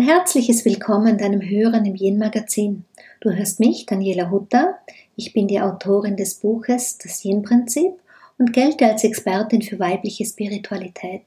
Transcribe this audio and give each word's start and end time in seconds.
Ein 0.00 0.06
herzliches 0.06 0.64
Willkommen 0.64 1.18
deinem 1.18 1.42
Hören 1.42 1.84
im 1.84 1.94
Yin-Magazin. 1.94 2.86
Du 3.20 3.32
hörst 3.32 3.60
mich, 3.60 3.84
Daniela 3.84 4.30
Hutter. 4.30 4.78
Ich 5.14 5.34
bin 5.34 5.46
die 5.46 5.60
Autorin 5.60 6.16
des 6.16 6.36
Buches 6.36 6.96
Das 6.96 7.22
Yin-Prinzip 7.22 7.92
und 8.38 8.54
gelte 8.54 8.86
als 8.86 9.04
Expertin 9.04 9.60
für 9.60 9.78
weibliche 9.78 10.24
Spiritualität. 10.24 11.24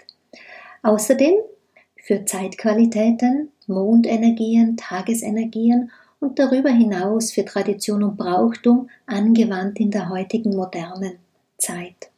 Außerdem 0.81 1.35
für 1.97 2.25
Zeitqualitäten, 2.25 3.51
Mondenergien, 3.67 4.75
Tagesenergien 4.75 5.91
und 6.19 6.39
darüber 6.39 6.71
hinaus 6.71 7.31
für 7.31 7.45
Tradition 7.45 8.01
und 8.01 8.17
Brauchtum 8.17 8.89
angewandt 9.05 9.79
in 9.79 9.91
der 9.91 10.09
heutigen 10.09 10.55
modernen 10.55 11.19
Zeit. 11.59 12.09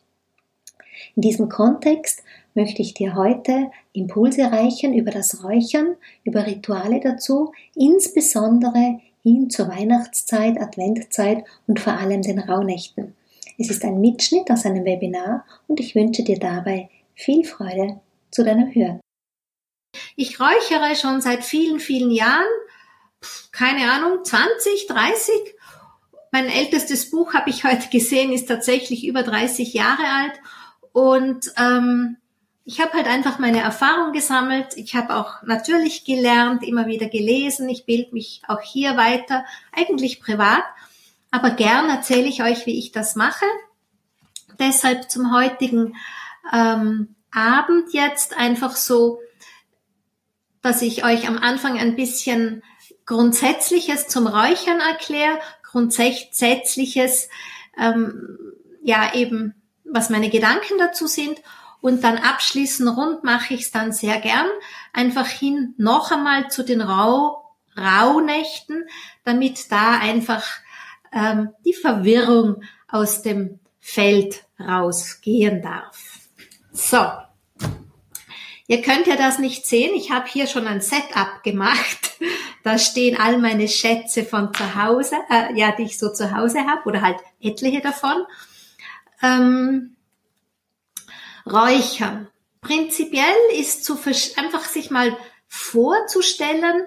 In 1.17 1.22
diesem 1.22 1.49
Kontext 1.49 2.23
möchte 2.55 2.82
ich 2.82 2.94
dir 2.94 3.16
heute 3.16 3.70
Impulse 3.94 4.52
reichen 4.52 4.94
über 4.94 5.12
das 5.12 5.44
Räuchern, 5.44 5.95
über 6.23 6.48
Rituale 6.48 7.00
dazu, 7.00 7.52
insbesondere 7.76 9.00
hin 9.22 9.50
zur 9.50 9.68
Weihnachtszeit, 9.68 10.59
Adventzeit 10.59 11.44
und 11.68 11.80
vor 11.80 11.94
allem 11.94 12.22
den 12.22 12.40
Rauhnächten. 12.40 13.16
Es 13.58 13.70
ist 13.70 13.84
ein 13.84 14.02
Mitschnitt 14.02 14.50
aus 14.52 14.66
einem 14.66 14.86
Webinar 14.86 15.45
und 15.68 15.80
ich 15.80 15.95
wünsche 15.95 16.23
dir 16.23 16.40
dabei 16.40 16.90
viel 17.14 17.45
Freude 17.45 18.00
zu 18.31 18.44
deinem 18.44 18.73
Hören. 18.73 19.00
Ich 20.16 20.40
räuchere 20.40 20.95
schon 20.95 21.22
seit 21.22 21.44
vielen, 21.44 21.80
vielen 21.80 22.12
Jahren, 22.12 22.45
keine 23.52 23.92
Ahnung, 23.92 24.23
20, 24.23 24.88
30. 24.88 25.34
Mein 26.31 26.50
ältestes 26.50 27.09
Buch 27.09 27.34
habe 27.34 27.50
ich 27.50 27.64
heute 27.64 27.90
gesehen, 27.90 28.34
ist 28.34 28.48
tatsächlich 28.48 29.08
über 29.08 29.23
30 29.23 29.73
Jahre 29.73 30.03
alt 30.03 30.34
und 30.92 31.53
ähm, 31.58 32.17
ich 32.67 32.81
habe 32.81 32.94
halt 32.94 33.05
einfach 33.05 33.38
meine 33.38 33.61
Erfahrung 33.61 34.11
gesammelt. 34.11 34.75
Ich 34.75 34.95
habe 34.95 35.16
auch 35.16 35.44
natürlich 35.44 36.03
gelernt, 36.03 36.63
immer 36.63 36.88
wieder 36.88 37.07
gelesen. 37.07 37.69
Ich 37.69 37.85
bilde 37.85 38.11
mich 38.11 38.41
auch 38.47 38.61
hier 38.61 38.97
weiter, 38.97 39.45
eigentlich 39.72 40.19
privat. 40.19 40.63
Aber 41.30 41.52
gern 41.52 41.89
erzähle 41.89 42.27
ich 42.27 42.41
euch, 42.41 42.66
wie 42.66 42.80
ich 42.80 42.91
das 42.91 43.16
mache. 43.16 43.45
Deshalb 44.59 45.11
zum 45.11 45.31
heutigen 45.31 45.95
ähm, 46.52 47.16
Abend 47.31 47.94
jetzt 47.94 48.35
einfach 48.35 48.75
so, 48.75 49.19
dass 50.63 50.81
ich 50.81 51.05
euch 51.05 51.27
am 51.27 51.38
Anfang 51.38 51.77
ein 51.77 51.95
bisschen 51.95 52.63
Grundsätzliches 53.05 54.07
zum 54.07 54.25
Räuchern 54.25 54.79
erkläre, 54.79 55.38
Grundsätzliches, 55.61 57.29
ähm, 57.77 58.39
ja 58.81 59.13
eben, 59.13 59.53
was 59.83 60.09
meine 60.09 60.31
Gedanken 60.31 60.79
dazu 60.79 61.05
sind 61.05 61.39
und 61.86 62.03
dann 62.03 62.17
abschließen 62.17 62.88
rund 62.88 63.23
mache 63.23 63.53
ich 63.53 63.61
es 63.61 63.72
dann 63.72 63.91
sehr 63.91 64.19
gern. 64.19 64.47
Einfach 64.91 65.28
hin 65.28 65.75
noch 65.78 66.09
einmal 66.09 66.50
zu 66.50 66.64
den 66.64 66.81
Rau 66.81 67.53
Rauhnächten, 67.78 68.86
damit 69.23 69.72
da 69.72 70.00
einfach 70.00 70.44
ähm, 71.13 71.52
die 71.63 71.75
Verwirrung 71.75 72.63
aus 72.88 73.22
dem 73.22 73.59
Feld 73.80 74.45
rausgehen 74.59 75.61
darf. 75.61 76.02
So, 76.72 77.06
ihr 78.66 78.81
könnt 78.81 79.06
ja 79.06 79.16
das 79.16 79.38
nicht 79.38 79.67
sehen. 79.67 79.94
Ich 79.94 80.09
habe 80.09 80.28
hier 80.28 80.47
schon 80.47 80.66
ein 80.66 80.81
Setup 80.81 81.44
gemacht. 81.44 82.13
Da 82.63 82.80
stehen 82.80 83.16
all 83.16 83.38
meine 83.38 83.67
Schätze 83.67 84.23
von 84.23 84.52
zu 84.52 84.73
Hause, 84.73 85.17
äh, 85.30 85.53
ja, 85.56 85.72
die 85.72 85.83
ich 85.83 86.00
so 86.00 86.11
zu 86.11 86.36
Hause 86.36 86.61
habe 86.66 86.81
oder 86.86 87.03
halt 87.03 87.19
etliche 87.39 87.80
davon. 87.80 88.25
Ähm, 89.22 89.94
Räuchern. 91.45 92.27
Prinzipiell 92.61 93.35
ist 93.51 93.85
zu 93.85 93.97
einfach 94.38 94.66
sich 94.66 94.89
mal 94.89 95.16
vorzustellen, 95.47 96.83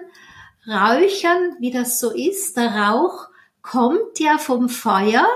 Räuchern, 0.67 1.55
wie 1.59 1.71
das 1.71 1.99
so 1.99 2.11
ist. 2.11 2.57
Der 2.57 2.75
Rauch 2.75 3.29
kommt 3.61 4.19
ja 4.19 4.37
vom 4.37 4.69
Feuer 4.69 5.27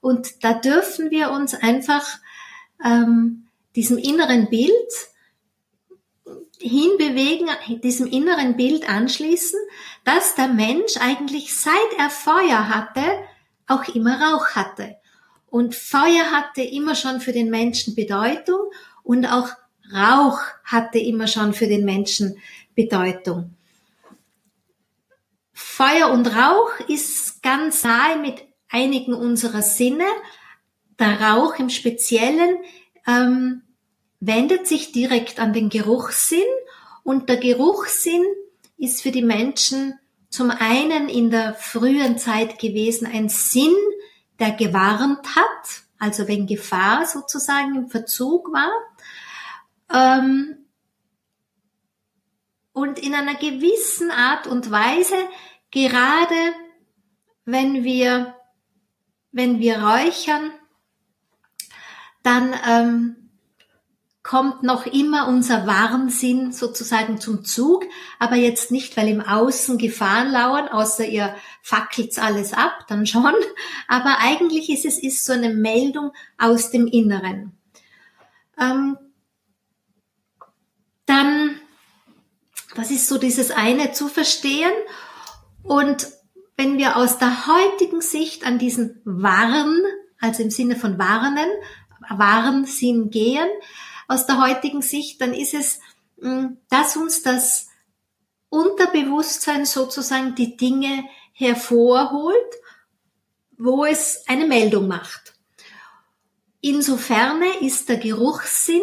und 0.00 0.44
da 0.44 0.54
dürfen 0.54 1.10
wir 1.10 1.30
uns 1.30 1.54
einfach 1.54 2.04
ähm, 2.84 3.48
diesem 3.76 3.98
inneren 3.98 4.48
Bild 4.48 4.72
hinbewegen, 6.58 7.48
diesem 7.82 8.06
inneren 8.06 8.56
Bild 8.56 8.88
anschließen, 8.88 9.58
dass 10.04 10.34
der 10.34 10.48
Mensch 10.48 10.96
eigentlich 11.00 11.54
seit 11.54 11.72
er 11.98 12.10
Feuer 12.10 12.68
hatte, 12.68 13.02
auch 13.66 13.86
immer 13.94 14.20
Rauch 14.20 14.50
hatte. 14.50 14.96
Und 15.52 15.74
Feuer 15.74 16.30
hatte 16.30 16.62
immer 16.62 16.94
schon 16.94 17.20
für 17.20 17.32
den 17.32 17.50
Menschen 17.50 17.94
Bedeutung 17.94 18.72
und 19.02 19.26
auch 19.26 19.50
Rauch 19.92 20.38
hatte 20.64 20.98
immer 20.98 21.26
schon 21.26 21.52
für 21.52 21.66
den 21.66 21.84
Menschen 21.84 22.38
Bedeutung. 22.74 23.54
Feuer 25.52 26.10
und 26.10 26.26
Rauch 26.28 26.70
ist 26.88 27.42
ganz 27.42 27.84
nahe 27.84 28.16
mit 28.16 28.42
einigen 28.70 29.12
unserer 29.12 29.60
Sinne. 29.60 30.06
Der 30.98 31.20
Rauch 31.20 31.58
im 31.58 31.68
Speziellen 31.68 32.56
ähm, 33.06 33.60
wendet 34.20 34.66
sich 34.66 34.90
direkt 34.90 35.38
an 35.38 35.52
den 35.52 35.68
Geruchssinn 35.68 36.40
und 37.02 37.28
der 37.28 37.36
Geruchssinn 37.36 38.24
ist 38.78 39.02
für 39.02 39.10
die 39.10 39.20
Menschen 39.20 39.98
zum 40.30 40.50
einen 40.50 41.10
in 41.10 41.30
der 41.30 41.52
frühen 41.52 42.16
Zeit 42.16 42.58
gewesen 42.58 43.06
ein 43.06 43.28
Sinn, 43.28 43.76
der 44.42 44.50
gewarnt 44.50 45.36
hat, 45.36 45.84
also 46.00 46.26
wenn 46.26 46.48
Gefahr 46.48 47.06
sozusagen 47.06 47.76
im 47.76 47.88
Verzug 47.88 48.52
war. 48.52 48.72
Ähm, 49.94 50.66
und 52.72 52.98
in 52.98 53.14
einer 53.14 53.36
gewissen 53.36 54.10
Art 54.10 54.48
und 54.48 54.72
Weise, 54.72 55.14
gerade 55.70 56.34
wenn 57.44 57.84
wir, 57.84 58.34
wenn 59.30 59.60
wir 59.60 59.80
räuchern, 59.80 60.50
dann 62.24 62.52
ähm, 62.68 63.21
kommt 64.22 64.62
noch 64.62 64.86
immer 64.86 65.26
unser 65.26 65.66
Warnsinn 65.66 66.52
sozusagen 66.52 67.20
zum 67.20 67.44
Zug, 67.44 67.84
aber 68.20 68.36
jetzt 68.36 68.70
nicht, 68.70 68.96
weil 68.96 69.08
im 69.08 69.20
Außen 69.20 69.78
Gefahren 69.78 70.30
lauern, 70.30 70.68
außer 70.68 71.04
ihr 71.04 71.34
fackelt's 71.60 72.18
alles 72.18 72.52
ab, 72.52 72.86
dann 72.88 73.04
schon. 73.04 73.34
Aber 73.88 74.18
eigentlich 74.20 74.70
ist 74.70 74.84
es 74.84 75.02
ist 75.02 75.24
so 75.24 75.32
eine 75.32 75.48
Meldung 75.48 76.12
aus 76.38 76.70
dem 76.70 76.86
Inneren. 76.86 77.52
Ähm, 78.60 78.96
dann, 81.06 81.60
das 82.76 82.92
ist 82.92 83.08
so 83.08 83.18
dieses 83.18 83.50
eine 83.50 83.90
zu 83.90 84.06
verstehen. 84.06 84.72
Und 85.64 86.08
wenn 86.56 86.78
wir 86.78 86.96
aus 86.96 87.18
der 87.18 87.48
heutigen 87.48 88.00
Sicht 88.00 88.46
an 88.46 88.58
diesen 88.58 89.00
Warn, 89.04 89.82
also 90.20 90.44
im 90.44 90.50
Sinne 90.50 90.76
von 90.76 90.96
warnen, 90.96 91.48
Warnsinn 92.08 93.10
gehen, 93.10 93.48
aus 94.12 94.26
der 94.26 94.40
heutigen 94.40 94.82
Sicht, 94.82 95.20
dann 95.20 95.32
ist 95.32 95.54
es, 95.54 95.80
mm, 96.20 96.56
dass 96.68 96.96
uns 96.96 97.22
das 97.22 97.68
Unterbewusstsein 98.48 99.64
sozusagen 99.64 100.34
die 100.34 100.56
Dinge 100.56 101.04
hervorholt, 101.32 102.54
wo 103.56 103.84
es 103.84 104.24
eine 104.26 104.46
Meldung 104.46 104.88
macht. 104.88 105.32
Insofern 106.60 107.42
ist 107.60 107.88
der 107.88 107.96
Geruchssinn 107.96 108.82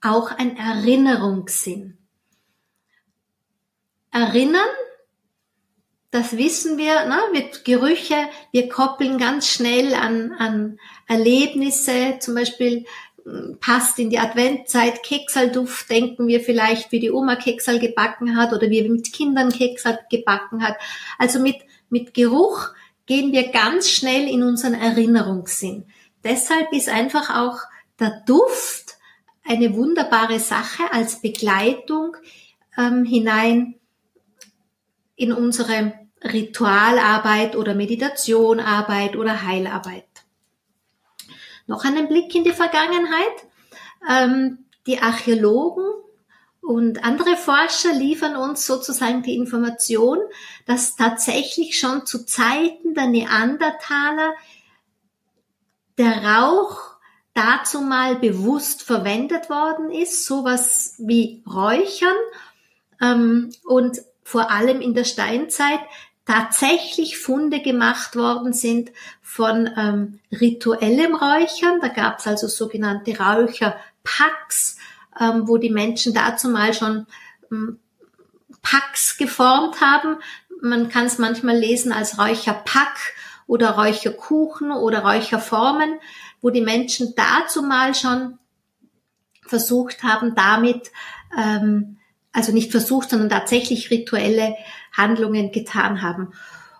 auch 0.00 0.30
ein 0.30 0.56
Erinnerungssinn. 0.56 1.98
Erinnern, 4.10 4.68
das 6.10 6.36
wissen 6.38 6.78
wir, 6.78 7.04
ne, 7.04 7.20
mit 7.32 7.64
Gerüche, 7.64 8.16
wir 8.52 8.68
koppeln 8.68 9.18
ganz 9.18 9.48
schnell 9.48 9.94
an, 9.94 10.32
an 10.32 10.78
Erlebnisse, 11.06 12.18
zum 12.20 12.34
Beispiel 12.34 12.86
passt 13.60 13.98
in 13.98 14.10
die 14.10 14.18
Adventzeit, 14.18 15.02
Keksalduft, 15.02 15.90
denken 15.90 16.26
wir 16.26 16.40
vielleicht, 16.40 16.92
wie 16.92 17.00
die 17.00 17.10
Oma 17.10 17.36
Keksal 17.36 17.78
gebacken 17.78 18.36
hat 18.36 18.52
oder 18.52 18.70
wie 18.70 18.82
wir 18.82 18.90
mit 18.90 19.12
Kindern 19.12 19.50
Keksal 19.50 19.98
gebacken 20.10 20.62
hat. 20.62 20.76
Also 21.18 21.38
mit, 21.40 21.56
mit 21.90 22.14
Geruch 22.14 22.68
gehen 23.06 23.32
wir 23.32 23.48
ganz 23.48 23.90
schnell 23.90 24.28
in 24.28 24.42
unseren 24.42 24.74
Erinnerungssinn. 24.74 25.84
Deshalb 26.24 26.72
ist 26.72 26.88
einfach 26.88 27.34
auch 27.36 27.58
der 27.98 28.22
Duft 28.26 28.96
eine 29.44 29.74
wunderbare 29.74 30.40
Sache 30.40 30.92
als 30.92 31.20
Begleitung 31.20 32.16
ähm, 32.76 33.04
hinein 33.04 33.74
in 35.16 35.32
unsere 35.32 35.94
Ritualarbeit 36.22 37.56
oder 37.56 37.74
Meditationarbeit 37.74 39.16
oder 39.16 39.42
Heilarbeit. 39.42 40.04
Noch 41.68 41.84
einen 41.84 42.08
Blick 42.08 42.34
in 42.34 42.42
die 42.42 42.52
Vergangenheit. 42.52 43.46
Ähm, 44.10 44.64
die 44.86 44.98
Archäologen 44.98 45.84
und 46.62 47.04
andere 47.04 47.36
Forscher 47.36 47.92
liefern 47.92 48.36
uns 48.36 48.66
sozusagen 48.66 49.22
die 49.22 49.36
Information, 49.36 50.18
dass 50.66 50.96
tatsächlich 50.96 51.78
schon 51.78 52.06
zu 52.06 52.26
Zeiten 52.26 52.94
der 52.94 53.06
Neandertaler 53.06 54.34
der 55.98 56.24
Rauch 56.24 56.96
dazu 57.34 57.82
mal 57.82 58.16
bewusst 58.16 58.82
verwendet 58.82 59.50
worden 59.50 59.90
ist, 59.90 60.24
sowas 60.24 60.94
wie 60.98 61.44
Räuchern. 61.46 62.16
Ähm, 63.00 63.50
und 63.64 64.00
vor 64.24 64.50
allem 64.50 64.80
in 64.80 64.94
der 64.94 65.04
Steinzeit 65.04 65.80
tatsächlich 66.28 67.16
Funde 67.16 67.62
gemacht 67.62 68.14
worden 68.14 68.52
sind 68.52 68.90
von 69.22 69.70
ähm, 69.78 70.20
rituellem 70.30 71.14
Räuchern. 71.14 71.80
Da 71.80 71.88
gab 71.88 72.18
es 72.18 72.26
also 72.26 72.48
sogenannte 72.48 73.18
Räucherpacks, 73.18 74.76
ähm, 75.18 75.48
wo 75.48 75.56
die 75.56 75.70
Menschen 75.70 76.12
dazu 76.12 76.50
mal 76.50 76.74
schon 76.74 77.06
ähm, 77.50 77.78
Packs 78.60 79.16
geformt 79.16 79.80
haben. 79.80 80.16
Man 80.60 80.90
kann 80.90 81.06
es 81.06 81.16
manchmal 81.16 81.56
lesen 81.56 81.92
als 81.92 82.18
Räucherpack 82.18 82.98
oder 83.46 83.70
Räucherkuchen 83.70 84.70
oder 84.70 85.04
Räucherformen, 85.04 85.98
wo 86.42 86.50
die 86.50 86.60
Menschen 86.60 87.14
dazu 87.16 87.62
mal 87.62 87.94
schon 87.94 88.38
versucht 89.46 90.02
haben, 90.02 90.34
damit 90.34 90.90
ähm, 91.38 91.96
also 92.32 92.52
nicht 92.52 92.70
versucht, 92.70 93.08
sondern 93.08 93.30
tatsächlich 93.30 93.90
rituelle 93.90 94.54
Handlungen 94.98 95.52
getan 95.52 96.02
haben. 96.02 96.32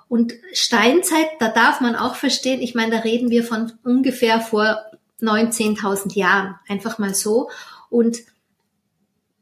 Und 0.09 0.35
Steinzeit, 0.53 1.29
da 1.39 1.49
darf 1.49 1.81
man 1.81 1.97
auch 1.97 2.15
verstehen, 2.15 2.61
ich 2.61 2.75
meine, 2.75 2.93
da 2.93 2.99
reden 2.99 3.31
wir 3.31 3.45
von 3.45 3.73
ungefähr 3.85 4.41
vor 4.41 4.79
19.000 5.21 6.15
Jahren, 6.15 6.57
einfach 6.69 6.99
mal 6.99 7.15
so. 7.15 7.51
Und 7.91 8.19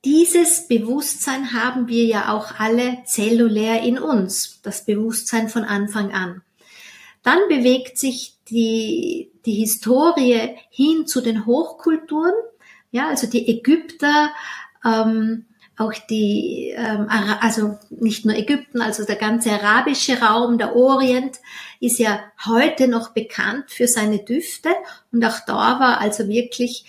dieses 0.04 0.68
Bewusstsein 0.68 1.52
haben 1.52 1.88
wir 1.88 2.04
ja 2.04 2.32
auch 2.32 2.58
alle 2.58 2.98
zellulär 3.04 3.82
in 3.82 3.98
uns, 3.98 4.60
das 4.62 4.84
Bewusstsein 4.84 5.48
von 5.48 5.64
Anfang 5.64 6.12
an. 6.12 6.42
Dann 7.22 7.40
bewegt 7.48 7.98
sich 7.98 8.36
die, 8.48 9.32
die 9.44 9.54
Historie 9.54 10.56
hin 10.70 11.06
zu 11.06 11.20
den 11.20 11.44
Hochkulturen, 11.44 12.34
ja, 12.92 13.08
also 13.08 13.26
die 13.26 13.48
Ägypter, 13.48 14.30
ähm, 14.84 15.46
auch 15.78 15.92
die, 16.10 16.72
ähm, 16.74 17.06
also 17.40 17.78
nicht 17.90 18.24
nur 18.24 18.34
Ägypten, 18.34 18.80
also 18.80 19.04
der 19.04 19.16
ganze 19.16 19.52
arabische 19.52 20.20
Raum, 20.20 20.58
der 20.58 20.74
Orient 20.74 21.36
ist 21.80 21.98
ja 21.98 22.20
heute 22.46 22.88
noch 22.88 23.10
bekannt 23.10 23.70
für 23.70 23.86
seine 23.86 24.20
Düfte 24.20 24.70
und 25.12 25.24
auch 25.24 25.40
da 25.46 25.78
war 25.78 26.00
also 26.00 26.28
wirklich 26.28 26.86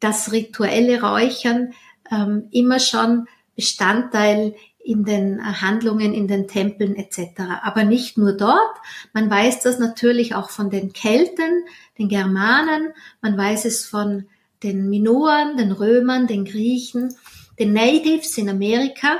das 0.00 0.32
rituelle 0.32 1.00
Räuchern 1.00 1.72
ähm, 2.10 2.48
immer 2.50 2.80
schon 2.80 3.28
Bestandteil 3.54 4.54
in 4.84 5.04
den 5.04 5.60
Handlungen, 5.60 6.12
in 6.12 6.28
den 6.28 6.46
Tempeln 6.46 6.94
etc. 6.94 7.40
Aber 7.62 7.82
nicht 7.82 8.18
nur 8.18 8.34
dort. 8.34 8.76
Man 9.12 9.28
weiß 9.28 9.60
das 9.60 9.80
natürlich 9.80 10.36
auch 10.36 10.50
von 10.50 10.70
den 10.70 10.92
Kelten, 10.92 11.64
den 11.98 12.08
Germanen, 12.08 12.92
man 13.20 13.36
weiß 13.36 13.64
es 13.64 13.84
von 13.84 14.26
den 14.62 14.88
Minoren, 14.88 15.56
den 15.56 15.72
Römern, 15.72 16.28
den 16.28 16.44
Griechen 16.44 17.16
den 17.58 17.72
Natives 17.72 18.36
in 18.38 18.48
Amerika. 18.48 19.18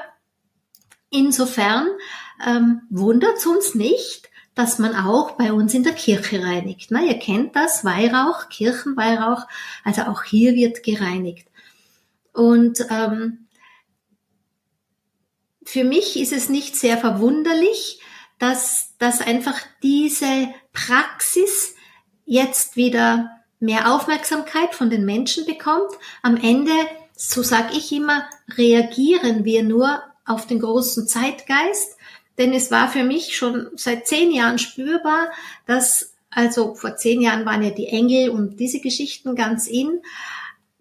Insofern 1.10 1.88
ähm, 2.46 2.82
wundert 2.90 3.38
es 3.38 3.46
uns 3.46 3.74
nicht, 3.74 4.28
dass 4.54 4.78
man 4.78 4.94
auch 4.96 5.32
bei 5.32 5.52
uns 5.52 5.74
in 5.74 5.84
der 5.84 5.92
Kirche 5.92 6.42
reinigt. 6.42 6.90
Na, 6.90 7.02
ihr 7.02 7.18
kennt 7.18 7.54
das, 7.54 7.84
Weihrauch, 7.84 8.48
Kirchenweihrauch, 8.48 9.46
also 9.84 10.02
auch 10.02 10.24
hier 10.24 10.54
wird 10.54 10.82
gereinigt. 10.82 11.48
Und 12.32 12.86
ähm, 12.90 13.46
für 15.62 15.84
mich 15.84 16.18
ist 16.18 16.32
es 16.32 16.48
nicht 16.48 16.76
sehr 16.76 16.96
verwunderlich, 16.96 18.00
dass, 18.38 18.94
dass 18.98 19.20
einfach 19.20 19.60
diese 19.82 20.48
Praxis 20.72 21.74
jetzt 22.24 22.76
wieder 22.76 23.30
mehr 23.60 23.92
Aufmerksamkeit 23.92 24.74
von 24.74 24.90
den 24.90 25.04
Menschen 25.04 25.46
bekommt. 25.46 25.90
Am 26.22 26.36
Ende 26.36 26.72
so 27.16 27.42
sage 27.42 27.76
ich 27.76 27.90
immer, 27.92 28.28
reagieren 28.56 29.44
wir 29.44 29.62
nur 29.62 30.02
auf 30.26 30.46
den 30.46 30.60
großen 30.60 31.08
Zeitgeist, 31.08 31.96
denn 32.38 32.52
es 32.52 32.70
war 32.70 32.88
für 32.88 33.02
mich 33.02 33.36
schon 33.36 33.68
seit 33.74 34.06
zehn 34.06 34.30
Jahren 34.30 34.58
spürbar, 34.58 35.30
dass, 35.66 36.14
also 36.30 36.74
vor 36.74 36.96
zehn 36.96 37.22
Jahren 37.22 37.46
waren 37.46 37.62
ja 37.62 37.70
die 37.70 37.86
Engel 37.86 38.28
und 38.30 38.60
diese 38.60 38.80
Geschichten 38.80 39.34
ganz 39.34 39.66
in. 39.66 40.00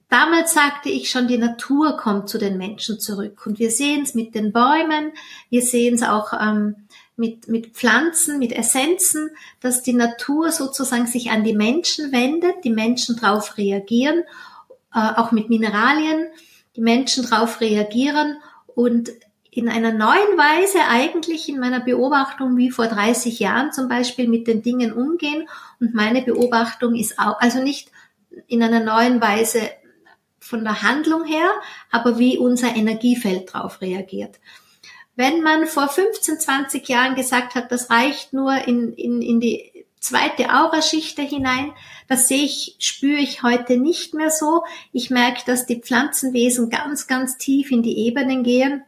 Damals 0.10 0.54
sagte 0.54 0.90
ich 0.90 1.10
schon, 1.10 1.28
die 1.28 1.38
Natur 1.38 1.96
kommt 1.96 2.28
zu 2.28 2.38
den 2.38 2.58
Menschen 2.58 3.00
zurück. 3.00 3.46
Und 3.46 3.58
wir 3.58 3.72
sehen 3.72 4.04
es 4.04 4.14
mit 4.14 4.36
den 4.36 4.52
Bäumen, 4.52 5.14
wir 5.50 5.62
sehen 5.62 5.96
es 5.96 6.04
auch 6.04 6.34
ähm, 6.34 6.76
mit, 7.16 7.48
mit 7.48 7.68
Pflanzen, 7.68 8.40
mit 8.40 8.52
Essenzen, 8.52 9.30
dass 9.62 9.84
die 9.84 9.94
Natur 9.94 10.52
sozusagen 10.52 11.08
sich 11.08 11.32
an 11.32 11.46
die 11.46 11.56
Menschen 11.56 12.12
wendet, 12.12 12.66
die 12.66 12.72
Menschen 12.72 13.16
darauf 13.16 13.58
reagieren 13.58 14.24
auch 15.00 15.32
mit 15.32 15.50
Mineralien, 15.50 16.28
die 16.76 16.82
Menschen 16.82 17.28
darauf 17.30 17.62
reagieren 17.62 18.38
und 18.68 19.12
in 19.52 19.70
einer 19.70 19.94
neuen 19.94 20.38
Weise 20.38 20.80
eigentlich 20.90 21.48
in 21.48 21.60
meiner 21.60 21.80
Beobachtung 21.80 22.58
wie 22.58 22.72
vor 22.72 22.88
30 22.88 23.40
Jahren 23.40 23.72
zum 23.72 23.88
Beispiel 23.88 24.28
mit 24.28 24.48
den 24.48 24.62
Dingen 24.62 24.92
umgehen. 24.92 25.48
Und 25.80 25.94
meine 25.96 26.22
Beobachtung 26.22 26.94
ist 26.96 27.18
auch, 27.18 27.40
also 27.40 27.64
nicht 27.64 27.90
in 28.48 28.62
einer 28.62 28.82
neuen 28.82 29.22
Weise 29.22 29.62
von 30.40 30.64
der 30.64 30.82
Handlung 30.82 31.24
her, 31.24 31.50
aber 31.90 32.20
wie 32.20 32.38
unser 32.38 32.76
Energiefeld 32.76 33.56
darauf 33.56 33.80
reagiert. 33.80 34.40
Wenn 35.16 35.42
man 35.42 35.66
vor 35.66 35.88
15, 35.88 36.40
20 36.40 36.88
Jahren 36.90 37.16
gesagt 37.16 37.56
hat, 37.56 37.72
das 37.72 37.90
reicht 37.90 38.34
nur 38.34 38.68
in, 38.68 38.94
in, 38.94 39.22
in 39.22 39.40
die 39.40 39.72
zweite 40.06 40.54
Auraschicht 40.54 41.20
hinein, 41.20 41.74
das 42.08 42.28
sehe 42.28 42.44
ich, 42.44 42.76
spüre 42.80 43.20
ich 43.20 43.44
heute 43.44 43.78
nicht 43.78 44.14
mehr 44.14 44.30
so. 44.30 44.64
Ich 44.92 45.10
merke, 45.10 45.42
dass 45.46 45.66
die 45.66 45.82
Pflanzenwesen 45.82 46.70
ganz, 46.70 47.08
ganz 47.08 47.38
tief 47.38 47.72
in 47.72 47.84
die 47.84 47.98
Ebenen 48.06 48.44
gehen. 48.44 48.84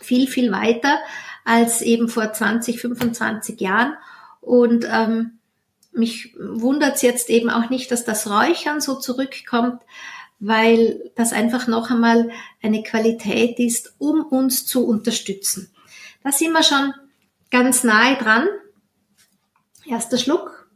Viel, 0.00 0.26
viel 0.26 0.50
weiter 0.50 0.98
als 1.44 1.82
eben 1.82 2.08
vor 2.08 2.32
20, 2.32 2.80
25 2.80 3.60
Jahren. 3.60 3.94
Und 4.40 4.86
ähm, 4.90 5.38
mich 5.92 6.34
wundert 6.38 6.96
es 6.96 7.02
jetzt 7.02 7.30
eben 7.30 7.50
auch 7.50 7.68
nicht, 7.68 7.90
dass 7.90 8.04
das 8.04 8.30
Räuchern 8.30 8.80
so 8.80 8.94
zurückkommt, 8.94 9.82
weil 10.38 11.10
das 11.16 11.32
einfach 11.32 11.66
noch 11.66 11.90
einmal 11.90 12.30
eine 12.62 12.82
Qualität 12.82 13.58
ist, 13.58 13.94
um 13.98 14.22
uns 14.22 14.64
zu 14.64 14.86
unterstützen. 14.86 15.70
Da 16.22 16.32
sind 16.32 16.52
wir 16.52 16.62
schon 16.62 16.94
ganz 17.50 17.84
nahe 17.84 18.16
dran. 18.16 18.48
Erster 19.90 20.18
Schluck. 20.18 20.70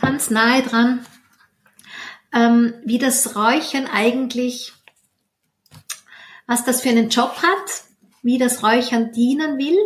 ganz 0.00 0.30
nahe 0.30 0.62
dran, 0.62 1.04
ähm, 2.32 2.74
wie 2.84 2.98
das 2.98 3.34
Räuchern 3.34 3.88
eigentlich, 3.88 4.72
was 6.46 6.64
das 6.64 6.82
für 6.82 6.90
einen 6.90 7.08
Job 7.08 7.42
hat, 7.42 7.84
wie 8.22 8.38
das 8.38 8.62
Räuchern 8.62 9.10
dienen 9.10 9.58
will. 9.58 9.76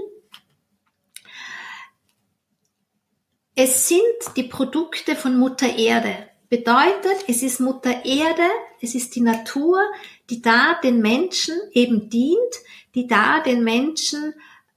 Es 3.55 3.89
sind 3.89 4.37
die 4.37 4.43
Produkte 4.43 5.17
von 5.17 5.39
Mutter 5.39 5.79
Erde. 5.79 6.29
Bedeutet, 6.51 7.25
es 7.27 7.43
ist 7.43 7.61
Mutter 7.61 8.05
Erde, 8.05 8.51
es 8.83 8.95
ist 8.95 9.15
die 9.15 9.23
Natur, 9.23 9.81
die 10.29 10.43
da 10.43 10.79
den 10.83 11.01
Menschen 11.01 11.59
eben 11.73 12.11
dient, 12.11 12.55
die 12.95 13.07
da 13.07 13.41
den 13.41 13.65
Menschen 13.65 14.35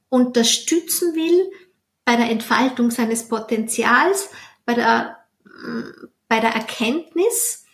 unterstützen 0.09 1.15
will 1.15 1.51
bei 2.05 2.15
der 2.15 2.29
Entfaltung 2.29 2.91
seines 2.91 3.27
Potenzials, 3.27 4.29
bei 4.65 4.73
der, 4.73 5.17
bei 6.27 6.39
der 6.39 6.51
Erkenntnis, 6.51 7.65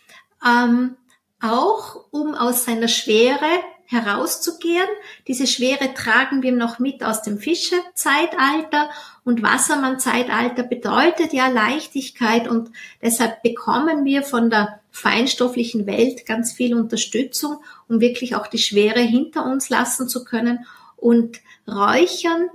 ähm, 0.44 0.96
auch 1.40 2.06
um 2.10 2.34
aus 2.34 2.64
seiner 2.64 2.88
Schwere 2.88 3.46
herauszugehen. 3.86 4.88
Diese 5.28 5.46
Schwere 5.46 5.94
tragen 5.94 6.42
wir 6.42 6.52
noch 6.52 6.78
mit 6.78 7.04
aus 7.04 7.22
dem 7.22 7.38
Fischezeitalter 7.38 8.90
und 9.24 9.42
Wassermann-Zeitalter 9.42 10.62
bedeutet 10.62 11.32
ja 11.32 11.48
Leichtigkeit 11.48 12.48
und 12.48 12.70
deshalb 13.02 13.42
bekommen 13.42 14.04
wir 14.04 14.22
von 14.22 14.50
der 14.50 14.80
feinstofflichen 14.90 15.86
Welt 15.86 16.24
ganz 16.26 16.52
viel 16.52 16.74
Unterstützung, 16.74 17.58
um 17.88 18.00
wirklich 18.00 18.36
auch 18.36 18.46
die 18.46 18.58
Schwere 18.58 19.00
hinter 19.00 19.44
uns 19.44 19.68
lassen 19.68 20.08
zu 20.08 20.24
können. 20.24 20.66
Und 21.04 21.42
Räuchern 21.68 22.48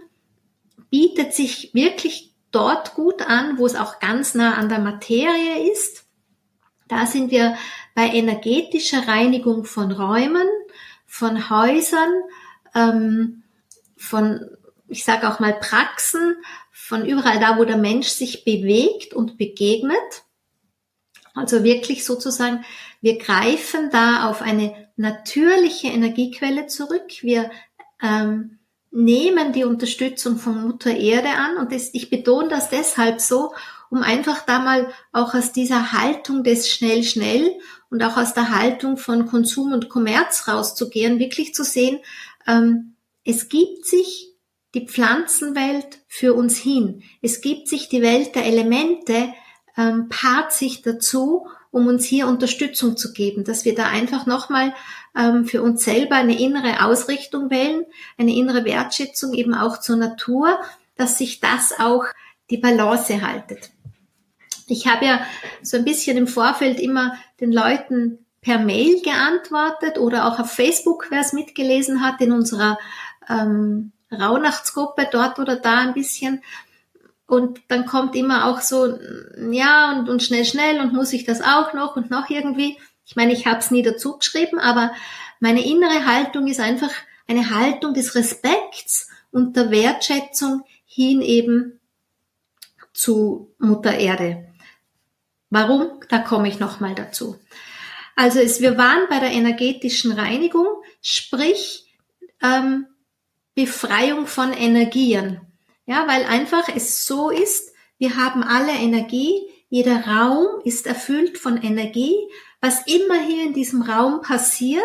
bietet 0.90 1.36
sich 1.36 1.72
wirklich 1.76 2.34
dort 2.50 2.96
gut 2.96 3.22
an, 3.22 3.60
wo 3.60 3.68
es 3.68 3.76
auch 3.76 4.00
ganz 4.00 4.34
nah 4.34 4.56
an 4.56 4.70
der 4.70 4.80
Materie 4.80 5.72
ist. 5.72 6.06
Da 6.88 7.06
sind 7.06 7.30
wir 7.30 7.56
bei 7.94 8.08
energetischer 8.08 9.08
Reinigung 9.08 9.66
von 9.66 9.92
Räumen, 9.92 10.48
von 11.06 11.52
Häusern, 11.52 12.10
ähm, 12.74 13.44
von, 13.96 14.50
ich 14.88 15.04
sage 15.04 15.30
auch 15.30 15.40
mal 15.40 15.54
Praxen, 15.54 16.38
von 16.72 17.06
überall 17.06 17.40
da, 17.40 17.60
wo 17.60 17.66
der 17.66 17.78
Mensch 17.78 18.08
sich 18.08 18.46
bewegt 18.46 19.14
und 19.14 19.38
begegnet. 19.38 20.24
Also 21.36 21.64
wirklich 21.64 22.04
sozusagen, 22.04 22.66
wir 23.00 23.20
greifen 23.20 23.92
da 23.92 24.28
auf 24.28 24.42
eine 24.42 24.90
natürliche 24.96 25.90
Energiequelle 25.90 26.66
zurück. 26.66 27.22
Wir 27.22 27.52
ähm, 28.02 28.60
nehmen 28.92 29.54
die 29.54 29.64
Unterstützung 29.64 30.38
von 30.38 30.62
Mutter 30.62 30.96
Erde 30.96 31.30
an 31.30 31.58
und 31.58 31.72
das, 31.72 31.90
ich 31.94 32.10
betone 32.10 32.50
das 32.50 32.70
deshalb 32.70 33.22
so, 33.22 33.54
um 33.90 34.02
einfach 34.02 34.46
da 34.46 34.60
mal 34.60 34.92
auch 35.12 35.34
aus 35.34 35.52
dieser 35.52 35.92
Haltung 35.92 36.44
des 36.44 36.70
schnell, 36.70 37.04
schnell 37.04 37.58
und 37.90 38.04
auch 38.04 38.18
aus 38.18 38.34
der 38.34 38.56
Haltung 38.56 38.98
von 38.98 39.28
Konsum 39.28 39.74
und 39.74 39.90
Kommerz 39.90 40.48
rauszugehen, 40.48 41.20
wirklich 41.20 41.54
zu 41.54 41.64
sehen, 41.64 42.00
ähm, 42.48 42.96
es 43.24 43.50
gibt 43.50 43.86
sich 43.86 44.34
die 44.74 44.88
Pflanzenwelt 44.88 46.00
für 46.08 46.34
uns 46.34 46.58
hin. 46.58 47.04
Es 47.22 47.42
gibt 47.42 47.68
sich 47.68 47.90
die 47.90 48.02
Welt 48.02 48.36
der 48.36 48.46
Elemente, 48.46 49.34
ähm, 49.78 50.10
paart 50.10 50.54
sich 50.54 50.82
dazu, 50.82 51.48
um 51.72 51.88
uns 51.88 52.06
hier 52.06 52.28
Unterstützung 52.28 52.98
zu 52.98 53.14
geben, 53.14 53.44
dass 53.44 53.66
wir 53.66 53.76
da 53.76 53.88
einfach 53.88 54.26
nochmal 54.26 54.74
ähm, 55.20 55.46
für 55.46 55.62
uns 55.62 55.84
selber 55.84 56.16
eine 56.16 56.40
innere 56.40 56.86
Ausrichtung 56.86 57.50
wählen, 57.50 57.86
eine 58.18 58.34
innere 58.34 58.64
Wertschätzung 58.64 59.34
eben 59.34 59.54
auch 59.54 59.80
zur 59.80 59.98
Natur, 59.98 60.60
dass 60.96 61.18
sich 61.18 61.40
das 61.40 61.74
auch 61.78 62.06
die 62.50 62.58
Balance 62.58 63.22
haltet. 63.22 63.72
Ich 64.68 64.88
habe 64.88 65.06
ja 65.06 65.22
so 65.62 65.78
ein 65.78 65.86
bisschen 65.86 66.18
im 66.18 66.28
Vorfeld 66.28 66.80
immer 66.80 67.16
den 67.42 67.52
Leuten 67.52 68.26
per 68.42 68.60
Mail 68.60 69.02
geantwortet 69.02 69.98
oder 69.98 70.26
auch 70.26 70.40
auf 70.40 70.52
Facebook, 70.52 71.08
wer 71.10 71.20
es 71.22 71.34
mitgelesen 71.34 72.02
hat, 72.04 72.22
in 72.22 72.32
unserer 72.32 72.78
ähm, 73.28 73.92
Rauhnachtsgruppe 74.12 75.10
dort 75.12 75.40
oder 75.40 75.56
da 75.58 75.80
ein 75.80 75.94
bisschen. 75.94 76.42
Und 77.26 77.62
dann 77.68 77.86
kommt 77.86 78.16
immer 78.16 78.46
auch 78.46 78.62
so, 78.62 78.98
ja, 79.52 79.92
und, 79.92 80.10
und 80.10 80.24
schnell, 80.24 80.46
schnell 80.46 80.80
und 80.80 80.94
muss 80.94 81.14
ich 81.14 81.26
das 81.26 81.42
auch 81.42 81.74
noch 81.74 81.96
und 81.96 82.10
noch 82.10 82.30
irgendwie. 82.30 82.78
Ich 83.10 83.16
meine, 83.16 83.34
ich 83.34 83.48
habe 83.48 83.58
es 83.58 83.72
nie 83.72 83.82
dazu 83.82 84.20
geschrieben, 84.20 84.60
aber 84.60 84.94
meine 85.40 85.66
innere 85.66 86.06
Haltung 86.06 86.46
ist 86.46 86.60
einfach 86.60 86.92
eine 87.28 87.50
Haltung 87.50 87.96
des 87.96 88.14
Respekts 88.14 89.10
und 89.32 89.58
der 89.58 89.72
Wertschätzung 89.72 90.64
hin 90.86 91.24
eben 91.24 91.80
zu 92.94 93.52
Mutter 93.58 93.98
Erde. 93.98 94.48
Warum? 95.50 95.90
Da 96.10 96.20
komme 96.20 96.50
ich 96.50 96.60
nochmal 96.60 96.94
dazu. 96.94 97.40
Also 98.16 98.38
es, 98.38 98.62
wir 98.62 98.78
waren 98.78 99.08
bei 99.10 99.20
der 99.20 99.32
energetischen 99.32 100.12
Reinigung, 100.12 100.68
sprich 101.02 101.92
ähm, 102.44 102.86
Befreiung 103.56 104.28
von 104.28 104.54
Energien. 104.54 105.42
Ja, 105.88 106.08
weil 106.08 106.26
einfach 106.26 106.70
es 106.76 107.08
so 107.08 107.32
ist, 107.32 107.74
wir 107.98 108.18
haben 108.18 108.44
alle 108.44 108.74
Energie, 108.74 109.50
jeder 109.70 110.06
Raum 110.06 110.62
ist 110.64 110.86
erfüllt 110.86 111.40
von 111.40 111.58
Energie. 111.58 112.16
Was 112.62 112.86
immer 112.88 113.22
hier 113.22 113.46
in 113.46 113.54
diesem 113.54 113.82
Raum 113.82 114.22
passiert, 114.22 114.84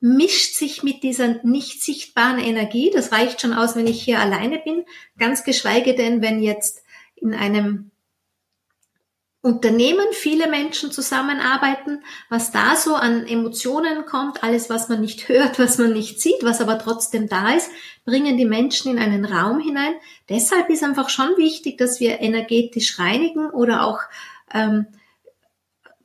mischt 0.00 0.54
sich 0.54 0.82
mit 0.82 1.02
dieser 1.02 1.44
nicht 1.44 1.82
sichtbaren 1.82 2.38
Energie. 2.38 2.90
Das 2.92 3.12
reicht 3.12 3.40
schon 3.40 3.52
aus, 3.52 3.76
wenn 3.76 3.86
ich 3.86 4.02
hier 4.02 4.20
alleine 4.20 4.58
bin. 4.58 4.84
Ganz 5.18 5.44
geschweige 5.44 5.94
denn, 5.94 6.22
wenn 6.22 6.42
jetzt 6.42 6.82
in 7.16 7.34
einem 7.34 7.90
Unternehmen 9.40 10.06
viele 10.12 10.48
Menschen 10.48 10.90
zusammenarbeiten, 10.90 12.02
was 12.28 12.50
da 12.50 12.74
so 12.74 12.96
an 12.96 13.26
Emotionen 13.26 14.04
kommt, 14.04 14.42
alles, 14.42 14.68
was 14.68 14.88
man 14.88 15.00
nicht 15.00 15.28
hört, 15.28 15.58
was 15.58 15.78
man 15.78 15.92
nicht 15.92 16.20
sieht, 16.20 16.42
was 16.42 16.60
aber 16.60 16.78
trotzdem 16.78 17.28
da 17.28 17.54
ist, 17.54 17.70
bringen 18.04 18.36
die 18.36 18.44
Menschen 18.44 18.92
in 18.92 18.98
einen 18.98 19.24
Raum 19.24 19.60
hinein. 19.60 19.94
Deshalb 20.28 20.68
ist 20.70 20.82
einfach 20.82 21.08
schon 21.08 21.36
wichtig, 21.36 21.78
dass 21.78 22.00
wir 22.00 22.20
energetisch 22.20 22.98
reinigen 22.98 23.50
oder 23.50 23.84
auch 23.84 24.00
ähm, 24.52 24.86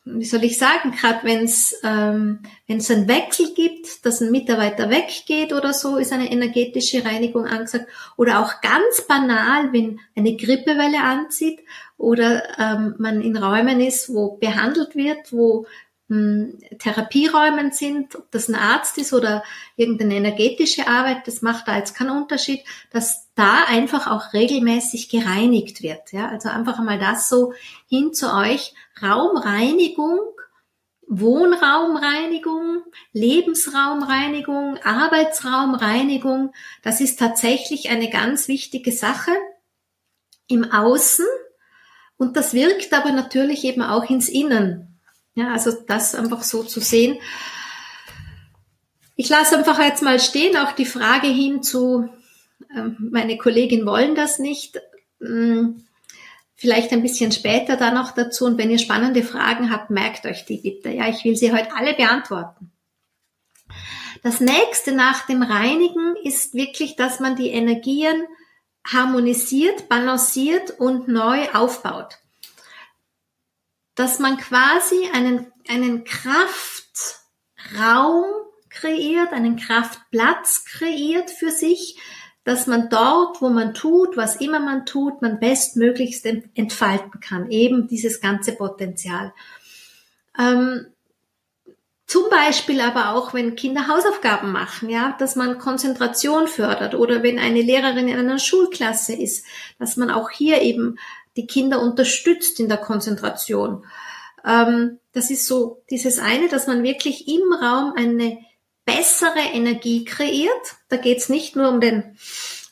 wie 0.06 0.26
soll 0.26 0.44
ich 0.44 0.58
sagen, 0.58 0.92
gerade 0.92 1.20
wenn 1.24 1.46
es 1.46 1.80
ähm, 1.84 2.40
wenn 2.68 2.78
es 2.78 2.92
einen 2.92 3.08
Wechsel 3.08 3.54
gibt, 3.56 4.06
dass 4.06 4.20
ein 4.20 4.32
Mitarbeiter 4.32 4.90
weggeht 4.90 5.54
oder 5.54 5.72
so, 5.74 5.98
ist 5.98 6.12
eine 6.12 6.30
energetische 6.30 7.06
Reinigung 7.06 7.46
angesagt. 7.46 7.88
Oder 8.18 8.40
auch 8.42 8.60
ganz 8.62 9.08
banal, 9.08 9.72
wenn 9.72 10.00
eine 10.16 10.36
Grippewelle 10.36 11.02
anzieht 11.02 11.60
oder 11.98 12.44
ähm, 12.60 12.96
man 12.98 13.22
in 13.22 13.38
Räumen 13.38 13.80
ist, 13.80 14.14
wo 14.14 14.36
behandelt 14.38 14.96
wird, 14.96 15.32
wo 15.32 15.66
Therapieräumen 16.10 17.72
sind, 17.72 18.16
ob 18.16 18.30
das 18.32 18.50
ein 18.50 18.56
Arzt 18.56 18.98
ist 18.98 19.14
oder 19.14 19.44
irgendeine 19.78 20.16
energetische 20.16 20.88
Arbeit, 20.88 21.28
das 21.28 21.42
macht 21.42 21.68
da 21.68 21.78
jetzt 21.78 21.96
keinen 21.96 22.12
Unterschied, 22.12 22.62
dass 22.92 23.30
da 23.36 23.64
einfach 23.68 24.08
auch 24.08 24.34
regelmäßig 24.34 25.10
gereinigt 25.10 25.82
wird. 25.82 26.12
Ja? 26.12 26.28
Also 26.28 26.50
einfach 26.50 26.78
einmal 26.78 27.00
das 27.00 27.30
so 27.30 27.54
hin 27.88 28.14
zu 28.14 28.34
euch. 28.34 28.74
Raumreinigung, 29.02 30.20
Wohnraumreinigung, 31.08 32.84
Lebensraumreinigung, 33.14 34.78
Arbeitsraumreinigung, 34.84 36.54
das 36.84 37.02
ist 37.02 37.18
tatsächlich 37.18 37.90
eine 37.90 38.10
ganz 38.10 38.48
wichtige 38.48 38.92
Sache 38.92 39.32
im 40.48 40.72
Außen 40.72 41.26
und 42.18 42.38
das 42.38 42.54
wirkt 42.54 42.94
aber 42.94 43.12
natürlich 43.12 43.64
eben 43.64 43.82
auch 43.82 44.10
ins 44.10 44.30
Innen. 44.30 44.93
Ja, 45.36 45.52
also 45.52 45.72
das 45.72 46.16
einfach 46.16 46.44
so 46.44 46.64
zu 46.64 46.80
sehen. 46.80 47.18
Ich 49.16 49.30
lasse 49.30 49.58
einfach 49.58 49.80
jetzt 49.80 50.04
mal 50.04 50.20
stehen, 50.20 50.58
auch 50.58 50.74
die 50.74 50.86
Frage 50.86 51.28
hin 51.28 51.64
zu, 51.64 52.10
ähm, 52.76 53.10
meine 53.12 53.38
Kollegin 53.38 53.86
wollen 53.86 54.16
das 54.16 54.40
nicht. 54.40 54.80
Ähm, 55.22 55.86
vielleicht 56.56 56.92
ein 56.92 57.02
bisschen 57.02 57.32
später 57.32 57.78
da 57.78 57.92
noch 57.92 58.12
dazu. 58.12 58.46
Und 58.46 58.58
wenn 58.58 58.72
ihr 58.72 58.80
spannende 58.80 59.24
Fragen 59.24 59.72
habt, 59.72 59.90
merkt 59.90 60.26
euch 60.26 60.46
die 60.46 60.58
bitte. 60.58 60.90
Ja, 60.90 61.10
ich 61.10 61.24
will 61.26 61.36
sie 61.36 61.52
heute 61.52 61.76
alle 61.76 61.94
beantworten. 61.94 62.72
Das 64.24 64.40
nächste 64.40 64.94
nach 64.94 65.26
dem 65.26 65.44
Reinigen 65.44 66.16
ist 66.24 66.54
wirklich, 66.54 66.96
dass 66.96 67.20
man 67.20 67.36
die 67.36 67.50
Energien 67.50 68.24
harmonisiert, 68.86 69.90
balanciert 69.90 70.80
und 70.80 71.08
neu 71.08 71.50
aufbaut 71.54 72.20
dass 73.96 74.20
man 74.20 74.38
quasi 74.38 75.10
einen, 75.14 75.52
einen 75.68 76.04
Kraftraum 76.04 77.14
kreiert, 78.70 79.32
einen 79.32 79.56
Kraftplatz 79.56 80.66
kreiert 80.66 81.30
für 81.30 81.52
sich, 81.52 81.98
dass 82.44 82.68
man 82.68 82.90
dort, 82.90 83.42
wo 83.42 83.50
man 83.50 83.74
tut, 83.74 84.18
was 84.18 84.36
immer 84.36 84.60
man 84.60 84.86
tut, 84.86 85.22
man 85.22 85.40
bestmöglichst 85.40 86.26
entfalten 86.26 87.20
kann, 87.22 87.50
eben 87.50 87.88
dieses 87.88 88.20
ganze 88.20 88.54
Potenzial. 88.54 89.34
Ähm, 90.38 90.88
zum 92.06 92.30
Beispiel 92.30 92.82
aber 92.82 93.16
auch, 93.16 93.34
wenn 93.34 93.56
Kinder 93.56 93.88
Hausaufgaben 93.88 94.52
machen, 94.52 94.90
ja, 94.90 95.16
dass 95.18 95.36
man 95.36 95.58
Konzentration 95.58 96.48
fördert 96.48 96.96
oder 96.96 97.24
wenn 97.24 97.40
eine 97.40 97.62
Lehrerin 97.62 98.10
in 98.10 98.20
einer 98.20 98.40
Schulklasse 98.40 99.16
ist, 99.16 99.46
dass 99.80 99.96
man 99.96 100.12
auch 100.12 100.30
hier 100.30 100.62
eben 100.62 101.00
die 101.36 101.48
Kinder 101.48 101.82
unterstützt 101.82 102.60
in 102.60 102.70
der 102.70 102.78
Konzentration. 102.78 103.86
Ähm, 104.46 105.00
das 105.14 105.30
ist 105.30 105.48
so 105.48 105.84
dieses 105.90 106.20
eine, 106.20 106.50
dass 106.50 106.68
man 106.68 106.84
wirklich 106.84 107.28
im 107.28 107.54
Raum 107.54 107.94
eine 107.96 108.40
bessere 108.86 109.40
Energie 109.54 110.06
kreiert. 110.06 110.76
Da 110.90 110.98
geht 110.98 111.20
es 111.20 111.30
nicht 111.30 111.56
nur 111.56 111.70
um 111.70 111.80
den 111.80 112.18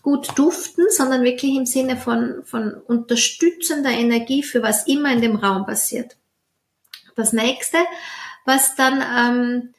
gut 0.01 0.37
duften, 0.37 0.85
sondern 0.89 1.23
wirklich 1.23 1.55
im 1.55 1.65
Sinne 1.65 1.95
von, 1.95 2.43
von 2.43 2.73
unterstützender 2.73 3.91
Energie 3.91 4.43
für 4.43 4.63
was 4.63 4.87
immer 4.87 5.11
in 5.13 5.21
dem 5.21 5.35
Raum 5.35 5.65
passiert. 5.65 6.17
Das 7.15 7.33
nächste, 7.33 7.77
was 8.45 8.75
dann 8.75 9.03
ähm, 9.15 9.73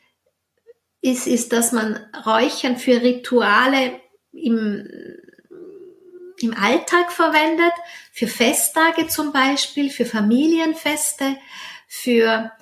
ist, 1.01 1.27
ist, 1.27 1.53
dass 1.53 1.73
man 1.73 1.99
Räuchern 2.25 2.77
für 2.77 3.03
Rituale 3.03 4.01
im 4.33 4.89
im 6.43 6.55
Alltag 6.55 7.13
verwendet, 7.13 7.73
für 8.13 8.27
Festtage 8.27 9.09
zum 9.09 9.33
Beispiel, 9.33 9.91
für 9.91 10.05
Familienfeste, 10.05 11.37
für 11.89 12.53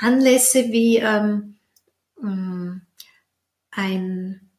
Anlässe 0.00 0.70
wie 0.70 0.98
ähm, 0.98 1.56
mm, 2.20 2.80
ein, 3.70 4.50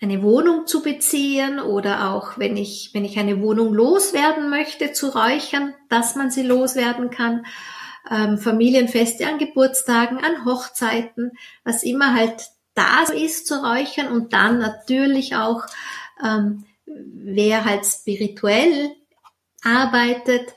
eine 0.00 0.22
Wohnung 0.22 0.66
zu 0.66 0.82
beziehen 0.82 1.60
oder 1.60 2.12
auch 2.12 2.38
wenn 2.38 2.56
ich, 2.56 2.90
wenn 2.92 3.04
ich 3.04 3.18
eine 3.18 3.40
Wohnung 3.40 3.72
loswerden 3.72 4.50
möchte, 4.50 4.92
zu 4.92 5.08
räuchern, 5.08 5.74
dass 5.88 6.16
man 6.16 6.30
sie 6.30 6.42
loswerden 6.42 7.10
kann. 7.10 7.46
Ähm, 8.10 8.38
Familienfeste 8.38 9.26
an 9.26 9.38
Geburtstagen, 9.38 10.18
an 10.18 10.44
Hochzeiten, 10.44 11.32
was 11.64 11.82
immer 11.82 12.14
halt 12.14 12.42
da 12.74 13.02
ist 13.12 13.46
zu 13.46 13.62
räuchern 13.62 14.08
und 14.08 14.32
dann 14.32 14.58
natürlich 14.58 15.34
auch 15.34 15.64
ähm, 16.24 16.64
wer 17.14 17.64
halt 17.64 17.84
spirituell 17.84 18.90
arbeitet 19.62 20.54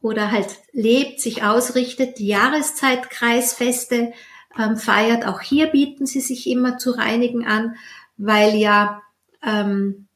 oder 0.00 0.30
halt 0.30 0.58
lebt, 0.72 1.20
sich 1.20 1.42
ausrichtet, 1.42 2.18
die 2.18 2.26
Jahreszeitkreisfeste 2.26 4.12
ähm, 4.58 4.76
feiert. 4.76 5.26
Auch 5.26 5.40
hier 5.40 5.68
bieten 5.68 6.06
sie 6.06 6.20
sich 6.20 6.48
immer 6.48 6.78
zu 6.78 6.90
reinigen 6.90 7.46
an, 7.46 7.76
weil 8.16 8.56
ja, 8.56 9.02
ähm, 9.44 10.08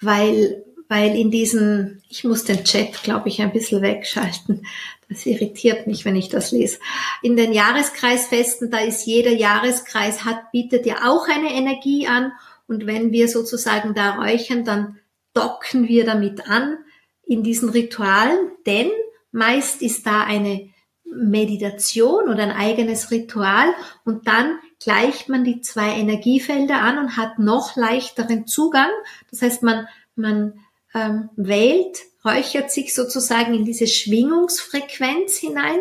weil, 0.00 0.64
weil 0.88 1.16
in 1.16 1.30
diesen, 1.30 2.02
ich 2.08 2.24
muss 2.24 2.44
den 2.44 2.64
Chat, 2.64 3.02
glaube 3.02 3.28
ich, 3.28 3.40
ein 3.40 3.52
bisschen 3.52 3.82
wegschalten. 3.82 4.66
Das 5.08 5.24
irritiert 5.24 5.86
mich, 5.86 6.04
wenn 6.04 6.16
ich 6.16 6.28
das 6.28 6.50
lese. 6.50 6.78
In 7.22 7.36
den 7.36 7.52
Jahreskreisfesten, 7.52 8.70
da 8.70 8.78
ist 8.78 9.06
jeder 9.06 9.30
Jahreskreis 9.30 10.24
hat, 10.24 10.50
bietet 10.52 10.84
ja 10.84 11.08
auch 11.08 11.28
eine 11.28 11.52
Energie 11.52 12.08
an 12.08 12.32
und 12.66 12.86
wenn 12.86 13.12
wir 13.12 13.28
sozusagen 13.28 13.94
da 13.94 14.16
räuchern, 14.16 14.64
dann 14.64 14.98
docken 15.34 15.88
wir 15.88 16.04
damit 16.04 16.48
an 16.48 16.78
in 17.22 17.42
diesen 17.42 17.68
Ritualen, 17.68 18.50
denn 18.66 18.90
meist 19.32 19.82
ist 19.82 20.06
da 20.06 20.22
eine 20.22 20.70
Meditation 21.04 22.28
oder 22.28 22.42
ein 22.42 22.52
eigenes 22.52 23.10
Ritual 23.10 23.68
und 24.04 24.26
dann 24.26 24.58
gleicht 24.82 25.28
man 25.28 25.44
die 25.44 25.60
zwei 25.60 25.96
Energiefelder 25.98 26.80
an 26.80 26.98
und 26.98 27.16
hat 27.16 27.38
noch 27.38 27.76
leichteren 27.76 28.46
Zugang. 28.46 28.90
Das 29.30 29.42
heißt, 29.42 29.62
man, 29.62 29.88
man 30.14 30.60
ähm, 30.94 31.30
wählt, 31.36 31.98
räuchert 32.24 32.70
sich 32.70 32.94
sozusagen 32.94 33.54
in 33.54 33.64
diese 33.64 33.86
Schwingungsfrequenz 33.86 35.36
hinein. 35.36 35.78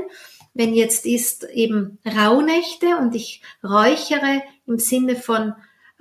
Wenn 0.54 0.74
jetzt 0.74 1.06
ist 1.06 1.44
eben 1.46 2.00
Rauhnächte 2.06 2.98
und 2.98 3.16
ich 3.16 3.42
räuchere 3.64 4.42
im 4.68 4.80
Sinne 4.80 5.16
von 5.16 5.54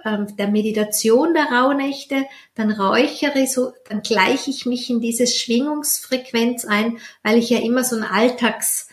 der 0.05 0.49
Meditation 0.49 1.35
der 1.35 1.47
Rauhnächte, 1.47 2.27
dann 2.55 2.71
räuchere 2.71 3.47
so, 3.47 3.73
dann 3.89 4.03
gleiche 4.03 4.51
ich 4.51 4.67
mich 4.67 4.91
in 4.91 5.01
diese 5.01 5.27
Schwingungsfrequenz 5.27 6.65
ein, 6.65 6.99
weil 7.23 7.39
ich 7.39 7.51
ja 7.51 7.59
immer 7.59 7.85
so 7.85 7.97
ein 7.97 8.05
Alltags 8.05 8.89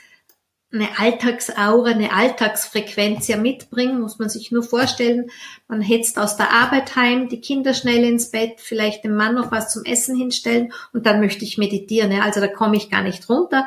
eine 0.74 0.98
Alltagsaura, 0.98 1.90
eine 1.90 2.14
Alltagsfrequenz 2.14 3.28
ja 3.28 3.36
mitbringen, 3.36 4.00
muss 4.00 4.20
man 4.20 4.30
sich 4.30 4.52
nur 4.52 4.64
vorstellen. 4.64 5.30
Man 5.68 5.82
hetzt 5.82 6.18
aus 6.18 6.38
der 6.38 6.52
Arbeit 6.52 6.96
heim, 6.96 7.28
die 7.28 7.42
Kinder 7.42 7.74
schnell 7.74 8.06
ins 8.06 8.32
Bett, 8.32 8.62
vielleicht 8.62 9.04
dem 9.04 9.16
Mann 9.16 9.36
noch 9.36 9.52
was 9.52 9.74
zum 9.74 9.84
Essen 9.84 10.16
hinstellen 10.16 10.72
und 10.94 11.06
dann 11.06 11.20
möchte 11.20 11.44
ich 11.44 11.58
meditieren. 11.58 12.14
Also 12.22 12.40
da 12.40 12.48
komme 12.48 12.78
ich 12.78 12.90
gar 12.90 13.04
nicht 13.04 13.28
runter. 13.30 13.66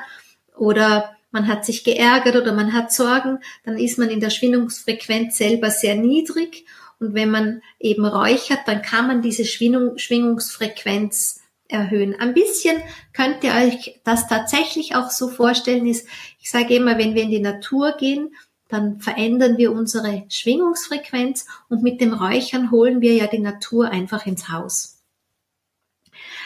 Oder 0.56 1.14
man 1.30 1.46
hat 1.46 1.66
sich 1.66 1.84
geärgert 1.84 2.36
oder 2.36 2.52
man 2.54 2.72
hat 2.72 2.92
Sorgen, 2.92 3.40
dann 3.64 3.76
ist 3.76 3.98
man 3.98 4.08
in 4.08 4.20
der 4.20 4.30
Schwingungsfrequenz 4.30 5.36
selber 5.36 5.70
sehr 5.70 5.96
niedrig. 5.96 6.64
Und 7.00 7.14
wenn 7.14 7.30
man 7.30 7.62
eben 7.78 8.04
räuchert, 8.04 8.60
dann 8.66 8.82
kann 8.82 9.06
man 9.06 9.22
diese 9.22 9.44
Schwingung, 9.44 9.98
Schwingungsfrequenz 9.98 11.40
erhöhen. 11.68 12.14
Ein 12.18 12.34
bisschen 12.34 12.82
könnt 13.12 13.42
ihr 13.42 13.52
euch 13.52 14.00
das 14.04 14.28
tatsächlich 14.28 14.94
auch 14.96 15.10
so 15.10 15.28
vorstellen, 15.28 15.86
ist, 15.86 16.06
ich 16.40 16.50
sage 16.50 16.74
immer, 16.74 16.98
wenn 16.98 17.14
wir 17.14 17.22
in 17.22 17.30
die 17.30 17.40
Natur 17.40 17.96
gehen, 17.98 18.34
dann 18.68 19.00
verändern 19.00 19.56
wir 19.56 19.72
unsere 19.72 20.24
Schwingungsfrequenz 20.28 21.46
und 21.68 21.82
mit 21.82 22.00
dem 22.00 22.12
Räuchern 22.12 22.70
holen 22.70 23.00
wir 23.00 23.14
ja 23.14 23.26
die 23.26 23.38
Natur 23.38 23.90
einfach 23.90 24.26
ins 24.26 24.48
Haus. 24.48 24.94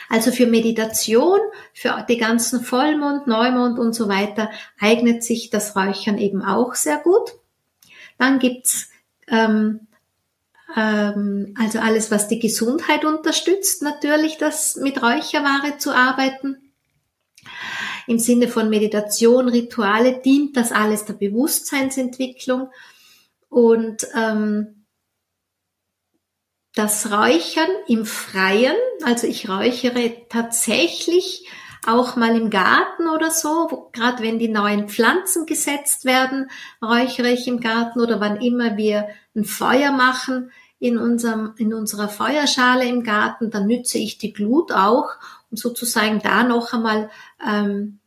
Also 0.09 0.33
für 0.33 0.47
Meditation, 0.47 1.39
für 1.75 2.05
die 2.09 2.17
ganzen 2.17 2.63
Vollmond, 2.63 3.27
Neumond 3.27 3.79
und 3.79 3.93
so 3.93 4.09
weiter 4.09 4.51
eignet 4.81 5.23
sich 5.23 5.51
das 5.51 5.77
Räuchern 5.77 6.19
eben 6.19 6.43
auch 6.43 6.75
sehr 6.75 6.99
gut. 6.99 7.33
Dann 8.17 8.39
gibt's 8.39 8.91
ähm, 9.29 9.88
ähm, 10.77 11.55
also 11.59 11.79
alles, 11.79 12.11
was 12.11 12.29
die 12.29 12.39
Gesundheit 12.39 13.05
unterstützt, 13.05 13.83
natürlich 13.83 14.39
das 14.39 14.77
mit 14.77 15.03
Räucherware 15.03 15.79
zu 15.79 15.95
arbeiten. 15.95 16.73
Im 18.07 18.19
Sinne 18.19 18.49
von 18.49 18.71
Meditation, 18.71 19.49
Rituale 19.49 20.21
dient 20.21 20.57
das 20.57 20.73
alles 20.73 21.05
der 21.05 21.15
Bewusstseinsentwicklung 21.15 22.71
und 23.49 24.07
ähm, 24.17 24.87
das 26.75 27.11
Räuchern 27.11 27.71
im 27.89 28.07
Freien, 28.07 28.77
also 29.03 29.27
ich 29.27 29.49
räuchere 29.49 30.29
tatsächlich 30.29 31.49
auch 31.87 32.17
mal 32.17 32.37
im 32.37 32.51
Garten 32.51 33.09
oder 33.09 33.31
so, 33.31 33.91
gerade 33.93 34.23
wenn 34.23 34.39
die 34.39 34.49
neuen 34.49 34.89
Pflanzen 34.89 35.47
gesetzt 35.47 36.05
werden, 36.05 36.51
räuchere 36.83 37.31
ich 37.31 37.47
im 37.47 37.61
Garten 37.61 38.01
oder 38.01 38.21
wann 38.21 38.41
immer 38.41 38.77
wir 38.77 39.09
ein 39.35 39.45
Feuer 39.45 39.93
machen 39.93 40.51
in 40.79 40.99
unserem, 40.99 41.55
in 41.57 41.75
unserer 41.75 42.09
Feuerschale 42.09 42.87
im 42.87 43.03
Garten, 43.03 43.51
dann 43.51 43.67
nütze 43.67 43.99
ich 43.99 44.19
die 44.19 44.33
Glut 44.33 44.73
auch, 44.73 45.11
um 45.51 45.57
sozusagen 45.57 46.21
da 46.21 46.45
noch 46.45 46.73
einmal 46.73 47.11
ähm, 47.45 47.99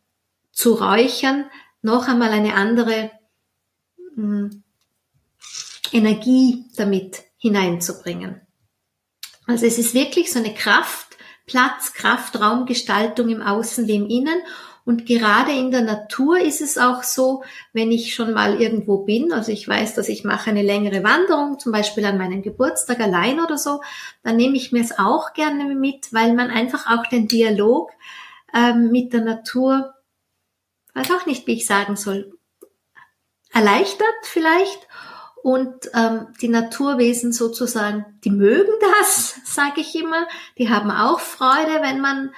zu 0.51 0.73
räuchern, 0.73 1.46
noch 1.81 2.07
einmal 2.07 2.29
eine 2.29 2.55
andere 2.55 3.11
mh, 4.15 4.50
hm, 4.50 4.63
Energie 5.91 6.65
damit 6.75 7.24
hineinzubringen. 7.37 8.41
Also 9.48 9.65
es 9.65 9.77
ist 9.77 9.93
wirklich 9.93 10.31
so 10.31 10.39
eine 10.39 10.53
Kraft, 10.53 11.10
Platz, 11.45 11.93
Kraft, 11.93 12.39
Raumgestaltung 12.39 13.29
im 13.29 13.41
Außen 13.41 13.87
wie 13.87 13.95
im 13.95 14.07
Innen. 14.07 14.41
Und 14.83 15.05
gerade 15.05 15.51
in 15.51 15.69
der 15.69 15.81
Natur 15.81 16.39
ist 16.39 16.59
es 16.61 16.77
auch 16.77 17.03
so, 17.03 17.43
wenn 17.71 17.91
ich 17.91 18.15
schon 18.15 18.33
mal 18.33 18.59
irgendwo 18.59 19.05
bin, 19.05 19.31
also 19.31 19.51
ich 19.51 19.67
weiß, 19.67 19.93
dass 19.93 20.09
ich 20.09 20.23
mache 20.23 20.49
eine 20.49 20.63
längere 20.63 21.03
Wanderung, 21.03 21.59
zum 21.59 21.71
Beispiel 21.71 22.03
an 22.05 22.17
meinem 22.17 22.41
Geburtstag 22.41 22.99
allein 22.99 23.39
oder 23.39 23.59
so, 23.59 23.81
dann 24.23 24.37
nehme 24.37 24.57
ich 24.57 24.71
mir 24.71 24.81
es 24.81 24.97
auch 24.97 25.33
gerne 25.33 25.75
mit, 25.75 26.11
weil 26.13 26.33
man 26.33 26.49
einfach 26.49 26.87
auch 26.87 27.05
den 27.07 27.27
Dialog 27.27 27.91
ähm, 28.53 28.89
mit 28.91 29.13
der 29.13 29.21
Natur, 29.21 29.93
weiß 30.95 31.11
auch 31.11 31.27
nicht, 31.27 31.45
wie 31.45 31.53
ich 31.53 31.67
sagen 31.67 31.95
soll, 31.95 32.33
erleichtert 33.51 34.07
vielleicht 34.23 34.87
und 35.43 35.89
ähm, 35.95 36.27
die 36.41 36.47
Naturwesen 36.47 37.31
sozusagen, 37.33 38.05
die 38.23 38.29
mögen 38.29 38.71
das, 38.99 39.35
sage 39.45 39.81
ich 39.81 39.95
immer. 39.95 40.27
Die 40.57 40.69
haben 40.69 40.91
auch 40.91 41.19
Freude, 41.19 41.81
wenn 41.81 41.99
man 41.99 42.31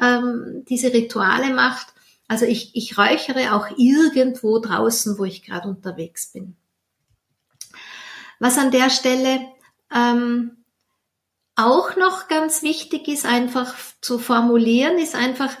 ähm, 0.00 0.64
diese 0.68 0.92
Rituale 0.92 1.54
macht. 1.54 1.88
Also 2.28 2.44
ich, 2.44 2.74
ich 2.74 2.98
räuchere 2.98 3.54
auch 3.54 3.68
irgendwo 3.76 4.58
draußen, 4.58 5.18
wo 5.18 5.24
ich 5.24 5.44
gerade 5.44 5.68
unterwegs 5.68 6.32
bin. 6.32 6.56
Was 8.40 8.58
an 8.58 8.70
der 8.70 8.90
Stelle 8.90 9.40
ähm, 9.94 10.56
auch 11.54 11.96
noch 11.96 12.28
ganz 12.28 12.62
wichtig 12.62 13.08
ist, 13.08 13.24
einfach 13.24 13.74
zu 14.00 14.18
formulieren, 14.18 14.98
ist 14.98 15.14
einfach, 15.14 15.56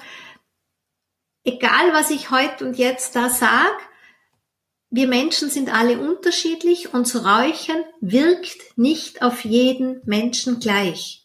egal 1.44 1.92
was 1.92 2.10
ich 2.10 2.30
heute 2.30 2.66
und 2.66 2.76
jetzt 2.76 3.14
da 3.14 3.30
sag, 3.30 3.72
wir 4.90 5.08
Menschen 5.08 5.50
sind 5.50 5.74
alle 5.74 5.98
unterschiedlich 5.98 6.94
und 6.94 7.06
zu 7.06 7.18
räuchern 7.18 7.84
wirkt 8.00 8.76
nicht 8.76 9.22
auf 9.22 9.44
jeden 9.44 10.00
Menschen 10.04 10.60
gleich. 10.60 11.24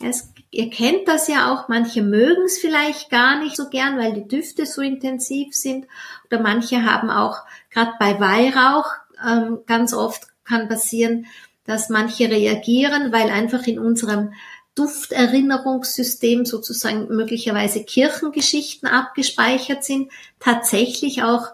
Es 0.00 0.32
Ihr 0.50 0.70
kennt 0.70 1.06
das 1.06 1.28
ja 1.28 1.52
auch, 1.52 1.68
manche 1.68 2.02
mögen 2.02 2.44
es 2.46 2.58
vielleicht 2.58 3.10
gar 3.10 3.38
nicht 3.38 3.56
so 3.56 3.68
gern, 3.68 3.98
weil 3.98 4.14
die 4.14 4.28
Düfte 4.28 4.64
so 4.64 4.80
intensiv 4.80 5.54
sind. 5.54 5.86
Oder 6.26 6.40
manche 6.40 6.84
haben 6.84 7.10
auch, 7.10 7.38
gerade 7.70 7.92
bei 7.98 8.18
Weihrauch, 8.18 8.86
ähm, 9.24 9.60
ganz 9.66 9.92
oft 9.92 10.26
kann 10.44 10.68
passieren, 10.68 11.26
dass 11.64 11.90
manche 11.90 12.30
reagieren, 12.30 13.12
weil 13.12 13.28
einfach 13.28 13.66
in 13.66 13.78
unserem 13.78 14.32
Dufterinnerungssystem 14.74 16.46
sozusagen 16.46 17.14
möglicherweise 17.14 17.84
Kirchengeschichten 17.84 18.88
abgespeichert 18.88 19.84
sind, 19.84 20.10
tatsächlich 20.38 21.24
auch 21.24 21.48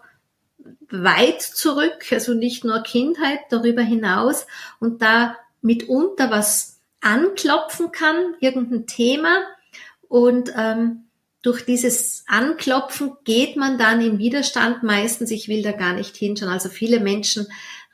weit 0.91 1.43
zurück, 1.43 2.07
also 2.11 2.35
nicht 2.35 2.65
nur 2.65 2.83
Kindheit, 2.83 3.41
darüber 3.51 3.83
hinaus 3.83 4.47
und 4.81 5.03
da 5.03 5.37
mitunter 5.61 6.31
was 6.31 6.81
anklopfen 7.01 7.93
kann, 7.93 8.35
irgendein 8.41 8.87
Thema. 8.87 9.43
Und 10.09 10.53
ähm, 10.57 11.05
durch 11.43 11.65
dieses 11.67 12.25
Anklopfen 12.27 13.13
geht 13.25 13.57
man 13.57 13.77
dann 13.77 14.01
in 14.01 14.19
Widerstand 14.19 14.83
meistens. 14.83 15.31
Ich 15.31 15.49
will 15.49 15.63
da 15.63 15.73
gar 15.73 15.93
nicht 15.93 16.17
hinschauen. 16.17 16.51
Also 16.51 16.71
viele 16.71 17.01
Menschen 17.01 17.47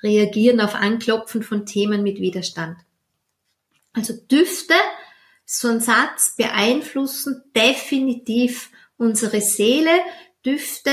reagieren 0.02 0.60
auf 0.60 0.74
Anklopfen 0.74 1.42
von 1.42 1.66
Themen 1.66 2.02
mit 2.02 2.20
Widerstand. 2.20 2.78
Also 3.92 4.14
Düfte, 4.30 4.74
so 5.44 5.68
ein 5.68 5.80
Satz, 5.80 6.36
beeinflussen 6.36 7.42
definitiv 7.56 8.70
unsere 8.96 9.40
Seele. 9.40 9.90
Düfte 10.46 10.92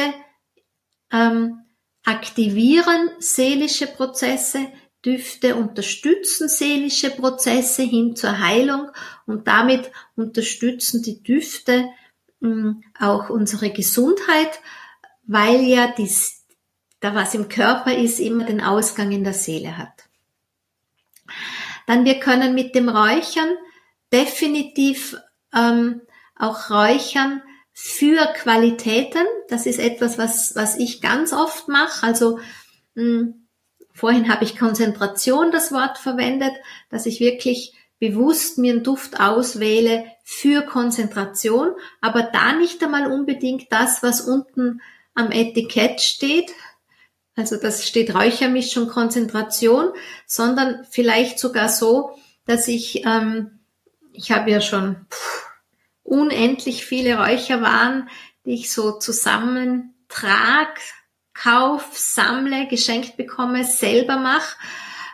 ähm, 1.12 1.60
aktivieren 2.08 3.10
seelische 3.20 3.86
Prozesse, 3.86 4.72
Düfte 5.06 5.58
unterstützen 5.58 6.48
seelische 6.48 7.12
Prozesse 7.12 7.84
hin 7.84 8.15
zur 8.15 8.39
Heilung 8.39 8.89
und 9.26 9.48
damit 9.48 9.91
unterstützen 10.15 11.04
die 11.04 11.22
Düfte 11.22 11.89
hm, 12.41 12.82
auch 12.98 13.30
unsere 13.30 13.72
Gesundheit, 13.72 14.60
weil 15.24 15.62
ja 15.63 15.93
dies, 15.98 16.46
da 17.02 17.13
was 17.13 17.36
im 17.36 17.50
Körper 17.50 17.93
ist, 17.93 18.20
immer 18.20 18.46
den 18.46 18.62
Ausgang 18.62 19.12
in 19.12 19.26
der 19.26 19.34
Seele 19.34 19.78
hat. 19.78 20.06
Dann 21.88 22.06
wir 22.06 22.20
können 22.20 22.56
mit 22.56 22.74
dem 22.74 22.88
Räuchern 22.88 23.50
definitiv 24.13 25.17
ähm, 25.54 26.02
auch 26.38 26.70
räuchern 26.70 27.41
für 27.79 28.25
Qualitäten. 28.33 29.23
Das 29.49 29.65
ist 29.67 29.79
etwas, 29.79 30.17
was, 30.17 30.55
was 30.55 30.77
ich 30.77 31.01
ganz 31.01 31.31
oft 31.31 31.67
mache. 31.67 32.05
Also 32.05 32.39
mh, 32.95 33.03
hm, 33.03 33.47
Vorhin 33.97 34.31
habe 34.31 34.43
ich 34.43 34.59
Konzentration 34.59 35.49
das 35.49 35.71
Wort 35.71 35.97
verwendet, 35.97 36.51
dass 36.91 37.07
ich 37.07 37.19
wirklich 37.19 37.73
bewusst 37.97 38.59
mir 38.59 38.73
einen 38.73 38.83
Duft 38.83 39.19
auswähle 39.19 40.05
für 40.23 40.61
Konzentration, 40.61 41.71
aber 41.99 42.21
da 42.21 42.53
nicht 42.53 42.83
einmal 42.83 43.11
unbedingt 43.11 43.71
das, 43.71 44.03
was 44.03 44.21
unten 44.21 44.81
am 45.15 45.31
Etikett 45.31 45.99
steht, 46.01 46.51
also 47.35 47.55
das 47.55 47.87
steht 47.87 48.13
Räuchermischung 48.13 48.87
Konzentration, 48.87 49.89
sondern 50.27 50.85
vielleicht 50.91 51.39
sogar 51.39 51.67
so, 51.67 52.11
dass 52.45 52.67
ich, 52.67 53.03
ähm, 53.03 53.61
ich 54.11 54.31
habe 54.31 54.51
ja 54.51 54.61
schon 54.61 55.07
pff, 55.09 55.46
unendlich 56.08 56.86
viele 56.86 57.17
Räucherwaren, 57.17 58.10
die 58.46 58.54
ich 58.54 58.72
so 58.72 58.93
zusammen 58.93 59.93
trag, 60.08 60.80
kauf, 61.34 61.89
sammle, 61.91 62.67
geschenkt 62.67 63.17
bekomme, 63.17 63.65
selber 63.65 64.17
mache, 64.17 64.56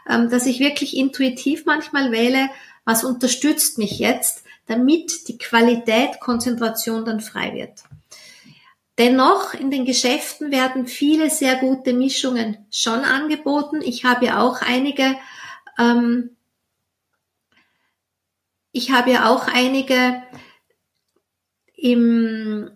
ähm, 0.07 0.29
dass 0.29 0.45
ich 0.45 0.59
wirklich 0.59 0.95
intuitiv 0.95 1.65
manchmal 1.65 2.11
wähle, 2.11 2.49
was 2.85 3.03
unterstützt 3.03 3.77
mich 3.77 3.97
jetzt, 3.97 4.43
damit 4.67 5.27
die 5.27 5.37
Qualität, 5.37 6.19
Konzentration 6.19 7.05
dann 7.05 7.19
frei 7.19 7.53
wird. 7.53 7.83
Dennoch, 8.99 9.55
in 9.55 9.71
den 9.71 9.85
Geschäften 9.85 10.51
werden 10.51 10.85
viele 10.85 11.31
sehr 11.31 11.55
gute 11.55 11.93
Mischungen 11.93 12.57
schon 12.69 12.99
angeboten. 12.99 13.81
Ich 13.81 14.05
habe 14.05 14.27
ja 14.27 14.39
auch 14.39 14.61
einige, 14.61 15.15
ähm, 15.79 16.35
ich 18.71 18.91
habe 18.91 19.11
ja 19.11 19.29
auch 19.29 19.47
einige 19.47 20.21
im, 21.83 22.71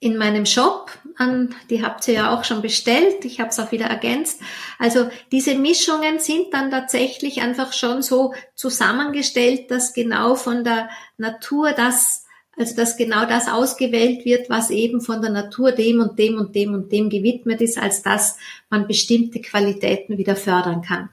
in 0.00 0.16
meinem 0.16 0.46
Shop, 0.46 0.90
an, 1.16 1.54
die 1.70 1.84
habt 1.84 2.08
ihr 2.08 2.14
ja 2.14 2.34
auch 2.34 2.42
schon 2.42 2.60
bestellt, 2.60 3.24
ich 3.24 3.38
habe 3.38 3.50
es 3.50 3.60
auch 3.60 3.70
wieder 3.70 3.86
ergänzt. 3.86 4.40
Also 4.80 5.08
diese 5.30 5.54
Mischungen 5.54 6.18
sind 6.18 6.52
dann 6.52 6.72
tatsächlich 6.72 7.40
einfach 7.40 7.72
schon 7.72 8.02
so 8.02 8.34
zusammengestellt, 8.56 9.70
dass 9.70 9.92
genau 9.92 10.34
von 10.34 10.64
der 10.64 10.90
Natur 11.18 11.70
das 11.72 12.26
also 12.58 12.76
dass 12.76 12.98
genau 12.98 13.24
das 13.24 13.48
ausgewählt 13.48 14.26
wird, 14.26 14.50
was 14.50 14.68
eben 14.68 15.00
von 15.00 15.22
der 15.22 15.30
Natur 15.30 15.72
dem 15.72 16.00
und 16.00 16.18
dem 16.18 16.36
und 16.36 16.54
dem 16.54 16.74
und 16.74 16.92
dem 16.92 17.08
gewidmet 17.08 17.62
ist, 17.62 17.78
als 17.78 18.02
dass 18.02 18.36
man 18.68 18.86
bestimmte 18.86 19.40
Qualitäten 19.40 20.18
wieder 20.18 20.36
fördern 20.36 20.82
kann. 20.82 21.08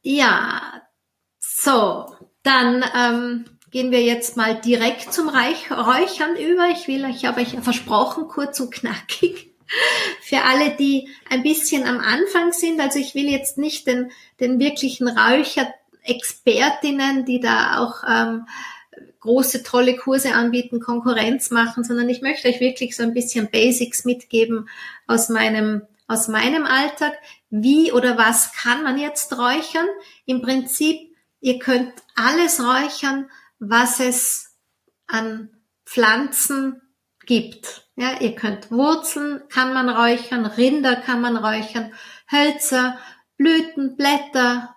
Ja, 0.00 0.82
so, 1.38 2.06
dann 2.44 2.82
ähm, 2.96 3.44
gehen 3.74 3.90
wir 3.90 4.02
jetzt 4.02 4.36
mal 4.36 4.54
direkt 4.54 5.12
zum 5.12 5.28
Reich 5.28 5.68
Räuchern 5.68 6.36
über. 6.36 6.68
Ich 6.68 6.86
will, 6.86 7.04
ich 7.10 7.24
habe 7.24 7.40
euch 7.40 7.58
versprochen, 7.60 8.28
kurz 8.28 8.60
und 8.60 8.72
knackig. 8.72 9.50
Für 10.22 10.42
alle, 10.42 10.76
die 10.76 11.08
ein 11.28 11.42
bisschen 11.42 11.84
am 11.84 11.98
Anfang 11.98 12.52
sind, 12.52 12.80
also 12.80 13.00
ich 13.00 13.16
will 13.16 13.28
jetzt 13.28 13.58
nicht 13.58 13.88
den, 13.88 14.12
den 14.38 14.60
wirklichen 14.60 15.08
Räucher-Expertinnen, 15.08 17.24
die 17.24 17.40
da 17.40 17.80
auch 17.80 18.04
ähm, 18.08 18.46
große, 19.18 19.64
tolle 19.64 19.96
Kurse 19.96 20.34
anbieten, 20.34 20.78
Konkurrenz 20.78 21.50
machen, 21.50 21.82
sondern 21.82 22.08
ich 22.08 22.22
möchte 22.22 22.46
euch 22.46 22.60
wirklich 22.60 22.94
so 22.94 23.02
ein 23.02 23.12
bisschen 23.12 23.50
Basics 23.50 24.04
mitgeben 24.04 24.68
aus 25.08 25.30
meinem, 25.30 25.82
aus 26.06 26.28
meinem 26.28 26.64
Alltag. 26.64 27.14
Wie 27.50 27.90
oder 27.90 28.16
was 28.16 28.52
kann 28.52 28.84
man 28.84 28.98
jetzt 28.98 29.36
räuchern? 29.36 29.88
Im 30.26 30.42
Prinzip, 30.42 31.12
ihr 31.40 31.58
könnt 31.58 31.92
alles 32.14 32.62
räuchern, 32.62 33.28
was 33.58 34.00
es 34.00 34.56
an 35.06 35.50
Pflanzen 35.84 36.82
gibt. 37.26 37.88
Ja, 37.96 38.20
ihr 38.20 38.34
könnt 38.34 38.70
Wurzeln 38.70 39.42
kann 39.48 39.72
man 39.72 39.88
räuchern, 39.88 40.46
Rinder 40.46 40.96
kann 40.96 41.20
man 41.20 41.36
räuchern, 41.36 41.94
Hölzer, 42.30 42.98
Blüten, 43.36 43.96
Blätter, 43.96 44.74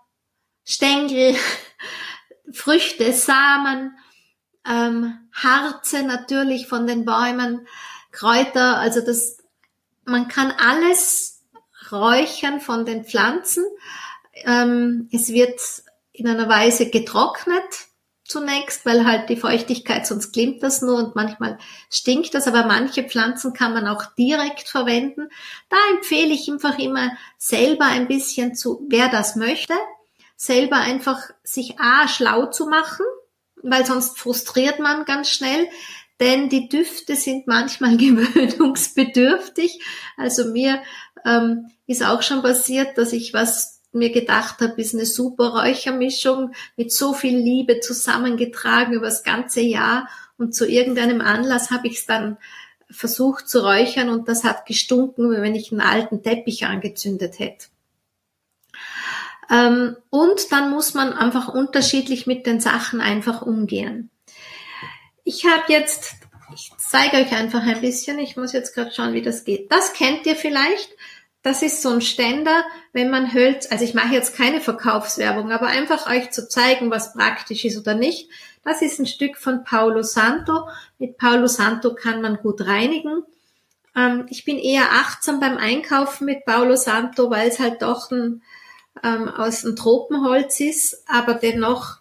Stängel, 0.63 1.35
Früchte, 2.51 3.13
Samen, 3.13 3.97
ähm, 4.67 5.29
Harze 5.33 6.03
natürlich 6.03 6.67
von 6.67 6.87
den 6.87 7.05
Bäumen, 7.05 7.67
Kräuter, 8.11 8.77
also 8.77 9.01
das, 9.01 9.37
man 10.05 10.27
kann 10.27 10.51
alles 10.51 11.43
räuchern 11.91 12.59
von 12.59 12.85
den 12.85 13.05
Pflanzen. 13.05 13.65
Ähm, 14.33 15.09
es 15.11 15.29
wird 15.29 15.59
in 16.11 16.27
einer 16.27 16.49
Weise 16.49 16.89
getrocknet 16.89 17.87
zunächst, 18.27 18.85
weil 18.85 19.05
halt 19.05 19.29
die 19.29 19.37
Feuchtigkeit, 19.37 20.05
sonst 20.05 20.31
klimmt 20.31 20.63
das 20.63 20.81
nur 20.81 20.97
und 20.97 21.15
manchmal 21.15 21.57
stinkt 21.89 22.33
das, 22.33 22.47
aber 22.47 22.65
manche 22.65 23.03
Pflanzen 23.03 23.53
kann 23.53 23.73
man 23.73 23.87
auch 23.87 24.05
direkt 24.17 24.67
verwenden. 24.67 25.29
Da 25.69 25.77
empfehle 25.91 26.33
ich 26.33 26.49
einfach 26.49 26.77
immer 26.77 27.11
selber 27.37 27.85
ein 27.85 28.07
bisschen 28.07 28.55
zu, 28.55 28.85
wer 28.89 29.09
das 29.09 29.35
möchte, 29.35 29.73
selber 30.35 30.77
einfach 30.77 31.21
sich 31.43 31.79
A 31.79 32.07
schlau 32.07 32.45
zu 32.47 32.67
machen, 32.67 33.05
weil 33.63 33.85
sonst 33.85 34.19
frustriert 34.19 34.79
man 34.79 35.05
ganz 35.05 35.29
schnell, 35.29 35.67
denn 36.19 36.49
die 36.49 36.69
Düfte 36.69 37.15
sind 37.15 37.47
manchmal 37.47 37.97
gewöhnungsbedürftig. 37.97 39.79
Also 40.15 40.45
mir 40.45 40.81
ähm, 41.25 41.71
ist 41.85 42.03
auch 42.03 42.21
schon 42.21 42.41
passiert, 42.41 42.97
dass 42.97 43.13
ich 43.13 43.33
was 43.33 43.76
mir 43.91 44.11
gedacht 44.11 44.59
habe, 44.59 44.81
ist 44.81 44.93
eine 44.93 45.05
super 45.05 45.49
Räuchermischung 45.49 46.53
mit 46.75 46.91
so 46.91 47.13
viel 47.13 47.37
Liebe 47.37 47.79
zusammengetragen 47.79 48.93
über 48.93 49.07
das 49.07 49.23
ganze 49.23 49.61
Jahr 49.61 50.07
und 50.37 50.53
zu 50.53 50.67
irgendeinem 50.67 51.21
Anlass 51.21 51.71
habe 51.71 51.87
ich 51.87 51.99
es 51.99 52.05
dann 52.05 52.37
versucht 52.89 53.49
zu 53.49 53.63
räuchern 53.63 54.09
und 54.09 54.29
das 54.29 54.43
hat 54.43 54.65
gestunken, 54.65 55.31
wie 55.31 55.41
wenn 55.41 55.55
ich 55.55 55.71
einen 55.71 55.81
alten 55.81 56.23
Teppich 56.23 56.65
angezündet 56.65 57.39
hätte. 57.39 57.67
Ähm, 59.49 59.95
und 60.09 60.51
dann 60.51 60.69
muss 60.69 60.93
man 60.93 61.13
einfach 61.13 61.47
unterschiedlich 61.47 62.27
mit 62.27 62.45
den 62.45 62.59
Sachen 62.59 63.01
einfach 63.01 63.41
umgehen. 63.41 64.09
Ich 65.23 65.45
habe 65.45 65.71
jetzt, 65.71 66.15
ich 66.53 66.71
zeige 66.77 67.17
euch 67.17 67.31
einfach 67.33 67.63
ein 67.63 67.81
bisschen, 67.81 68.19
ich 68.19 68.37
muss 68.37 68.53
jetzt 68.53 68.73
gerade 68.73 68.91
schauen, 68.93 69.13
wie 69.13 69.21
das 69.21 69.43
geht. 69.43 69.71
Das 69.71 69.93
kennt 69.93 70.25
ihr 70.25 70.35
vielleicht. 70.35 70.89
Das 71.47 71.61
ist 71.61 71.81
so 71.81 71.91
ein 71.91 72.01
Ständer, 72.01 72.65
wenn 72.91 73.09
man 73.09 73.33
Hölz, 73.33 73.71
also 73.71 73.85
ich 73.85 73.93
mache 73.93 74.13
jetzt 74.13 74.35
keine 74.35 74.59
Verkaufswerbung, 74.59 75.53
aber 75.53 75.67
einfach 75.67 76.05
euch 76.11 76.29
zu 76.29 76.49
zeigen, 76.49 76.91
was 76.91 77.13
praktisch 77.13 77.63
ist 77.63 77.77
oder 77.77 77.93
nicht. 77.93 78.29
Das 78.65 78.81
ist 78.81 78.99
ein 78.99 79.05
Stück 79.05 79.37
von 79.37 79.63
Paulo 79.63 80.03
Santo. 80.03 80.67
Mit 80.99 81.17
Paulo 81.17 81.47
Santo 81.47 81.95
kann 81.95 82.21
man 82.21 82.35
gut 82.35 82.67
reinigen. 82.67 83.23
Ähm, 83.95 84.25
ich 84.29 84.43
bin 84.43 84.59
eher 84.59 84.91
achtsam 84.91 85.39
beim 85.39 85.55
Einkaufen 85.55 86.25
mit 86.25 86.43
Paulo 86.43 86.75
Santo, 86.75 87.29
weil 87.29 87.47
es 87.47 87.59
halt 87.59 87.81
doch 87.81 88.11
ein, 88.11 88.41
ähm, 89.01 89.29
aus 89.29 89.61
dem 89.61 89.77
Tropenholz 89.77 90.59
ist, 90.59 91.05
aber 91.07 91.35
dennoch 91.35 91.99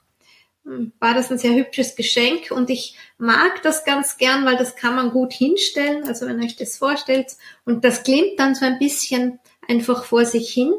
hm, 0.65 0.91
war 0.99 1.15
das 1.15 1.31
ein 1.31 1.39
sehr 1.39 1.55
hübsches 1.55 1.95
Geschenk 1.95 2.51
und 2.51 2.69
ich 2.69 2.97
mag 3.19 3.63
das 3.63 3.85
ganz 3.85 4.19
gern, 4.19 4.45
weil 4.45 4.57
das 4.57 4.77
kann 4.77 4.95
man 4.95 5.11
gut 5.11 5.33
hinstellen, 5.33 6.05
also 6.05 6.27
wenn 6.27 6.43
euch 6.43 6.57
das 6.57 6.77
vorstellt 6.77 7.37
und 7.65 7.85
das 7.85 8.03
klimmt 8.03 8.39
dann 8.39 8.55
so 8.55 8.65
ein 8.65 8.79
bisschen 8.79 9.39
einfach 9.69 10.05
vor 10.05 10.25
sich 10.25 10.53
hin 10.53 10.73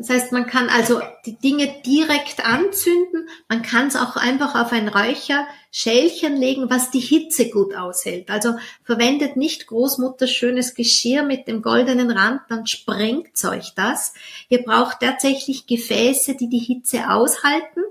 das 0.00 0.08
heißt, 0.08 0.32
man 0.32 0.46
kann 0.46 0.70
also 0.70 1.02
die 1.26 1.36
Dinge 1.36 1.70
direkt 1.84 2.42
anzünden. 2.42 3.28
Man 3.50 3.60
kann 3.60 3.88
es 3.88 3.96
auch 3.96 4.16
einfach 4.16 4.54
auf 4.54 4.72
ein 4.72 4.88
Räucherschälchen 4.88 6.38
legen, 6.38 6.70
was 6.70 6.90
die 6.90 7.00
Hitze 7.00 7.50
gut 7.50 7.74
aushält. 7.74 8.30
Also 8.30 8.54
verwendet 8.82 9.36
nicht 9.36 9.66
Großmutters 9.66 10.30
schönes 10.30 10.74
Geschirr 10.74 11.22
mit 11.22 11.46
dem 11.46 11.60
goldenen 11.60 12.10
Rand, 12.10 12.40
dann 12.48 12.66
sprengt 12.66 13.44
euch 13.44 13.74
das. 13.76 14.14
Ihr 14.48 14.62
braucht 14.62 15.00
tatsächlich 15.00 15.66
Gefäße, 15.66 16.34
die 16.34 16.48
die 16.48 16.60
Hitze 16.60 17.10
aushalten. 17.10 17.82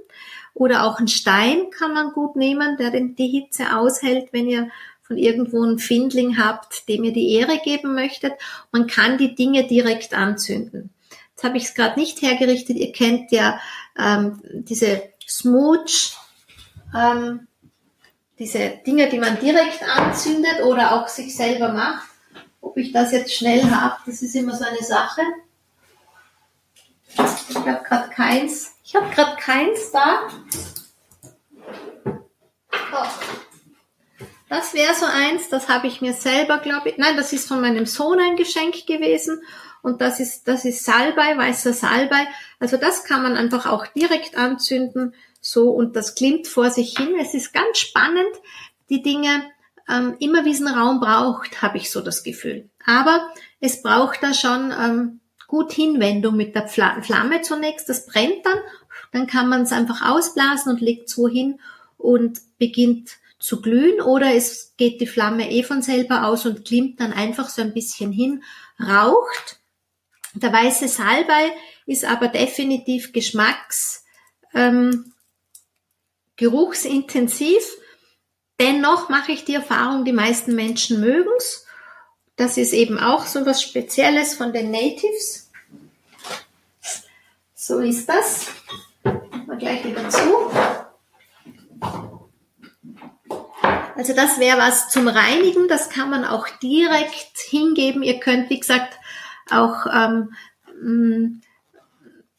Oder 0.53 0.83
auch 0.83 0.99
ein 0.99 1.07
Stein 1.07 1.69
kann 1.71 1.93
man 1.93 2.11
gut 2.11 2.35
nehmen, 2.35 2.77
der 2.77 2.91
die 2.91 3.27
Hitze 3.27 3.75
aushält, 3.75 4.29
wenn 4.31 4.47
ihr 4.47 4.69
von 5.09 5.17
irgendwo 5.17 5.63
einen 5.63 5.79
Findling 5.79 6.37
habt, 6.37 6.87
dem 6.87 7.03
ihr 7.03 7.13
die 7.13 7.33
Ehre 7.33 7.59
geben 7.63 7.95
möchtet. 7.95 8.33
Man 8.71 8.87
kann 8.87 9.17
die 9.17 9.33
Dinge 9.33 9.65
direkt 9.65 10.13
anzünden. 10.13 10.91
Jetzt 11.31 11.43
habe 11.43 11.57
ich 11.57 11.63
es 11.63 11.73
gerade 11.73 11.99
nicht 11.99 12.21
hergerichtet. 12.21 12.77
Ihr 12.77 12.91
kennt 12.91 13.31
ja 13.31 13.59
ähm, 13.97 14.39
diese 14.43 15.01
Smooch, 15.27 16.15
ähm, 16.95 17.47
diese 18.37 18.79
Dinge, 18.85 19.09
die 19.09 19.17
man 19.17 19.39
direkt 19.39 19.81
anzündet 19.83 20.61
oder 20.65 20.93
auch 20.93 21.07
sich 21.07 21.35
selber 21.35 21.69
macht. 21.69 22.07
Ob 22.61 22.77
ich 22.77 22.91
das 22.91 23.11
jetzt 23.11 23.33
schnell 23.33 23.63
habe, 23.71 23.97
das 24.05 24.21
ist 24.21 24.35
immer 24.35 24.55
so 24.55 24.65
eine 24.65 24.83
Sache. 24.83 25.21
Ich 27.61 27.67
habe 27.67 27.83
gerade 27.83 28.09
keins. 28.09 28.75
Ich 28.83 28.95
habe 28.95 29.09
gerade 29.13 29.35
keins 29.35 29.91
da. 29.91 30.27
Oh. 32.91 33.07
Das 34.47 34.73
wäre 34.73 34.95
so 34.95 35.05
eins, 35.05 35.49
das 35.49 35.69
habe 35.69 35.87
ich 35.87 36.01
mir 36.01 36.13
selber, 36.13 36.57
glaube 36.57 36.89
ich. 36.89 36.97
Nein, 36.97 37.17
das 37.17 37.33
ist 37.33 37.47
von 37.47 37.61
meinem 37.61 37.85
Sohn 37.85 38.19
ein 38.19 38.35
Geschenk 38.35 38.87
gewesen 38.87 39.43
und 39.83 40.01
das 40.01 40.19
ist, 40.19 40.47
das 40.47 40.65
ist 40.65 40.83
Salbei, 40.83 41.37
weißer 41.37 41.73
Salbei. 41.73 42.27
Also 42.59 42.77
das 42.77 43.03
kann 43.03 43.21
man 43.21 43.37
einfach 43.37 43.67
auch 43.67 43.85
direkt 43.87 44.37
anzünden, 44.37 45.13
so, 45.41 45.69
und 45.69 45.95
das 45.95 46.15
klimmt 46.15 46.47
vor 46.47 46.71
sich 46.71 46.97
hin. 46.97 47.15
Es 47.19 47.33
ist 47.33 47.53
ganz 47.53 47.77
spannend, 47.77 48.35
die 48.89 49.01
Dinge, 49.01 49.43
ähm, 49.87 50.15
immer 50.19 50.45
wie 50.45 50.51
es 50.51 50.65
einen 50.65 50.75
Raum 50.75 50.99
braucht, 50.99 51.61
habe 51.61 51.77
ich 51.77 51.91
so 51.91 52.01
das 52.01 52.23
Gefühl. 52.23 52.69
Aber 52.85 53.29
es 53.59 53.83
braucht 53.83 54.23
da 54.23 54.33
schon 54.33 54.71
ähm, 54.71 55.19
gut 55.49 55.73
Hinwendung 55.73 56.37
mit 56.37 56.55
der 56.55 56.69
Flamme 56.69 57.41
zunächst. 57.41 57.89
Das 57.89 58.05
brennt 58.05 58.45
dann, 58.45 58.59
dann 59.11 59.27
kann 59.27 59.49
man 59.49 59.63
es 59.63 59.73
einfach 59.73 60.09
ausblasen 60.09 60.71
und 60.71 60.79
legt 60.79 61.09
so 61.09 61.27
hin 61.27 61.59
und 61.97 62.39
beginnt 62.57 63.17
zu 63.39 63.61
glühen 63.61 63.99
oder 64.01 64.33
es 64.33 64.73
geht 64.77 65.01
die 65.01 65.07
Flamme 65.07 65.51
eh 65.51 65.63
von 65.63 65.81
selber 65.81 66.25
aus 66.25 66.45
und 66.45 66.63
klimmt 66.63 67.01
dann 67.01 67.11
einfach 67.11 67.49
so 67.49 67.61
ein 67.61 67.73
bisschen 67.73 68.11
hin, 68.11 68.43
raucht 68.79 69.59
der 70.33 70.53
weiße 70.53 70.87
Salbei 70.87 71.51
ist 71.85 72.05
aber 72.05 72.27
definitiv 72.27 73.13
geschmacks, 73.13 74.05
ähm, 74.53 75.13
geruchsintensiv. 76.35 77.63
Dennoch 78.59 79.09
mache 79.09 79.31
ich 79.31 79.45
die 79.45 79.55
Erfahrung, 79.55 80.05
die 80.05 80.13
meisten 80.13 80.53
Menschen 80.53 80.99
mögen's. 80.99 81.65
Das 82.39 82.55
ist 82.55 82.71
eben 82.71 82.97
auch 82.97 83.25
so 83.25 83.45
was 83.45 83.61
Spezielles 83.61 84.33
von 84.33 84.53
den 84.53 84.71
Natives. 84.71 85.51
So 87.53 87.79
ist 87.79 88.07
das. 88.07 88.47
Mal 89.03 89.57
gleich 89.57 89.83
wieder 89.83 90.07
zu. 90.07 90.49
Also 93.93 94.13
das 94.15 94.39
wäre 94.39 94.57
was 94.57 94.87
zum 94.87 95.09
Reinigen. 95.09 95.67
Das 95.67 95.89
kann 95.89 96.09
man 96.09 96.23
auch 96.23 96.47
direkt 96.63 97.37
hingeben. 97.49 98.03
Ihr 98.03 98.21
könnt, 98.21 98.49
wie 98.49 98.61
gesagt, 98.61 98.97
auch 99.51 99.85
ähm, 99.93 100.33
mm, 100.81 101.41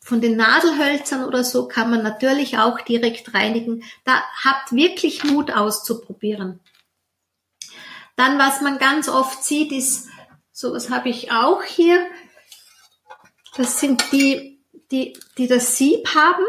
von 0.00 0.22
den 0.22 0.38
Nadelhölzern 0.38 1.26
oder 1.26 1.44
so 1.44 1.68
kann 1.68 1.90
man 1.90 2.02
natürlich 2.02 2.56
auch 2.56 2.80
direkt 2.80 3.34
reinigen. 3.34 3.82
Da 4.06 4.22
habt 4.42 4.72
wirklich 4.72 5.24
Mut 5.24 5.50
auszuprobieren. 5.50 6.58
Dann, 8.20 8.38
was 8.38 8.61
man 8.61 8.76
ganz 8.76 9.09
oft 9.09 9.42
sieht, 9.42 9.72
ist, 9.72 10.11
sowas 10.52 10.90
habe 10.90 11.09
ich 11.09 11.33
auch 11.33 11.62
hier. 11.62 12.06
Das 13.56 13.80
sind 13.80 14.12
die, 14.12 14.62
die, 14.90 15.18
die 15.38 15.46
das 15.46 15.78
Sieb 15.78 16.06
haben. 16.14 16.44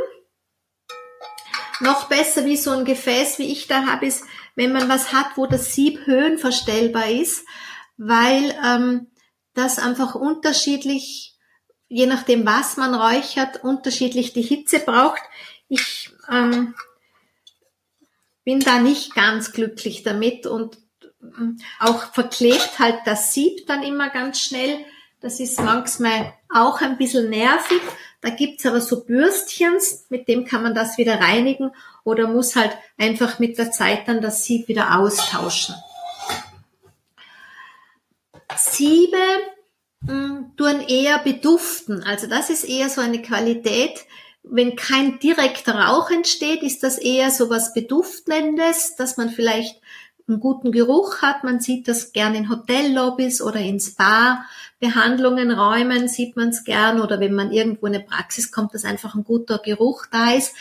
Noch 1.80 2.10
besser 2.10 2.44
wie 2.44 2.58
so 2.58 2.72
ein 2.72 2.84
Gefäß, 2.84 3.40
wie 3.40 3.50
ich 3.54 3.68
da 3.68 3.86
habe, 3.86 4.06
ist, 4.06 4.26
wenn 4.56 4.74
man 4.74 4.90
was 4.90 5.14
hat, 5.14 5.38
wo 5.38 5.48
das 5.48 5.74
Sieb 5.74 6.06
höhenverstellbar 6.06 7.10
ist, 7.10 7.46
weil 7.96 8.54
ähm, 8.66 9.08
das 9.54 9.80
einfach 9.80 10.14
unterschiedlich, 10.14 11.38
je 11.88 12.06
nachdem 12.06 12.46
was 12.46 12.76
man 12.76 12.94
räuchert, 12.94 13.64
unterschiedlich 13.64 14.34
die 14.34 14.42
Hitze 14.42 14.80
braucht. 14.80 15.22
Ich 15.70 16.10
ähm, 16.30 16.76
bin 18.44 18.60
da 18.60 18.82
nicht 18.82 19.16
ganz 19.16 19.54
glücklich 19.54 20.04
damit 20.04 20.46
und 20.48 20.81
auch 21.80 22.14
verklebt 22.14 22.80
halt 22.80 23.00
das 23.06 23.34
Sieb 23.34 23.68
dann 23.68 23.84
immer 23.84 24.10
ganz 24.10 24.42
schnell. 24.42 24.86
Das 25.20 25.40
ist 25.40 25.60
manchmal 25.62 26.34
auch 26.50 26.82
ein 26.82 26.98
bisschen 26.98 27.30
nervig. 27.30 27.82
Da 28.22 28.30
gibt's 28.30 28.66
aber 28.66 28.82
so 28.82 29.04
Bürstchens, 29.04 30.06
mit 30.10 30.28
dem 30.28 30.46
kann 30.46 30.64
man 30.64 30.76
das 30.76 30.98
wieder 30.98 31.20
reinigen 31.20 31.72
oder 32.04 32.28
muss 32.28 32.56
halt 32.56 32.76
einfach 32.98 33.40
mit 33.40 33.58
der 33.58 33.72
Zeit 33.72 34.08
dann 34.08 34.22
das 34.22 34.46
Sieb 34.46 34.68
wieder 34.68 35.00
austauschen. 35.00 35.76
Siebe 38.56 39.18
mh, 40.02 40.12
hm, 40.12 40.54
tun 40.58 40.82
eher 40.82 41.20
beduften. 41.20 42.04
Also 42.04 42.28
das 42.28 42.50
ist 42.50 42.64
eher 42.64 42.90
so 42.90 43.02
eine 43.02 43.22
Qualität. 43.22 44.06
Wenn 44.44 44.76
kein 44.76 45.20
direkter 45.20 45.76
Rauch 45.76 46.10
entsteht, 46.10 46.64
ist 46.64 46.84
das 46.84 46.98
eher 46.98 47.30
so 47.30 47.50
was 47.50 47.74
Beduftendes, 47.74 48.96
dass 48.96 49.18
man 49.18 49.30
vielleicht 49.30 49.81
einen 50.28 50.40
guten 50.40 50.72
Geruch 50.72 51.22
hat. 51.22 51.44
Man 51.44 51.60
sieht 51.60 51.88
das 51.88 52.14
gern 52.14 52.36
in 52.36 52.50
Hotellobbys 52.50 53.42
oder 53.42 53.60
in 53.60 53.80
Spa-Behandlungen, 53.80 55.52
Räumen 55.52 56.08
sieht 56.08 56.36
man 56.36 56.50
es 56.50 56.64
gern 56.64 57.02
oder 57.02 57.20
wenn 57.20 57.34
man 57.34 57.52
irgendwo 57.52 57.88
in 57.88 57.96
eine 57.96 58.04
Praxis 58.04 58.52
kommt, 58.52 58.74
dass 58.74 58.86
einfach 58.86 59.16
ein 59.16 59.24
guter 59.24 59.60
Geruch 59.60 60.06
da 60.12 60.32
ist. 60.34 60.56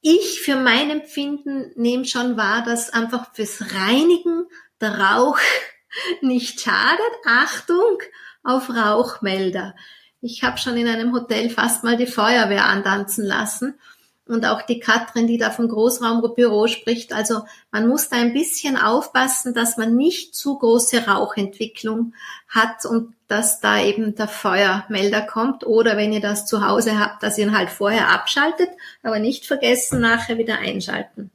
Ich 0.00 0.40
für 0.42 0.56
mein 0.56 0.90
Empfinden 0.90 1.72
nehme 1.76 2.04
schon 2.04 2.36
wahr, 2.36 2.62
dass 2.64 2.90
einfach 2.90 3.34
fürs 3.34 3.74
Reinigen 3.74 4.46
der 4.80 4.98
Rauch 4.98 5.38
nicht 6.20 6.60
schadet. 6.60 7.00
Achtung 7.24 7.98
auf 8.42 8.68
Rauchmelder. 8.68 9.74
Ich 10.20 10.42
habe 10.42 10.58
schon 10.58 10.76
in 10.76 10.88
einem 10.88 11.12
Hotel 11.12 11.50
fast 11.50 11.84
mal 11.84 11.96
die 11.96 12.06
Feuerwehr 12.06 12.66
antanzen 12.66 13.24
lassen 13.24 13.78
und 14.26 14.46
auch 14.46 14.62
die 14.62 14.80
Katrin, 14.80 15.26
die 15.26 15.36
da 15.36 15.50
vom 15.50 15.68
Großraumbüro 15.68 16.66
spricht. 16.66 17.12
Also 17.12 17.42
man 17.70 17.86
muss 17.86 18.08
da 18.08 18.16
ein 18.16 18.32
bisschen 18.32 18.76
aufpassen, 18.76 19.52
dass 19.52 19.76
man 19.76 19.96
nicht 19.96 20.34
zu 20.34 20.58
große 20.58 21.06
Rauchentwicklung 21.06 22.14
hat 22.48 22.86
und 22.86 23.14
dass 23.28 23.60
da 23.60 23.82
eben 23.82 24.14
der 24.14 24.28
Feuermelder 24.28 25.22
kommt. 25.22 25.66
Oder 25.66 25.96
wenn 25.96 26.12
ihr 26.12 26.20
das 26.20 26.46
zu 26.46 26.66
Hause 26.66 26.98
habt, 26.98 27.22
dass 27.22 27.36
ihr 27.36 27.46
ihn 27.46 27.56
halt 27.56 27.68
vorher 27.68 28.08
abschaltet, 28.08 28.70
aber 29.02 29.18
nicht 29.18 29.44
vergessen, 29.44 30.00
nachher 30.00 30.38
wieder 30.38 30.58
einschalten. 30.58 31.30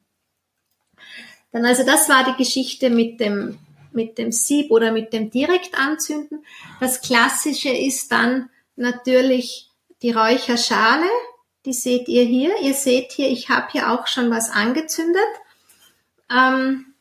Dann 1.52 1.66
also 1.66 1.86
das 1.86 2.10
war 2.10 2.26
die 2.26 2.44
Geschichte 2.44 2.90
mit 2.90 3.20
dem, 3.20 3.60
mit 3.92 4.18
dem 4.18 4.32
Sieb 4.32 4.72
oder 4.72 4.92
mit 4.92 5.14
dem 5.14 5.30
Direktanzünden. 5.30 6.44
Das 6.80 7.02
Klassische 7.02 7.70
ist 7.70 8.12
dann 8.12 8.50
natürlich 8.76 9.70
die 10.02 10.12
Räucherschale 10.12 11.06
die 11.70 11.74
seht 11.74 12.08
ihr 12.08 12.24
hier. 12.24 12.60
Ihr 12.64 12.74
seht 12.74 13.12
hier, 13.12 13.30
ich 13.30 13.50
habe 13.50 13.68
hier 13.72 13.92
auch 13.92 14.08
schon 14.08 14.32
was 14.32 14.50
angezündet. 14.50 15.22
Ähm, 16.28 16.96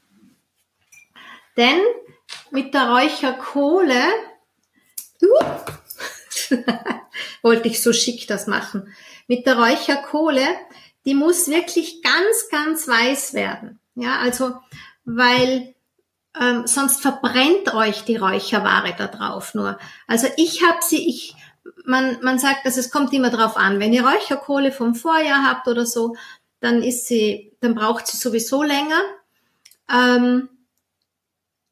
denn 1.57 1.81
mit 2.51 2.75
der 2.75 2.91
Räucherkohle, 2.91 4.05
wollte 7.43 7.69
ich 7.69 7.83
so 7.83 7.95
schick 7.95 8.27
das 8.27 8.47
machen, 8.47 8.95
mit 9.27 9.47
der 9.47 9.59
Räucherkohle, 9.59 10.47
die 11.07 11.15
muss 11.15 11.49
wirklich 11.49 12.03
ganz, 12.03 12.51
ganz 12.51 12.87
weiß 12.87 13.33
werden. 13.33 13.81
Ja, 13.95 14.19
also, 14.19 14.55
weil 15.07 15.75
ähm, 16.39 16.67
sonst 16.67 17.01
verbrennt 17.01 17.73
euch 17.73 18.05
die 18.05 18.17
Räucherware 18.17 18.95
da 18.99 19.07
drauf 19.07 19.55
nur. 19.55 19.79
Also 20.07 20.29
ich 20.37 20.63
habe 20.63 20.81
sie, 20.83 21.09
ich 21.09 21.35
man, 21.85 22.19
man 22.23 22.39
sagt, 22.39 22.67
dass 22.67 22.77
es 22.77 22.91
kommt 22.91 23.13
immer 23.13 23.31
drauf 23.31 23.57
an. 23.57 23.81
Wenn 23.81 23.93
ihr 23.93 24.07
Räucherkohle 24.07 24.73
vom 24.73 24.95
Vorjahr 24.95 25.45
habt 25.45 25.69
oder 25.69 25.87
so, 25.87 26.17
dann 26.61 26.83
ist 26.83 27.07
sie, 27.07 27.53
dann 27.61 27.75
braucht 27.75 28.07
sie 28.07 28.17
sowieso 28.17 28.63
länger. 28.63 29.01
Ähm, 29.93 30.49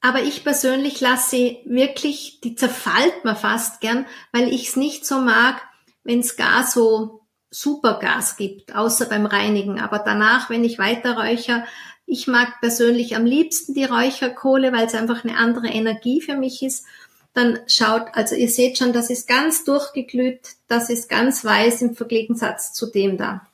aber 0.01 0.23
ich 0.23 0.45
persönlich 0.45 1.01
lasse 1.01 1.31
sie 1.31 1.59
wirklich, 1.65 2.41
die 2.41 2.55
zerfallt 2.55 3.25
mir 3.25 3.35
fast 3.35 3.81
gern, 3.81 4.07
weil 4.33 4.53
ich 4.53 4.69
es 4.69 4.77
nicht 4.77 5.05
so 5.05 5.19
mag, 5.21 5.63
wenn 6.05 6.21
es 6.21 6.37
gar 6.37 6.65
so 6.65 7.23
Supergas 7.51 8.37
gibt, 8.37 8.75
außer 8.75 9.07
beim 9.07 9.27
Reinigen. 9.27 9.81
Aber 9.81 9.99
danach, 9.99 10.51
wenn 10.51 10.65
ich 10.65 10.79
weiter 10.79 11.17
räucher, 11.17 11.65
ich 12.05 12.29
mag 12.29 12.61
persönlich 12.61 13.17
am 13.17 13.25
liebsten 13.25 13.75
die 13.75 13.85
Räucherkohle, 13.85 14.73
weil 14.73 14.87
es 14.87 14.95
einfach 14.95 15.25
eine 15.25 15.37
andere 15.37 15.69
Energie 15.69 16.21
für 16.21 16.37
mich 16.37 16.63
ist 16.63 16.87
dann 17.37 17.61
schaut, 17.66 18.07
also 18.14 18.35
ihr 18.35 18.49
seht 18.49 18.79
schon, 18.79 18.94
das 18.94 19.11
ist 19.11 19.29
ganz 19.29 19.62
durchgeglüht, 19.64 20.40
das 20.68 20.88
ist 20.88 21.11
ganz 21.11 21.44
weiß 21.44 21.83
im 21.83 21.94
Gegensatz 21.94 22.72
zu 22.72 22.87
dem 22.87 23.18
da. 23.18 23.46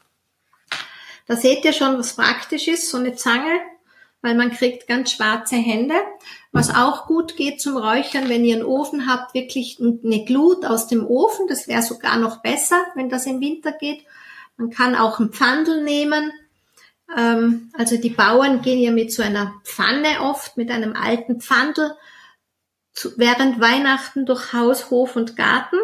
Da 1.27 1.35
seht 1.35 1.65
ihr 1.65 1.73
schon, 1.73 1.99
was 1.99 2.15
praktisch 2.15 2.69
ist, 2.69 2.89
so 2.89 2.99
eine 2.99 3.17
Zange, 3.17 3.59
weil 4.21 4.37
man 4.37 4.53
kriegt 4.53 4.87
ganz 4.87 5.11
schwarze 5.11 5.57
Hände. 5.57 5.97
Was 6.53 6.73
auch 6.73 7.07
gut 7.09 7.37
geht 7.37 7.61
zum 7.61 7.77
Räuchern, 7.77 8.29
wenn 8.29 8.45
ihr 8.45 8.55
einen 8.55 8.65
Ofen 8.65 9.09
habt, 9.09 9.35
wirklich 9.35 9.81
eine 9.81 10.25
Glut 10.27 10.65
aus 10.65 10.87
dem 10.87 11.05
Ofen, 11.05 11.49
das 11.49 11.67
wäre 11.67 11.83
sogar 11.83 12.19
noch 12.19 12.41
besser, 12.41 12.85
wenn 12.95 13.09
das 13.09 13.27
im 13.27 13.41
Winter 13.41 13.73
geht. 13.73 14.05
Man 14.57 14.71
kann 14.71 14.95
auch 14.95 15.19
ein 15.19 15.31
Pfandel 15.31 15.83
nehmen. 15.83 16.31
Ähm, 17.17 17.73
also 17.73 17.97
die 17.97 18.11
Bauern 18.11 18.63
gehen 18.63 18.79
ja 18.79 18.93
mit 18.93 19.13
so 19.13 19.25
einer 19.25 19.55
Pfanne 19.65 20.21
oft, 20.21 20.57
mit 20.57 20.71
einem 20.71 20.95
alten 20.95 21.41
Pfandel 21.41 21.97
zu, 22.93 23.17
während 23.19 23.61
Weihnachten 23.61 24.27
durch 24.27 24.53
Haus, 24.53 24.91
Hof 24.91 25.17
und 25.17 25.37
Garten. 25.37 25.79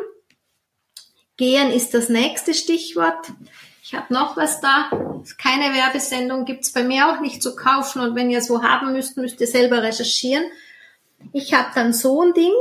Gehen 1.37 1.71
ist 1.71 1.95
das 1.95 2.09
nächste 2.09 2.55
Stichwort. 2.55 3.33
Ich 3.83 3.95
habe 3.95 4.13
noch 4.13 4.37
was 4.37 4.61
da. 4.61 4.91
Keine 5.39 5.75
Werbesendung 5.75 6.45
gibt's 6.45 6.73
bei 6.73 6.83
mir 6.83 7.09
auch 7.11 7.21
nicht 7.21 7.43
zu 7.43 7.57
kaufen 7.57 8.03
und 8.03 8.15
wenn 8.15 8.31
ihr 8.31 8.43
so 8.43 8.63
haben 8.63 8.93
müsst, 8.93 9.17
müsst 9.17 9.41
ihr 9.41 9.47
selber 9.47 9.83
recherchieren. 9.83 10.45
Ich 11.33 11.55
habe 11.55 11.71
dann 11.75 11.93
so 11.93 12.23
ein 12.23 12.35
Ding. 12.35 12.53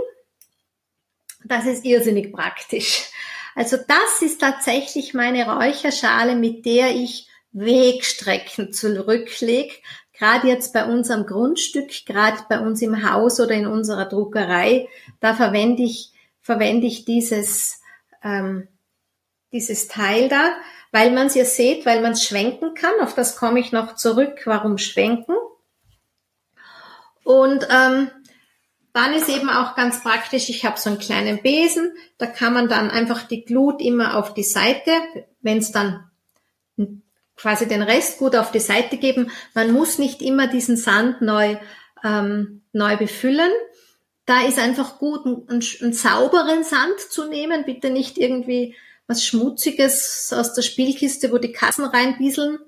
Das 1.44 1.66
ist 1.66 1.86
irrsinnig 1.86 2.32
praktisch. 2.32 3.10
Also 3.56 3.78
das 3.78 4.22
ist 4.22 4.40
tatsächlich 4.40 5.14
meine 5.14 5.52
Räucherschale, 5.52 6.36
mit 6.36 6.66
der 6.66 6.96
ich 6.96 7.28
Wegstrecken 7.54 8.72
zurücklege, 8.72 9.74
gerade 10.18 10.48
jetzt 10.48 10.74
bei 10.74 10.86
unserem 10.86 11.26
Grundstück, 11.26 12.06
gerade 12.06 12.38
bei 12.50 12.60
uns 12.60 12.82
im 12.82 13.10
Haus 13.10 13.40
oder 13.40 13.52
in 13.52 13.68
unserer 13.68 14.06
Druckerei, 14.06 14.88
da 15.20 15.34
verwende 15.34 15.84
ich, 15.84 16.12
verwende 16.42 16.88
ich 16.88 17.06
dieses, 17.06 17.82
ähm, 18.24 18.68
dieses 19.52 19.88
Teil 19.88 20.28
da, 20.30 20.56
weil 20.92 21.12
man 21.12 21.28
es 21.28 21.36
ja 21.36 21.46
seht, 21.46 21.86
weil 21.86 22.02
man 22.02 22.14
es 22.14 22.24
schwenken 22.24 22.74
kann. 22.74 23.00
Auf 23.02 23.14
das 23.14 23.38
komme 23.38 23.60
ich 23.60 23.72
noch 23.72 23.96
zurück. 23.96 24.42
Warum 24.46 24.78
schwenken? 24.78 25.36
Und 27.24 27.68
ähm, 27.70 28.10
dann 28.94 29.14
ist 29.14 29.30
eben 29.30 29.50
auch 29.50 29.76
ganz 29.76 30.02
praktisch, 30.02 30.50
ich 30.50 30.66
habe 30.66 30.80
so 30.80 30.90
einen 30.90 31.00
kleinen 31.00 31.42
Besen, 31.44 31.94
da 32.18 32.26
kann 32.26 32.54
man 32.54 32.68
dann 32.68 32.90
einfach 32.90 33.24
die 33.24 33.46
Glut 33.46 33.82
immer 33.82 34.18
auf 34.18 34.34
die 34.34 34.44
Seite, 34.44 34.92
wenn 35.42 35.60
es 35.60 35.72
dann 35.72 36.10
quasi 37.38 37.68
den 37.68 37.84
Rest 37.84 38.18
gut 38.18 38.36
auf 38.36 38.52
die 38.52 38.60
Seite 38.60 38.98
geben. 38.98 39.32
Man 39.54 39.72
muss 39.72 40.00
nicht 40.00 40.22
immer 40.22 40.48
diesen 40.48 40.76
Sand 40.76 41.22
neu, 41.22 41.58
ähm, 42.04 42.64
neu 42.74 42.98
befüllen. 42.98 43.52
Da 44.26 44.46
ist 44.46 44.60
einfach 44.60 45.00
gut, 45.00 45.26
einen, 45.26 45.48
einen 45.48 45.94
sauberen 45.94 46.64
Sand 46.64 47.00
zu 47.00 47.30
nehmen. 47.30 47.64
Bitte 47.66 47.90
nicht 47.90 48.18
irgendwie 48.18 48.76
was 49.08 49.26
Schmutziges 49.26 50.34
aus 50.36 50.54
der 50.54 50.64
Spielkiste, 50.64 51.32
wo 51.32 51.38
die 51.38 51.54
Kassen 51.54 51.86
reinbieseln 51.86 52.60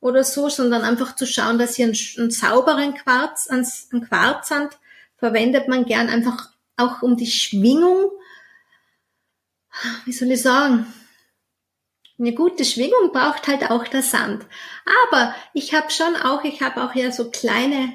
oder 0.00 0.24
so, 0.24 0.48
sondern 0.48 0.82
einfach 0.82 1.14
zu 1.14 1.26
schauen, 1.26 1.58
dass 1.58 1.78
ihr 1.78 1.86
einen, 1.86 1.96
einen 2.18 2.30
sauberen 2.30 2.94
Quarz, 2.94 3.48
einen 3.48 4.08
Quarzsand 4.08 4.76
verwendet 5.16 5.68
man 5.68 5.84
gern 5.84 6.08
einfach 6.08 6.50
auch 6.76 7.02
um 7.02 7.16
die 7.16 7.30
Schwingung, 7.30 8.10
wie 10.04 10.12
soll 10.12 10.32
ich 10.32 10.42
sagen, 10.42 10.92
eine 12.18 12.32
gute 12.32 12.64
Schwingung 12.64 13.12
braucht 13.12 13.48
halt 13.48 13.70
auch 13.70 13.86
der 13.88 14.02
Sand. 14.02 14.44
Aber 15.06 15.34
ich 15.52 15.74
habe 15.74 15.90
schon 15.90 16.16
auch, 16.16 16.44
ich 16.44 16.62
habe 16.62 16.84
auch 16.84 16.94
ja 16.94 17.10
so 17.10 17.30
kleine 17.30 17.92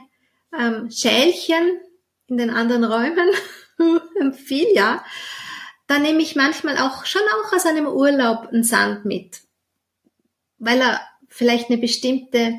ähm, 0.57 0.89
Schälchen 0.91 1.79
in 2.27 2.37
den 2.37 2.49
anderen 2.49 2.83
Räumen, 2.83 3.29
viel 4.33 4.67
ja. 4.73 5.03
Da 5.87 5.97
nehme 5.97 6.21
ich 6.21 6.35
manchmal 6.35 6.77
auch 6.77 7.05
schon 7.05 7.21
auch 7.21 7.53
aus 7.53 7.65
einem 7.65 7.87
Urlaub 7.87 8.49
einen 8.51 8.63
Sand 8.63 9.05
mit, 9.05 9.39
weil 10.59 10.79
er 10.81 11.01
vielleicht 11.27 11.69
eine 11.69 11.79
bestimmte, 11.79 12.55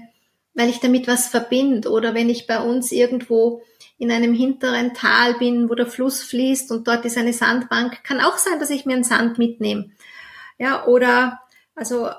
weil 0.54 0.68
ich 0.68 0.80
damit 0.80 1.06
was 1.06 1.28
verbinde 1.28 1.90
oder 1.90 2.14
wenn 2.14 2.28
ich 2.28 2.46
bei 2.46 2.60
uns 2.60 2.90
irgendwo 2.90 3.62
in 3.98 4.10
einem 4.10 4.34
hinteren 4.34 4.94
Tal 4.94 5.34
bin, 5.34 5.68
wo 5.68 5.74
der 5.74 5.86
Fluss 5.86 6.22
fließt 6.22 6.72
und 6.72 6.88
dort 6.88 7.04
ist 7.04 7.18
eine 7.18 7.34
Sandbank, 7.34 8.02
kann 8.02 8.20
auch 8.20 8.38
sein, 8.38 8.58
dass 8.58 8.70
ich 8.70 8.86
mir 8.86 8.94
einen 8.94 9.04
Sand 9.04 9.38
mitnehme. 9.38 9.90
Ja, 10.58 10.86
oder 10.86 11.40
also, 11.80 12.10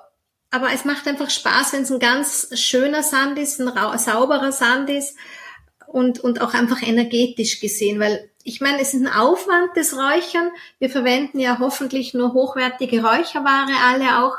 aber 0.49 0.73
es 0.73 0.85
macht 0.85 1.07
einfach 1.07 1.29
Spaß, 1.29 1.73
wenn 1.73 1.83
es 1.83 1.91
ein 1.91 1.99
ganz 1.99 2.49
schöner 2.59 3.03
Sand 3.03 3.37
ist, 3.37 3.61
ein 3.61 3.71
sauberer 3.99 4.51
Sand 4.51 4.89
ist 4.89 5.15
und, 5.85 6.19
und 6.19 6.41
auch 6.41 6.55
einfach 6.55 6.81
energetisch 6.81 7.59
gesehen, 7.59 7.99
weil 7.99 8.29
ich 8.43 8.59
meine, 8.59 8.81
es 8.81 8.95
ist 8.95 9.01
ein 9.01 9.13
Aufwand 9.13 9.77
des 9.77 9.95
Räuchern. 9.95 10.49
Wir 10.79 10.89
verwenden 10.89 11.39
ja 11.39 11.59
hoffentlich 11.59 12.15
nur 12.15 12.33
hochwertige 12.33 13.03
Räucherware 13.03 13.75
alle 13.85 14.25
auch 14.25 14.37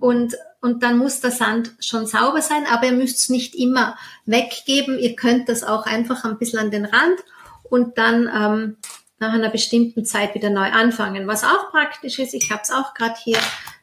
und 0.00 0.34
und 0.62 0.82
dann 0.82 0.96
muss 0.96 1.20
der 1.20 1.30
Sand 1.30 1.72
schon 1.78 2.06
sauber 2.06 2.40
sein, 2.40 2.64
aber 2.66 2.86
ihr 2.86 2.92
müsst 2.92 3.18
es 3.18 3.28
nicht 3.28 3.54
immer 3.54 3.96
weggeben. 4.24 4.98
Ihr 4.98 5.14
könnt 5.14 5.50
das 5.50 5.62
auch 5.62 5.84
einfach 5.84 6.24
ein 6.24 6.38
bisschen 6.38 6.58
an 6.58 6.70
den 6.70 6.86
Rand 6.86 7.20
und 7.64 7.98
dann 7.98 8.28
ähm, 8.34 8.76
nach 9.18 9.32
einer 9.32 9.50
bestimmten 9.50 10.04
Zeit 10.04 10.34
wieder 10.34 10.50
neu 10.50 10.70
anfangen. 10.70 11.26
Was 11.26 11.44
auch 11.44 11.70
praktisch 11.70 12.18
ist, 12.18 12.34
ich 12.34 12.50
habe 12.50 12.62
es 12.62 12.70
auch 12.70 12.94
gerade 12.94 13.16
hier, 13.22 13.38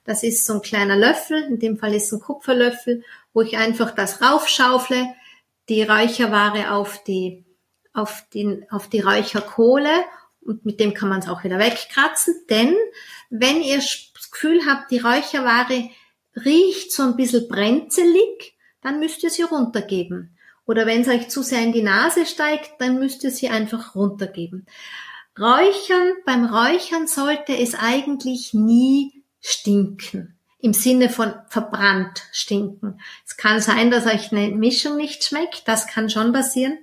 das 0.06 0.24
ist 0.24 0.46
so 0.46 0.54
ein 0.54 0.62
kleiner 0.62 0.96
Löffel, 0.96 1.43
in 1.43 1.60
dem 1.60 1.78
Fall 1.78 1.93
ist 1.93 2.12
ein 2.12 2.19
Kupferlöffel, 2.19 3.04
wo 3.34 3.41
ich 3.41 3.58
einfach 3.58 3.91
das 3.91 4.22
raufschaufle, 4.22 5.08
die 5.69 5.84
Räucherware 5.84 6.72
auf 6.72 7.04
die, 7.04 7.46
auf 7.93 8.26
die, 8.34 8.65
auf 8.69 8.89
die 8.89 9.00
Räucherkohle 9.00 10.04
und 10.41 10.65
mit 10.65 10.80
dem 10.80 10.93
kann 10.93 11.10
man 11.10 11.19
es 11.19 11.30
auch 11.30 11.43
wieder 11.43 11.58
wegkratzen, 11.58 12.36
denn 12.50 12.76
wenn 13.30 13.62
ihr 13.62 13.78
das 13.78 14.30
Gefühl 14.32 14.62
habt, 14.67 14.91
die 14.91 15.00
Räucherware 15.00 15.89
riecht 16.36 16.91
so 16.91 17.04
ein 17.04 17.15
bisschen 17.15 17.48
brenzelig, 17.48 18.58
dann 18.82 19.00
müsst 19.00 19.24
ihr 19.24 19.30
sie 19.30 19.43
runtergeben. 19.43 20.38
Oder 20.65 20.86
wenn 20.86 21.02
es 21.02 21.08
euch 21.08 21.30
zu 21.30 21.43
sehr 21.43 21.62
in 21.62 21.74
die 21.74 21.82
Nase 21.82 22.26
steigt, 22.26 22.72
dann 22.80 23.00
müsst 23.00 23.24
ihr 23.24 23.32
sie 23.32 23.50
einfach 23.50 23.96
runtergeben. 23.96 24.65
Räuchern, 25.39 26.13
beim 26.26 26.46
Räuchern 26.46 27.08
sollte 27.08 27.58
es 27.58 27.74
eigentlich 27.76 28.54
nie 28.54 29.24
stinken. 29.41 30.38
Im 30.60 30.74
Sinne 30.74 31.10
von 31.10 31.34
verbrannt 31.50 32.24
stinken. 32.32 33.02
Es 33.26 33.36
kann 33.36 33.60
sein, 33.60 33.91
dass 33.91 34.06
euch 34.06 34.32
eine 34.32 34.56
Mischung 34.56 34.96
nicht 34.96 35.24
schmeckt. 35.24 35.67
Das 35.67 35.88
kann 35.88 36.10
schon 36.10 36.32
passieren. 36.32 36.78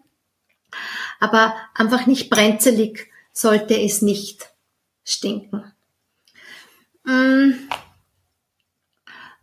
Aber 1.18 1.54
einfach 1.74 2.06
nicht 2.06 2.28
brenzelig 2.28 3.10
sollte 3.32 3.80
es 3.80 4.02
nicht 4.02 4.50
stinken. 5.04 5.72
Mm. 7.04 7.52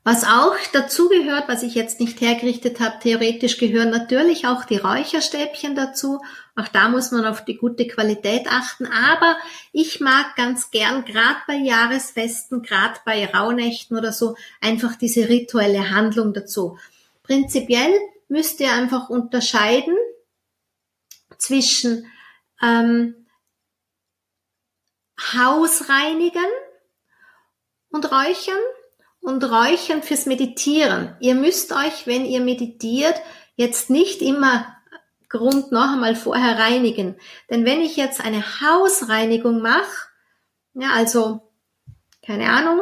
Was 0.08 0.24
auch 0.24 0.56
dazu 0.72 1.10
gehört, 1.10 1.50
was 1.50 1.64
ich 1.64 1.76
jetzt 1.76 2.00
nicht 2.00 2.22
hergerichtet 2.22 2.80
habe, 2.80 2.98
theoretisch 2.98 3.58
gehören 3.58 3.90
natürlich 3.90 4.48
auch 4.48 4.64
die 4.64 4.78
Räucherstäbchen 4.78 5.76
dazu. 5.76 6.24
Auch 6.56 6.70
da 6.70 6.88
muss 6.88 7.12
man 7.12 7.26
auf 7.26 7.44
die 7.44 7.58
gute 7.58 7.86
Qualität 7.90 8.48
achten. 8.50 8.86
Aber 8.86 9.36
ich 9.74 10.00
mag 10.00 10.38
ganz 10.38 10.72
gern, 10.72 11.04
gerade 11.04 11.40
bei 11.46 11.56
Jahresfesten, 11.56 12.62
gerade 12.62 12.98
bei 13.04 13.26
Rauhnächten 13.26 13.98
oder 13.98 14.14
so, 14.14 14.38
einfach 14.62 14.96
diese 14.96 15.28
rituelle 15.28 15.90
Handlung 15.90 16.34
dazu. 16.34 16.80
Prinzipiell 17.24 17.92
müsst 18.30 18.62
ihr 18.62 18.72
einfach 18.72 19.10
unterscheiden 19.10 19.98
zwischen 21.38 22.10
ähm, 22.62 23.28
Hausreinigen 25.34 26.48
und 27.90 28.10
Räuchern 28.10 28.56
und 29.28 29.44
Räuchern 29.44 30.04
fürs 30.04 30.26
Meditieren. 30.26 31.14
Ihr 31.20 31.36
müsst 31.36 31.74
euch, 31.74 32.08
wenn 32.08 32.24
ihr 32.24 32.40
meditiert, 32.40 33.16
jetzt 33.58 33.90
nicht 33.90 34.22
immer 34.22 34.74
Grund 35.28 35.74
noch 35.74 35.92
einmal 35.92 36.16
vorher 36.16 36.58
reinigen. 36.58 37.18
Denn 37.50 37.66
wenn 37.66 37.82
ich 37.82 37.98
jetzt 37.98 38.24
eine 38.24 38.42
Hausreinigung 38.62 39.62
mache, 39.62 40.08
ja, 40.76 40.92
also, 40.94 41.42
keine 42.26 42.50
Ahnung, 42.50 42.80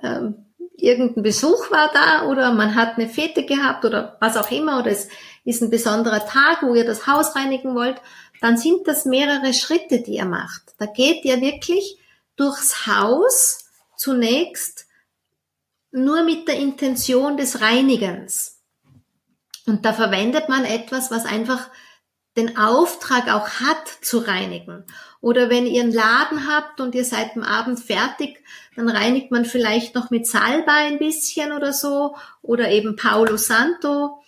ähm, 0.00 0.46
irgendein 0.76 1.24
Besuch 1.24 1.72
war 1.72 1.90
da 1.92 2.28
oder 2.28 2.52
man 2.52 2.76
hat 2.76 2.96
eine 2.96 3.08
Fete 3.08 3.44
gehabt 3.44 3.84
oder 3.84 4.16
was 4.20 4.36
auch 4.36 4.52
immer 4.52 4.78
oder 4.78 4.92
es 4.92 5.08
ist 5.44 5.60
ein 5.60 5.70
besonderer 5.70 6.24
Tag, 6.24 6.62
wo 6.62 6.72
ihr 6.76 6.86
das 6.86 7.08
Haus 7.08 7.34
reinigen 7.34 7.74
wollt, 7.74 8.00
dann 8.40 8.56
sind 8.56 8.86
das 8.86 9.06
mehrere 9.06 9.54
Schritte, 9.54 10.02
die 10.02 10.18
ihr 10.18 10.24
macht. 10.24 10.76
Da 10.78 10.86
geht 10.86 11.24
ihr 11.24 11.40
wirklich 11.40 11.98
durchs 12.36 12.86
Haus 12.86 13.64
zunächst 13.96 14.83
nur 15.94 16.24
mit 16.24 16.48
der 16.48 16.56
Intention 16.56 17.36
des 17.36 17.60
Reinigens. 17.60 18.60
Und 19.64 19.84
da 19.84 19.92
verwendet 19.92 20.48
man 20.48 20.64
etwas, 20.64 21.12
was 21.12 21.24
einfach 21.24 21.70
den 22.36 22.58
Auftrag 22.58 23.32
auch 23.32 23.48
hat 23.60 23.88
zu 24.00 24.18
reinigen. 24.18 24.84
Oder 25.20 25.50
wenn 25.50 25.66
ihr 25.66 25.82
einen 25.82 25.92
Laden 25.92 26.48
habt 26.48 26.80
und 26.80 26.96
ihr 26.96 27.04
seid 27.04 27.36
am 27.36 27.44
Abend 27.44 27.78
fertig, 27.78 28.42
dann 28.74 28.88
reinigt 28.88 29.30
man 29.30 29.44
vielleicht 29.44 29.94
noch 29.94 30.10
mit 30.10 30.26
Salbei 30.26 30.86
ein 30.88 30.98
bisschen 30.98 31.52
oder 31.52 31.72
so 31.72 32.16
oder 32.42 32.70
eben 32.70 32.96
Paulo 32.96 33.36
Santo. 33.36 34.20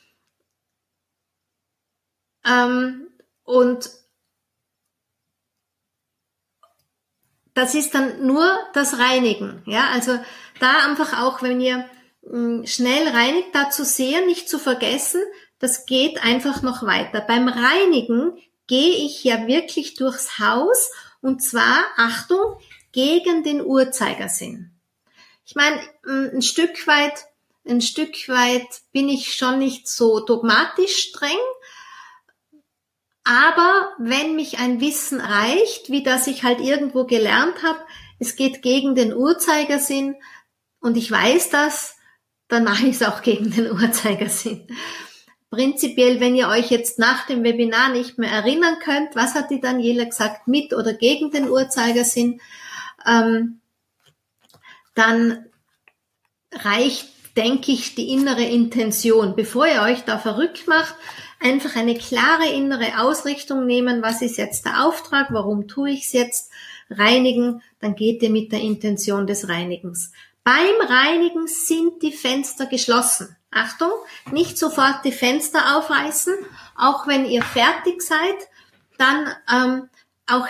Ähm, 2.47 3.09
und 3.43 3.91
das 7.57 7.75
ist 7.75 7.95
dann 7.95 8.25
nur 8.25 8.47
das 8.75 8.99
Reinigen. 8.99 9.63
Ja, 9.65 9.89
also 9.93 10.19
da 10.61 10.85
einfach 10.85 11.23
auch, 11.23 11.43
wenn 11.43 11.61
ihr 11.61 11.89
hm, 12.23 12.67
schnell 12.67 13.09
reinigt, 13.09 13.49
da 13.55 13.71
zu 13.71 13.85
sehen, 13.85 14.27
nicht 14.27 14.49
zu 14.49 14.59
vergessen, 14.59 15.23
das 15.59 15.87
geht 15.87 16.23
einfach 16.23 16.61
noch 16.61 16.83
weiter. 16.83 17.23
Beim 17.23 17.49
Reinigen 17.49 18.37
gehe 18.67 18.97
ich 19.07 19.25
ja 19.25 19.47
wirklich 19.47 19.95
durchs 19.95 20.39
Haus 20.39 20.93
und 21.23 21.43
zwar, 21.43 21.83
Achtung, 21.97 22.59
gegen 22.93 23.43
den 23.43 23.65
Uhrzeigersinn. 23.65 24.73
Ich 25.47 25.55
meine, 25.55 25.81
hm, 26.05 26.33
ein 26.35 26.43
Stück 26.43 26.87
weit, 26.87 27.25
ein 27.67 27.81
Stück 27.81 28.29
weit 28.29 28.69
bin 28.93 29.09
ich 29.09 29.35
schon 29.35 29.59
nicht 29.59 29.89
so 29.89 30.21
dogmatisch 30.21 31.09
streng, 31.09 31.39
aber 33.27 33.93
wenn 33.99 34.37
mich 34.37 34.61
ein 34.61 34.81
Wissen 34.81 35.21
reicht, 35.21 35.91
wie 35.91 36.05
das 36.05 36.29
ich 36.29 36.45
halt 36.45 36.61
irgendwo 36.61 37.05
gelernt 37.05 37.65
habe, 37.65 37.81
es 38.21 38.37
geht 38.37 38.63
gegen 38.63 38.95
den 38.95 39.13
Uhrzeigersinn 39.13 40.15
und 40.79 40.97
ich 40.97 41.11
weiß 41.11 41.51
das, 41.51 41.97
dann 42.47 42.63
mache 42.63 42.87
ich 42.87 42.95
es 42.95 43.03
auch 43.03 43.23
gegen 43.23 43.51
den 43.51 43.73
Uhrzeigersinn. 43.73 44.69
Prinzipiell, 45.51 46.21
wenn 46.21 46.37
ihr 46.37 46.49
euch 46.49 46.71
jetzt 46.71 47.01
nach 47.01 47.27
dem 47.27 47.43
Webinar 47.43 47.91
nicht 47.91 48.17
mehr 48.17 48.31
erinnern 48.31 48.79
könnt, 48.79 49.17
was 49.17 49.35
hat 49.35 49.51
die 49.51 49.61
Daniela 49.61 50.05
gesagt, 50.05 50.47
mit 50.47 50.73
oder 50.73 50.95
gegen 50.95 51.33
den 51.33 51.51
Uhrzeigersinn, 51.51 52.41
ähm, 53.05 53.61
dann 54.95 55.47
reicht, 56.53 57.09
denke 57.37 57.73
ich, 57.73 57.97
die 57.97 58.11
innere 58.11 58.45
Intention. 58.45 59.35
Bevor 59.35 59.67
ihr 59.67 59.83
euch 59.83 60.05
da 60.05 60.19
verrückt 60.19 60.69
macht, 60.69 60.95
einfach 61.41 61.77
eine 61.77 61.95
klare 61.95 62.49
innere 62.49 63.01
Ausrichtung 63.01 63.67
nehmen, 63.67 64.03
was 64.03 64.23
ist 64.23 64.39
jetzt 64.39 64.65
der 64.65 64.85
Auftrag, 64.85 65.29
warum 65.31 65.69
tue 65.69 65.91
ich 65.91 66.05
es 66.07 66.13
jetzt, 66.13 66.51
reinigen, 66.91 67.63
dann 67.81 67.97
geht 67.97 68.23
ihr 68.23 68.31
mit 68.31 68.53
der 68.53 68.61
Intention 68.61 69.27
des 69.27 69.49
Reinigens. 69.49 70.13
Beim 70.45 70.81
Reinigen 70.81 71.49
sind 71.49 72.03
die 72.03 72.13
Fenster 72.13 72.67
geschlossen. 72.67 73.37
Achtung, 73.51 73.91
nicht 74.31 74.59
sofort 74.59 75.05
die 75.05 75.13
Fenster 75.13 75.77
aufreißen, 75.77 76.35
auch 76.77 77.07
wenn 77.07 77.25
ihr 77.25 77.43
fertig 77.43 78.03
seid, 78.03 78.37
dann 78.99 79.29
ähm, 79.53 79.89
auch 80.27 80.47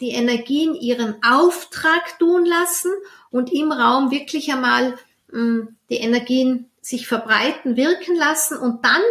die 0.00 0.10
Energien 0.10 0.74
ihren 0.74 1.22
Auftrag 1.22 2.18
tun 2.18 2.44
lassen 2.44 2.92
und 3.30 3.52
im 3.52 3.72
Raum 3.72 4.10
wirklich 4.10 4.52
einmal 4.52 4.98
ähm, 5.32 5.76
die 5.88 5.96
Energien 5.96 6.68
sich 6.80 7.06
verbreiten, 7.06 7.76
wirken 7.76 8.16
lassen 8.16 8.56
und 8.58 8.84
dann 8.84 9.02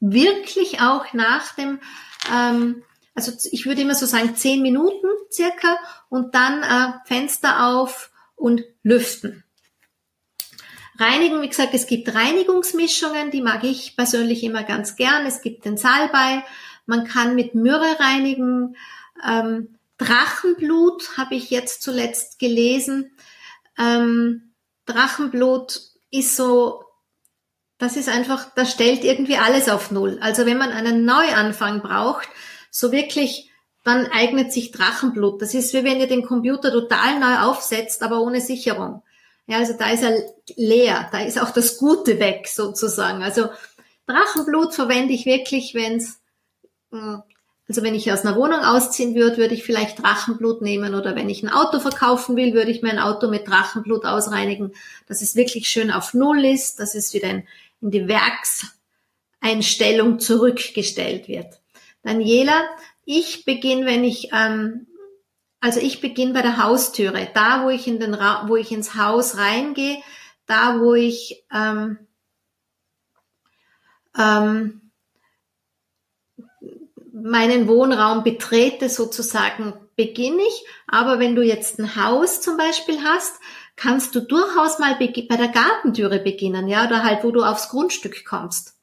wirklich 0.00 0.80
auch 0.80 1.12
nach 1.12 1.54
dem, 1.54 1.80
ähm, 2.32 2.82
also 3.14 3.32
ich 3.50 3.66
würde 3.66 3.82
immer 3.82 3.94
so 3.94 4.06
sagen, 4.06 4.36
zehn 4.36 4.62
Minuten 4.62 5.06
circa 5.30 5.78
und 6.08 6.34
dann 6.34 6.62
äh, 6.62 6.92
Fenster 7.06 7.66
auf 7.66 8.10
und 8.34 8.62
lüften. 8.82 9.44
Reinigen, 10.98 11.42
wie 11.42 11.48
gesagt, 11.48 11.74
es 11.74 11.86
gibt 11.86 12.14
Reinigungsmischungen, 12.14 13.30
die 13.30 13.42
mag 13.42 13.64
ich 13.64 13.96
persönlich 13.96 14.42
immer 14.42 14.62
ganz 14.64 14.96
gern. 14.96 15.26
Es 15.26 15.42
gibt 15.42 15.64
den 15.64 15.76
Salbei, 15.76 16.42
man 16.86 17.06
kann 17.06 17.34
mit 17.34 17.54
Myrrhe 17.54 17.98
reinigen. 17.98 18.76
Ähm, 19.26 19.76
Drachenblut 19.98 21.16
habe 21.16 21.34
ich 21.34 21.50
jetzt 21.50 21.82
zuletzt 21.82 22.38
gelesen. 22.38 23.12
Ähm, 23.78 24.52
Drachenblut 24.86 25.80
ist 26.10 26.36
so, 26.36 26.84
das 27.78 27.96
ist 27.96 28.08
einfach, 28.08 28.46
das 28.54 28.70
stellt 28.70 29.04
irgendwie 29.04 29.36
alles 29.36 29.68
auf 29.68 29.90
Null. 29.90 30.18
Also 30.20 30.46
wenn 30.46 30.58
man 30.58 30.70
einen 30.70 31.04
Neuanfang 31.04 31.82
braucht, 31.82 32.28
so 32.70 32.92
wirklich, 32.92 33.50
dann 33.84 34.06
eignet 34.06 34.52
sich 34.52 34.72
Drachenblut. 34.72 35.40
Das 35.40 35.54
ist 35.54 35.72
wie 35.72 35.84
wenn 35.84 36.00
ihr 36.00 36.08
den 36.08 36.24
Computer 36.24 36.72
total 36.72 37.20
neu 37.20 37.48
aufsetzt, 37.48 38.02
aber 38.02 38.20
ohne 38.20 38.40
Sicherung. 38.40 39.02
Ja, 39.46 39.58
also 39.58 39.74
da 39.78 39.90
ist 39.90 40.02
er 40.02 40.18
leer, 40.56 41.08
da 41.12 41.20
ist 41.20 41.40
auch 41.40 41.50
das 41.50 41.76
Gute 41.76 42.18
weg 42.18 42.48
sozusagen. 42.48 43.22
Also 43.22 43.48
Drachenblut 44.06 44.74
verwende 44.74 45.12
ich 45.12 45.24
wirklich, 45.24 45.74
wenn 45.74 45.98
es, 45.98 46.18
hm, 46.90 47.22
also 47.68 47.82
wenn 47.82 47.94
ich 47.94 48.10
aus 48.12 48.24
einer 48.24 48.36
Wohnung 48.36 48.60
ausziehen 48.60 49.14
würde, 49.14 49.38
würde 49.38 49.54
ich 49.54 49.64
vielleicht 49.64 50.00
Drachenblut 50.00 50.62
nehmen 50.62 50.94
oder 50.94 51.14
wenn 51.14 51.28
ich 51.28 51.42
ein 51.42 51.50
Auto 51.50 51.80
verkaufen 51.80 52.36
will, 52.36 52.54
würde 52.54 52.70
ich 52.70 52.82
mein 52.82 52.98
Auto 52.98 53.28
mit 53.28 53.46
Drachenblut 53.46 54.04
ausreinigen, 54.04 54.72
dass 55.08 55.22
es 55.22 55.36
wirklich 55.36 55.68
schön 55.68 55.90
auf 55.90 56.14
Null 56.14 56.44
ist, 56.44 56.80
dass 56.80 56.94
es 56.94 57.12
wieder 57.14 57.28
in, 57.30 57.46
in 57.80 57.90
die 57.90 58.08
Werkseinstellung 58.08 60.18
zurückgestellt 60.18 61.28
wird. 61.28 61.60
Daniela, 62.02 62.64
ich 63.04 63.44
beginne, 63.44 63.86
wenn 63.86 64.04
ich 64.04 64.30
ähm, 64.32 64.86
also 65.60 65.80
ich 65.80 66.00
beginne 66.00 66.32
bei 66.32 66.42
der 66.42 66.62
Haustüre, 66.62 67.28
da 67.34 67.64
wo 67.64 67.70
ich 67.70 67.86
in 67.86 67.98
den 67.98 68.14
Ra 68.14 68.44
wo 68.46 68.56
ich 68.56 68.72
ins 68.72 68.94
Haus 68.94 69.36
reingehe, 69.36 69.98
da 70.46 70.80
wo 70.80 70.94
ich 70.94 71.44
ähm, 71.52 71.98
ähm, 74.16 74.92
meinen 77.12 77.66
Wohnraum 77.66 78.22
betrete, 78.22 78.88
sozusagen 78.88 79.74
beginne 79.96 80.42
ich. 80.42 80.64
Aber 80.86 81.18
wenn 81.18 81.34
du 81.34 81.42
jetzt 81.42 81.78
ein 81.78 81.96
Haus 81.96 82.40
zum 82.40 82.56
Beispiel 82.56 83.02
hast, 83.02 83.40
kannst 83.76 84.14
du 84.14 84.20
durchaus 84.20 84.78
mal 84.78 84.96
bei 84.96 85.36
der 85.36 85.48
Gartentüre 85.48 86.18
beginnen, 86.18 86.66
ja, 86.66 86.86
oder 86.86 87.04
halt, 87.04 87.22
wo 87.22 87.30
du 87.30 87.42
aufs 87.42 87.68
Grundstück 87.68 88.24
kommst. 88.24 88.74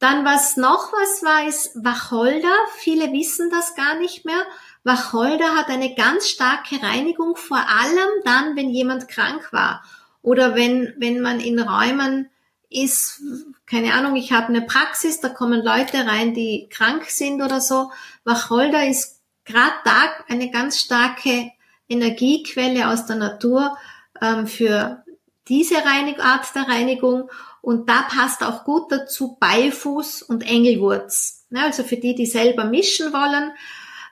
Dann 0.00 0.24
was 0.24 0.56
noch 0.56 0.92
was 0.92 1.22
war, 1.22 1.48
ist 1.48 1.70
Wacholder. 1.76 2.54
Viele 2.76 3.12
wissen 3.12 3.48
das 3.50 3.74
gar 3.74 3.96
nicht 3.96 4.24
mehr. 4.24 4.42
Wacholder 4.82 5.54
hat 5.54 5.68
eine 5.68 5.94
ganz 5.94 6.28
starke 6.28 6.82
Reinigung, 6.82 7.36
vor 7.36 7.56
allem 7.56 8.10
dann, 8.24 8.56
wenn 8.56 8.68
jemand 8.68 9.08
krank 9.08 9.52
war 9.52 9.82
oder 10.20 10.54
wenn, 10.54 10.94
wenn 10.98 11.20
man 11.20 11.40
in 11.40 11.58
Räumen 11.58 12.28
ist, 12.68 13.22
keine 13.66 13.94
Ahnung, 13.94 14.16
ich 14.16 14.32
habe 14.32 14.48
eine 14.48 14.62
Praxis, 14.62 15.20
da 15.20 15.28
kommen 15.28 15.62
Leute 15.62 16.06
rein, 16.06 16.34
die 16.34 16.68
krank 16.70 17.04
sind 17.08 17.40
oder 17.40 17.60
so. 17.60 17.90
Wacholder 18.24 18.86
ist 18.86 19.20
gerade 19.44 19.76
da 19.84 20.10
eine 20.28 20.50
ganz 20.50 20.80
starke 20.80 21.50
Energiequelle 21.88 22.88
aus 22.88 23.06
der 23.06 23.16
Natur 23.16 23.76
ähm, 24.20 24.46
für 24.46 25.04
diese 25.48 25.76
Reinig 25.76 26.20
Art 26.20 26.46
der 26.54 26.68
Reinigung 26.68 27.30
und 27.60 27.88
da 27.88 28.02
passt 28.02 28.42
auch 28.42 28.64
gut 28.64 28.90
dazu 28.90 29.36
Beifuß 29.40 30.22
und 30.22 30.42
Engelwurz. 30.42 31.46
Ja, 31.50 31.64
also 31.64 31.82
für 31.82 31.96
die, 31.96 32.14
die 32.14 32.26
selber 32.26 32.64
mischen 32.64 33.12
wollen, 33.12 33.52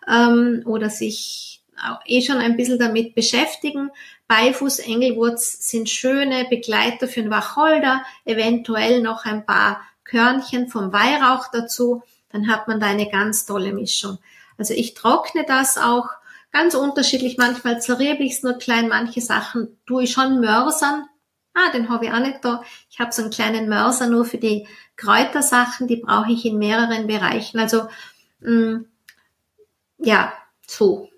ähm, 0.09 0.63
oder 0.67 0.91
sich 0.91 1.63
eh 2.07 2.23
schon 2.23 2.37
ein 2.37 2.57
bisschen 2.57 2.79
damit 2.79 3.15
beschäftigen. 3.15 3.91
Beifuß, 4.29 4.81
Engelwurz 4.81 5.69
sind 5.69 5.91
schöne 5.91 6.47
Begleiter 6.49 7.09
für 7.09 7.23
den 7.23 7.31
Wacholder, 7.31 8.03
eventuell 8.25 9.03
noch 9.03 9.25
ein 9.25 9.45
paar 9.45 9.83
Körnchen 10.05 10.69
vom 10.69 10.93
Weihrauch 10.93 11.49
dazu, 11.53 12.03
dann 12.31 12.49
hat 12.49 12.69
man 12.69 12.81
da 12.81 12.87
eine 12.87 13.11
ganz 13.11 13.47
tolle 13.47 13.73
Mischung. 13.73 14.19
Also 14.59 14.75
ich 14.75 14.95
trockne 14.95 15.45
das 15.47 15.79
auch 15.79 16.09
ganz 16.53 16.75
unterschiedlich, 16.75 17.39
manchmal 17.39 17.81
zerriebe 17.81 18.23
ich 18.23 18.35
es 18.35 18.43
nur 18.43 18.55
klein, 18.55 18.89
manche 18.89 19.21
Sachen 19.21 19.79
tue 19.87 20.05
ich 20.05 20.13
schon 20.13 20.41
mörsern. 20.41 21.07
Ah, 21.55 21.71
den 21.73 21.89
habe 21.89 22.07
ich 22.07 22.13
auch 22.13 22.21
nicht 22.21 22.45
da. 22.45 22.63
Ich 22.91 22.99
habe 23.01 23.13
so 23.13 23.23
einen 23.23 23.31
kleinen 23.31 23.69
Mörser 23.69 24.09
nur 24.09 24.25
für 24.25 24.39
die 24.39 24.67
Kräutersachen, 24.97 25.87
die 25.87 25.97
brauche 25.97 26.33
ich 26.33 26.45
in 26.47 26.59
mehreren 26.59 27.07
Bereichen. 27.07 27.59
Also 27.59 27.89
mh, 28.41 28.51
mm, 28.51 28.87
ja, 29.99 30.33
so. 30.67 31.09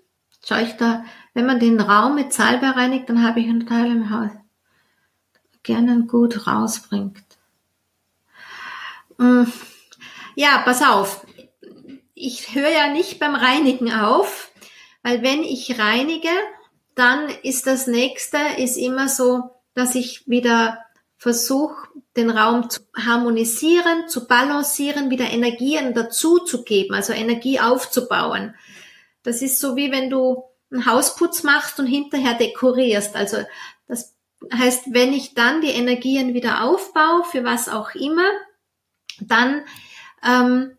Schau 0.47 0.57
ich 0.57 0.73
da, 0.73 1.05
wenn 1.33 1.45
man 1.45 1.59
den 1.59 1.79
Raum 1.79 2.15
mit 2.15 2.31
Salbe 2.33 2.67
reinigt, 2.67 3.09
dann 3.09 3.23
habe 3.23 3.39
ich 3.39 3.47
einen 3.47 3.65
Teil 3.65 3.87
im 3.87 4.09
Haus, 4.09 4.31
gerne 5.63 6.05
gut 6.05 6.45
rausbringt. 6.45 7.17
Mm. 9.17 9.43
Ja, 10.35 10.61
pass 10.63 10.83
auf. 10.83 11.25
Ich 12.13 12.53
höre 12.53 12.69
ja 12.69 12.89
nicht 12.89 13.19
beim 13.19 13.35
Reinigen 13.35 13.91
auf, 13.91 14.51
weil 15.05 15.21
wenn 15.21 15.43
ich 15.43 15.77
reinige, 15.77 16.31
dann 16.95 17.29
ist 17.43 17.67
das 17.67 17.85
nächste, 17.85 18.39
ist 18.57 18.75
immer 18.75 19.07
so, 19.07 19.51
dass 19.75 19.93
ich 19.93 20.27
wieder 20.27 20.83
versuche, 21.15 21.89
den 22.17 22.31
Raum 22.31 22.71
zu 22.71 22.81
harmonisieren, 22.97 24.07
zu 24.07 24.25
balancieren, 24.27 25.11
wieder 25.11 25.29
Energien 25.29 25.93
dazu 25.93 26.39
zu 26.39 26.63
geben, 26.63 26.95
also 26.95 27.13
Energie 27.13 27.59
aufzubauen. 27.59 28.55
Das 29.21 29.43
ist 29.43 29.59
so 29.59 29.75
wie 29.75 29.91
wenn 29.91 30.09
du 30.09 30.43
einen 30.71 30.87
Hausputz 30.87 31.43
machst 31.43 31.79
und 31.79 31.85
hinterher 31.85 32.33
dekorierst. 32.33 33.15
Also 33.15 33.37
das 33.87 34.15
heißt, 34.51 34.85
wenn 34.87 35.13
ich 35.13 35.35
dann 35.35 35.61
die 35.61 35.69
Energien 35.69 36.33
wieder 36.33 36.63
aufbaue, 36.63 37.25
für 37.25 37.43
was 37.43 37.69
auch 37.69 37.93
immer, 37.93 38.27
dann 39.19 39.65
ähm, 40.23 40.75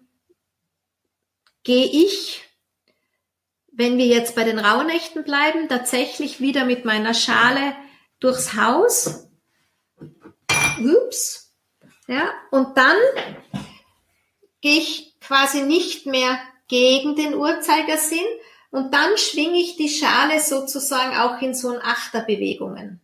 gehe 1.62 1.86
ich, 1.86 2.42
wenn 3.76 3.98
wir 3.98 4.06
jetzt 4.06 4.34
bei 4.34 4.44
den 4.44 4.58
Rauhnächten 4.58 5.22
bleiben, 5.22 5.68
tatsächlich 5.68 6.40
wieder 6.40 6.64
mit 6.64 6.86
meiner 6.86 7.12
Schale 7.12 7.74
durchs 8.20 8.54
Haus. 8.54 9.28
Ups. 10.80 11.54
Ja, 12.08 12.32
und 12.50 12.76
dann 12.78 12.96
gehe 14.62 14.78
ich 14.78 15.14
quasi 15.20 15.62
nicht 15.62 16.06
mehr 16.06 16.38
gegen 16.68 17.16
den 17.16 17.34
Uhrzeigersinn 17.34 18.24
und 18.70 18.94
dann 18.94 19.16
schwinge 19.18 19.58
ich 19.58 19.76
die 19.76 19.90
Schale 19.90 20.40
sozusagen 20.40 21.16
auch 21.16 21.42
in 21.42 21.54
so 21.54 21.68
ein 21.70 21.82
Achterbewegungen. 21.82 23.00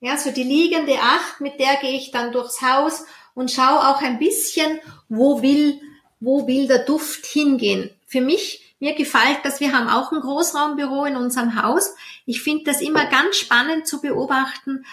Ja, 0.00 0.16
so 0.18 0.30
die 0.30 0.44
liegende 0.44 0.98
Acht, 1.00 1.40
mit 1.40 1.58
der 1.58 1.76
gehe 1.76 1.96
ich 1.96 2.12
dann 2.12 2.30
durchs 2.30 2.62
Haus 2.62 3.04
und 3.34 3.50
schaue 3.50 3.88
auch 3.88 4.02
ein 4.02 4.18
bisschen, 4.18 4.78
wo 5.08 5.42
will, 5.42 5.80
wo 6.20 6.46
will 6.46 6.68
der 6.68 6.80
Duft 6.80 7.26
hingehen. 7.26 7.90
Für 8.06 8.20
mich, 8.20 8.65
mir 8.78 8.94
gefällt 8.94 9.40
das, 9.44 9.60
wir 9.60 9.72
haben 9.72 9.88
auch 9.88 10.12
ein 10.12 10.20
Großraumbüro 10.20 11.04
in 11.06 11.16
unserem 11.16 11.62
Haus. 11.62 11.94
Ich 12.26 12.42
finde 12.42 12.64
das 12.64 12.80
immer 12.80 13.06
ganz 13.06 13.36
spannend 13.36 13.86
zu 13.86 14.00
beobachten, 14.00 14.84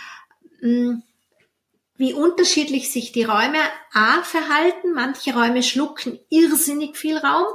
hm, 0.60 1.04
wie 1.96 2.14
unterschiedlich 2.14 2.92
sich 2.92 3.12
die 3.12 3.24
Räume 3.24 3.60
A 3.94 4.24
verhalten. 4.24 4.94
Manche 4.94 5.34
Räume 5.34 5.62
schlucken 5.64 6.20
irrsinnig 6.30 6.98
viel 6.98 7.18
Raum 7.18 7.48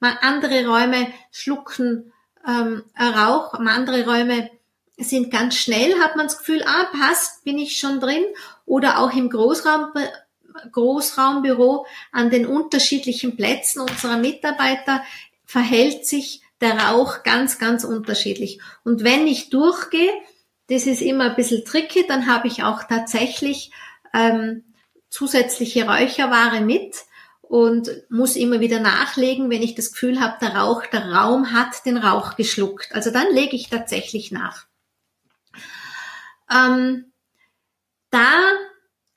andere 0.00 0.66
Räume 0.66 1.12
schlucken 1.30 2.12
ähm, 2.46 2.82
Rauch, 2.98 3.54
andere 3.54 4.04
Räume 4.06 4.50
sind 4.96 5.30
ganz 5.30 5.56
schnell, 5.56 5.98
hat 5.98 6.16
man 6.16 6.26
das 6.26 6.38
Gefühl, 6.38 6.62
ah, 6.64 6.86
passt, 6.92 7.44
bin 7.44 7.58
ich 7.58 7.78
schon 7.78 8.00
drin. 8.00 8.24
Oder 8.66 8.98
auch 8.98 9.12
im 9.12 9.30
Großraum, 9.30 9.92
Großraumbüro 10.72 11.86
an 12.12 12.30
den 12.30 12.46
unterschiedlichen 12.46 13.36
Plätzen 13.36 13.80
unserer 13.80 14.16
Mitarbeiter 14.16 15.02
verhält 15.50 16.06
sich 16.06 16.42
der 16.60 16.78
Rauch 16.78 17.22
ganz, 17.22 17.58
ganz 17.58 17.84
unterschiedlich. 17.84 18.60
Und 18.84 19.02
wenn 19.02 19.26
ich 19.26 19.50
durchgehe, 19.50 20.12
das 20.68 20.86
ist 20.86 21.00
immer 21.00 21.30
ein 21.30 21.36
bisschen 21.36 21.64
tricky, 21.64 22.06
dann 22.06 22.26
habe 22.26 22.46
ich 22.46 22.62
auch 22.62 22.84
tatsächlich 22.84 23.72
ähm, 24.14 24.64
zusätzliche 25.08 25.88
Räucherware 25.88 26.60
mit, 26.60 26.94
und 27.50 27.90
muss 28.10 28.36
immer 28.36 28.60
wieder 28.60 28.78
nachlegen, 28.78 29.50
wenn 29.50 29.60
ich 29.60 29.74
das 29.74 29.90
Gefühl 29.90 30.20
habe, 30.20 30.38
der 30.40 30.54
Rauch, 30.54 30.86
der 30.86 31.10
Raum 31.10 31.52
hat 31.52 31.84
den 31.84 31.96
Rauch 31.96 32.36
geschluckt. 32.36 32.94
Also 32.94 33.10
dann 33.10 33.26
lege 33.32 33.56
ich 33.56 33.68
tatsächlich 33.68 34.30
nach. 34.30 34.66
Ähm, 36.48 37.12
da 38.10 38.30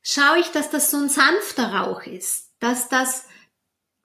schaue 0.02 0.40
ich, 0.40 0.48
dass 0.48 0.72
das 0.72 0.90
so 0.90 0.98
ein 0.98 1.10
sanfter 1.10 1.76
Rauch 1.76 2.08
ist, 2.08 2.50
dass 2.60 2.90
das 2.90 3.28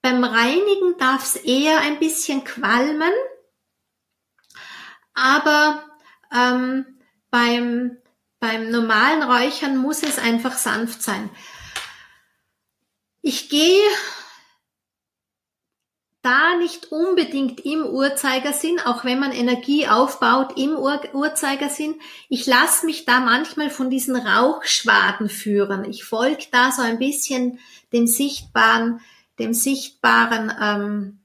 beim 0.03 0.25
Reinigen 0.25 0.97
darf 0.99 1.25
es 1.25 1.37
eher 1.37 1.81
ein 1.81 1.99
bisschen 1.99 2.45
qualmen, 2.45 3.13
aber 5.15 5.85
ähm, 6.33 6.87
beim, 7.31 7.99
beim 8.39 8.71
normalen 8.71 9.23
Räuchern 9.23 9.77
muss 9.77 10.03
es 10.03 10.19
einfach 10.19 10.57
sanft 10.57 11.03
sein. 11.03 11.31
Ich 13.21 13.49
gehe 13.49 13.85
da 16.23 16.57
nicht 16.57 16.93
unbedingt 16.93 17.61
im 17.65 17.85
Uhrzeigersinn, 17.85 18.81
auch 18.81 19.05
wenn 19.05 19.19
man 19.19 19.33
Energie 19.33 19.87
aufbaut 19.89 20.59
im 20.59 20.77
Ur 20.77 21.01
Uhrzeigersinn. 21.15 22.01
Ich 22.29 22.47
lasse 22.47 22.87
mich 22.87 23.05
da 23.05 23.21
manchmal 23.21 23.71
von 23.71 23.89
diesen 23.89 24.17
Rauchschwaden 24.17 25.29
führen. 25.29 25.85
Ich 25.85 26.05
folge 26.05 26.47
da 26.51 26.71
so 26.71 26.83
ein 26.83 26.99
bisschen 26.99 27.61
dem 27.93 28.07
sichtbaren, 28.07 29.01
dem 29.39 29.55
sichtbaren, 29.55 30.53
ähm, 30.61 31.21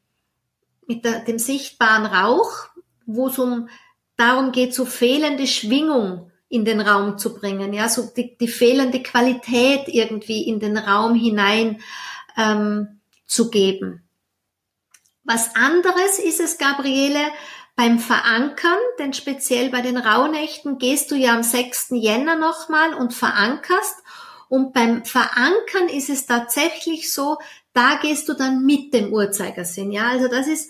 mit 0.87 1.05
der, 1.05 1.19
dem 1.19 1.39
sichtbaren 1.39 2.05
Rauch, 2.05 2.67
wo 3.05 3.27
es 3.27 3.39
um 3.39 3.69
darum 4.17 4.51
geht, 4.51 4.73
so 4.73 4.85
fehlende 4.85 5.47
Schwingung 5.47 6.31
in 6.49 6.65
den 6.65 6.81
Raum 6.81 7.17
zu 7.17 7.33
bringen, 7.33 7.73
ja, 7.73 7.89
so 7.89 8.03
die, 8.15 8.37
die 8.37 8.47
fehlende 8.47 9.01
Qualität 9.01 9.87
irgendwie 9.87 10.47
in 10.47 10.59
den 10.59 10.77
Raum 10.77 11.15
hinein 11.15 11.81
ähm, 12.37 12.99
zu 13.25 13.49
geben. 13.49 14.03
Was 15.23 15.55
anderes 15.55 16.19
ist 16.19 16.39
es, 16.39 16.57
Gabriele, 16.57 17.21
beim 17.75 17.97
Verankern, 17.97 18.77
denn 18.99 19.13
speziell 19.13 19.69
bei 19.69 19.81
den 19.81 19.97
Rauhnächten 19.97 20.77
gehst 20.77 21.09
du 21.09 21.15
ja 21.15 21.33
am 21.33 21.43
6. 21.43 21.87
Jänner 21.91 22.35
nochmal 22.35 22.93
und 22.93 23.13
verankerst. 23.13 23.95
Und 24.47 24.73
beim 24.73 25.05
Verankern 25.05 25.89
ist 25.89 26.09
es 26.09 26.27
tatsächlich 26.27 27.11
so, 27.11 27.37
da 27.73 27.99
gehst 28.01 28.29
du 28.29 28.33
dann 28.33 28.65
mit 28.65 28.93
dem 28.93 29.11
Uhrzeigersinn. 29.11 29.91
Ja, 29.91 30.09
also 30.09 30.27
das 30.27 30.47
ist, 30.47 30.69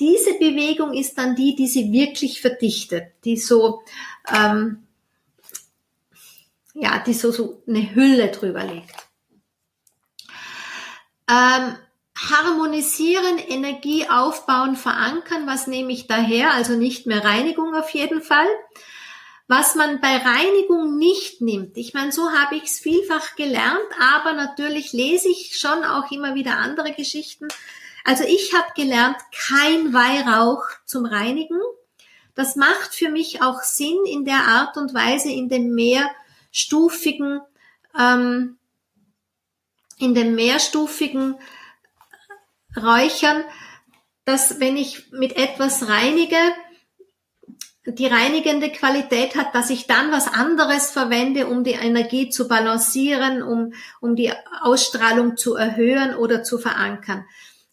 diese 0.00 0.34
Bewegung 0.34 0.94
ist 0.94 1.16
dann 1.18 1.36
die, 1.36 1.54
die 1.54 1.68
sie 1.68 1.92
wirklich 1.92 2.40
verdichtet, 2.40 3.12
die 3.24 3.36
so, 3.36 3.82
ähm, 4.32 4.86
ja, 6.74 6.98
die 6.98 7.14
so, 7.14 7.30
so 7.30 7.62
eine 7.66 7.94
Hülle 7.94 8.28
drüber 8.28 8.64
legt. 8.64 8.94
Ähm, 11.30 11.76
harmonisieren, 12.16 13.38
Energie 13.38 14.08
aufbauen, 14.08 14.76
verankern, 14.76 15.46
was 15.46 15.66
nehme 15.66 15.92
ich 15.92 16.06
daher? 16.06 16.54
Also 16.54 16.76
nicht 16.76 17.06
mehr 17.06 17.24
Reinigung 17.24 17.74
auf 17.74 17.90
jeden 17.90 18.22
Fall. 18.22 18.48
Was 19.52 19.74
man 19.74 20.00
bei 20.00 20.16
Reinigung 20.16 20.96
nicht 20.96 21.40
nimmt, 21.40 21.76
ich 21.76 21.92
meine, 21.92 22.12
so 22.12 22.30
habe 22.30 22.54
ich 22.54 22.66
es 22.66 22.78
vielfach 22.78 23.34
gelernt, 23.34 23.80
aber 23.98 24.32
natürlich 24.32 24.92
lese 24.92 25.28
ich 25.28 25.58
schon 25.58 25.82
auch 25.82 26.08
immer 26.12 26.36
wieder 26.36 26.58
andere 26.58 26.92
Geschichten. 26.92 27.48
Also 28.04 28.22
ich 28.22 28.54
habe 28.54 28.72
gelernt, 28.76 29.16
kein 29.36 29.92
Weihrauch 29.92 30.68
zum 30.84 31.04
Reinigen. 31.04 31.58
Das 32.36 32.54
macht 32.54 32.94
für 32.94 33.08
mich 33.08 33.42
auch 33.42 33.60
Sinn 33.62 33.98
in 34.06 34.24
der 34.24 34.44
Art 34.44 34.76
und 34.76 34.94
Weise, 34.94 35.32
in 35.32 35.48
dem 35.48 35.74
mehrstufigen, 35.74 37.40
ähm, 37.98 38.56
in 39.98 40.14
dem 40.14 40.36
mehrstufigen 40.36 41.34
Räuchern, 42.76 43.42
dass 44.24 44.60
wenn 44.60 44.76
ich 44.76 45.10
mit 45.10 45.36
etwas 45.36 45.88
reinige, 45.88 46.38
die 47.86 48.06
reinigende 48.06 48.70
Qualität 48.70 49.36
hat, 49.36 49.54
dass 49.54 49.70
ich 49.70 49.86
dann 49.86 50.12
was 50.12 50.28
anderes 50.28 50.90
verwende, 50.90 51.46
um 51.46 51.64
die 51.64 51.72
Energie 51.72 52.28
zu 52.28 52.46
balancieren, 52.46 53.42
um, 53.42 53.72
um 54.00 54.16
die 54.16 54.32
Ausstrahlung 54.60 55.36
zu 55.36 55.54
erhöhen 55.54 56.14
oder 56.14 56.42
zu 56.42 56.58
verankern. 56.58 57.24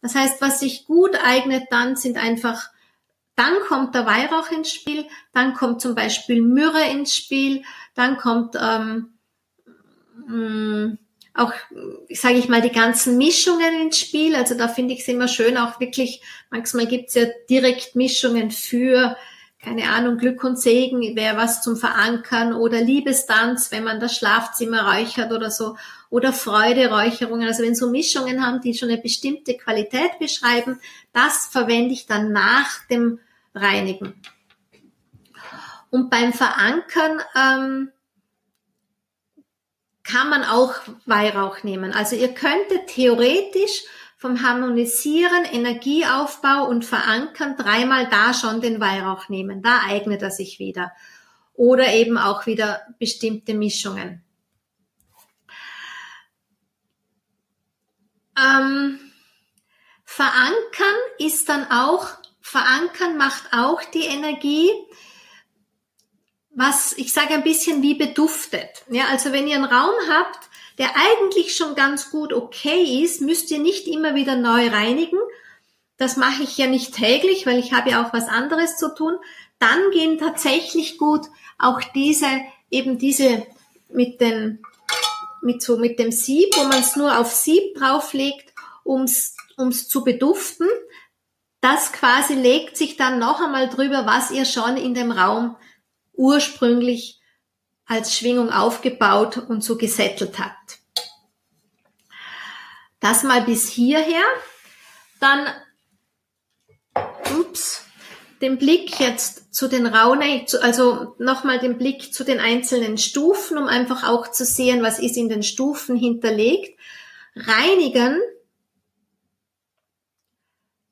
Das 0.01 0.15
heißt, 0.15 0.41
was 0.41 0.61
sich 0.61 0.85
gut 0.85 1.17
eignet 1.21 1.65
dann 1.71 1.95
sind 1.95 2.17
einfach, 2.17 2.69
dann 3.35 3.59
kommt 3.67 3.95
der 3.95 4.05
Weihrauch 4.05 4.49
ins 4.51 4.71
Spiel, 4.71 5.05
dann 5.33 5.53
kommt 5.53 5.81
zum 5.81 5.93
Beispiel 5.93 6.41
Myrrhe 6.41 6.89
ins 6.89 7.15
Spiel, 7.15 7.63
dann 7.93 8.17
kommt 8.17 8.55
ähm, 8.59 9.13
mh, 10.27 10.97
auch, 11.33 11.53
sage 12.09 12.35
ich 12.35 12.49
mal, 12.49 12.61
die 12.61 12.71
ganzen 12.71 13.17
Mischungen 13.17 13.81
ins 13.81 13.99
Spiel. 13.99 14.35
Also 14.35 14.55
da 14.55 14.67
finde 14.67 14.93
ich 14.93 15.01
es 15.01 15.07
immer 15.07 15.27
schön, 15.27 15.57
auch 15.57 15.79
wirklich, 15.79 16.21
manchmal 16.49 16.87
gibt's 16.87 17.13
ja 17.13 17.25
direkt 17.49 17.95
Mischungen 17.95 18.49
für, 18.49 19.15
keine 19.59 19.89
Ahnung, 19.89 20.17
Glück 20.17 20.43
und 20.43 20.59
Segen, 20.59 21.15
wäre 21.15 21.37
was 21.37 21.61
zum 21.61 21.77
Verankern 21.77 22.53
oder 22.53 22.79
Liebestanz, 22.79 23.71
wenn 23.71 23.83
man 23.83 23.99
das 23.99 24.15
Schlafzimmer 24.15 24.93
räuchert 24.93 25.31
oder 25.31 25.49
so, 25.49 25.75
oder 26.09 26.31
Freude-Räucherungen. 26.31 27.47
Also 27.47 27.63
wenn 27.63 27.75
so 27.75 27.89
Mischungen 27.89 28.45
haben, 28.45 28.61
die 28.61 28.73
schon 28.73 28.89
eine 28.89 29.01
bestimmte 29.01 29.57
Qualität 29.57 30.19
beschreiben, 30.19 30.79
das 31.11 31.47
verwende 31.47 31.93
ich 31.93 32.05
dann 32.05 32.31
nach 32.31 32.85
dem 32.89 33.19
Reinigen. 33.55 34.13
Und 35.89 36.09
beim 36.09 36.33
Verankern, 36.33 37.21
ähm, 37.35 37.91
kann 40.07 40.29
man 40.29 40.43
auch 40.43 40.73
Weihrauch 41.05 41.63
nehmen. 41.63 41.91
Also 41.91 42.15
ihr 42.15 42.33
könntet 42.33 42.87
theoretisch 42.87 43.83
vom 44.17 44.41
Harmonisieren, 44.41 45.45
Energieaufbau 45.45 46.67
und 46.67 46.83
Verankern 46.83 47.55
dreimal 47.55 48.09
da 48.09 48.33
schon 48.33 48.59
den 48.59 48.81
Weihrauch 48.81 49.29
nehmen. 49.29 49.61
Da 49.61 49.81
eignet 49.87 50.21
er 50.21 50.31
sich 50.31 50.59
wieder. 50.59 50.91
Oder 51.53 51.93
eben 51.93 52.17
auch 52.17 52.45
wieder 52.45 52.81
bestimmte 52.99 53.53
Mischungen. 53.53 54.23
Ähm, 58.37 58.99
verankern 60.03 60.95
ist 61.19 61.47
dann 61.49 61.71
auch, 61.71 62.09
verankern 62.41 63.17
macht 63.17 63.53
auch 63.53 63.81
die 63.93 64.05
Energie 64.05 64.69
was 66.57 66.93
ich 66.97 67.13
sage 67.13 67.35
ein 67.35 67.43
bisschen 67.43 67.83
wie 67.83 67.93
beduftet. 67.93 68.83
Ja, 68.89 69.05
also 69.11 69.31
wenn 69.31 69.47
ihr 69.47 69.57
einen 69.57 69.65
Raum 69.65 69.93
habt, 70.09 70.49
der 70.77 70.91
eigentlich 70.95 71.55
schon 71.55 71.75
ganz 71.75 72.11
gut 72.11 72.33
okay 72.33 73.03
ist, 73.03 73.21
müsst 73.21 73.49
ihr 73.51 73.59
nicht 73.59 73.87
immer 73.87 74.15
wieder 74.15 74.35
neu 74.35 74.69
reinigen. 74.69 75.19
Das 75.97 76.17
mache 76.17 76.43
ich 76.43 76.57
ja 76.57 76.67
nicht 76.67 76.93
täglich, 76.93 77.45
weil 77.45 77.57
ich 77.57 77.73
habe 77.73 77.89
ja 77.89 78.05
auch 78.05 78.13
was 78.13 78.27
anderes 78.27 78.77
zu 78.77 78.93
tun. 78.93 79.17
Dann 79.59 79.91
gehen 79.91 80.19
tatsächlich 80.19 80.97
gut 80.97 81.25
auch 81.57 81.81
diese, 81.95 82.27
eben 82.69 82.99
diese 82.99 83.47
mit 83.89 84.21
den, 84.21 84.61
mit 85.41 85.63
so, 85.63 85.77
mit 85.77 85.97
dem 85.97 86.11
Sieb, 86.11 86.55
wo 86.55 86.63
man 86.63 86.79
es 86.79 86.95
nur 86.95 87.17
auf 87.17 87.33
Sieb 87.33 87.75
drauflegt, 87.75 88.53
ums, 88.85 89.35
ums 89.57 89.87
zu 89.87 90.03
beduften. 90.03 90.67
Das 91.61 91.91
quasi 91.91 92.35
legt 92.35 92.77
sich 92.77 92.97
dann 92.97 93.17
noch 93.17 93.41
einmal 93.41 93.67
drüber, 93.67 94.05
was 94.05 94.29
ihr 94.29 94.45
schon 94.45 94.77
in 94.77 94.93
dem 94.93 95.11
Raum 95.11 95.57
ursprünglich 96.13 97.16
als 97.87 98.15
Schwingung 98.15 98.51
aufgebaut 98.51 99.37
und 99.37 99.63
so 99.63 99.77
gesettelt 99.77 100.39
hat. 100.39 100.53
Das 102.99 103.23
mal 103.23 103.41
bis 103.41 103.69
hierher. 103.69 104.23
Dann, 105.19 105.47
ups, 107.39 107.85
den 108.41 108.57
Blick 108.57 108.99
jetzt 108.99 109.53
zu 109.53 109.67
den 109.67 109.87
Raune, 109.87 110.45
also 110.61 111.15
nochmal 111.17 111.59
den 111.59 111.77
Blick 111.77 112.13
zu 112.13 112.23
den 112.23 112.39
einzelnen 112.39 112.97
Stufen, 112.97 113.57
um 113.57 113.67
einfach 113.67 114.07
auch 114.07 114.29
zu 114.29 114.45
sehen, 114.45 114.83
was 114.83 114.99
ist 114.99 115.17
in 115.17 115.29
den 115.29 115.41
Stufen 115.41 115.95
hinterlegt. 115.95 116.77
Reinigen. 117.35 118.19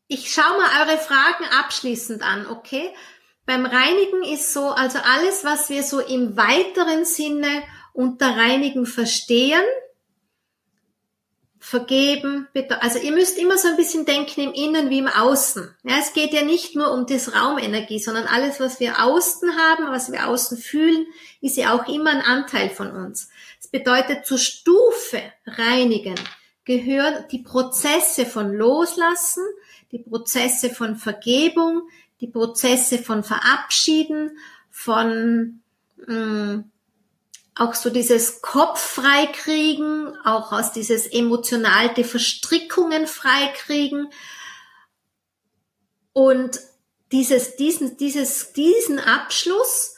Ich 0.08 0.32
schaue 0.32 0.58
mal 0.58 0.88
eure 0.88 0.98
Fragen 0.98 1.46
abschließend 1.60 2.22
an, 2.22 2.48
okay? 2.48 2.94
Beim 3.46 3.66
Reinigen 3.66 4.24
ist 4.24 4.54
so, 4.54 4.70
also 4.70 4.98
alles, 5.00 5.44
was 5.44 5.70
wir 5.70 5.84
so 5.84 6.00
im 6.00 6.36
weiteren 6.36 7.06
Sinne 7.06 7.64
unter 7.94 8.36
Reinigen 8.36 8.86
verstehen, 8.86 9.64
vergeben, 11.60 12.48
bitte. 12.54 12.84
Also 12.84 13.00
ihr 13.00 13.12
müsst 13.12 13.40
immer 13.40 13.58
so 13.58 13.68
ein 13.68 13.76
bisschen 13.76 14.06
denken 14.06 14.42
im 14.42 14.54
Innen 14.54 14.92
wie 14.92 15.00
im 15.00 15.08
Außen. 15.08 15.76
Ja, 15.84 15.98
es 16.00 16.14
geht 16.14 16.32
ja 16.32 16.44
nicht 16.44 16.76
nur 16.76 16.92
um 16.92 17.08
das 17.08 17.34
Raumenergie, 17.34 17.98
sondern 17.98 18.28
alles, 18.28 18.60
was 18.60 18.80
wir 18.80 19.04
außen 19.04 19.50
haben, 19.58 19.92
was 19.92 20.12
wir 20.12 20.28
außen 20.28 20.60
fühlen, 20.60 21.08
ist 21.42 21.58
ja 21.58 21.74
auch 21.74 21.88
immer 21.88 22.12
ein 22.12 22.22
Anteil 22.22 22.70
von 22.70 22.92
uns. 22.92 23.30
Es 23.60 23.68
bedeutet, 23.68 24.28
zur 24.28 24.38
Stufe 24.38 25.22
reinigen 25.48 26.20
gehören 26.66 27.26
die 27.32 27.40
Prozesse 27.40 28.28
von 28.28 28.54
Loslassen, 28.54 29.44
die 29.92 30.00
Prozesse 30.00 30.70
von 30.70 30.96
Vergebung, 30.96 31.90
die 32.26 32.32
Prozesse 32.32 32.98
von 32.98 33.24
Verabschieden, 33.24 34.38
von 34.72 35.62
mh, 36.08 36.16
mm, 36.16 36.72
auch 37.58 37.74
so 37.74 37.90
dieses 37.90 38.42
Kopf 38.42 38.80
freikriegen, 38.80 40.18
auch 40.26 40.52
aus 40.52 40.74
dieses 40.74 41.08
emotionalte 41.08 42.04
Verstrickungen 42.04 43.08
freikriegen 43.08 44.10
und 46.12 46.60
dieses, 47.14 47.56
diesen, 47.56 47.96
dieses, 47.96 48.52
diesen 48.52 49.00
Abschluss 49.00 49.96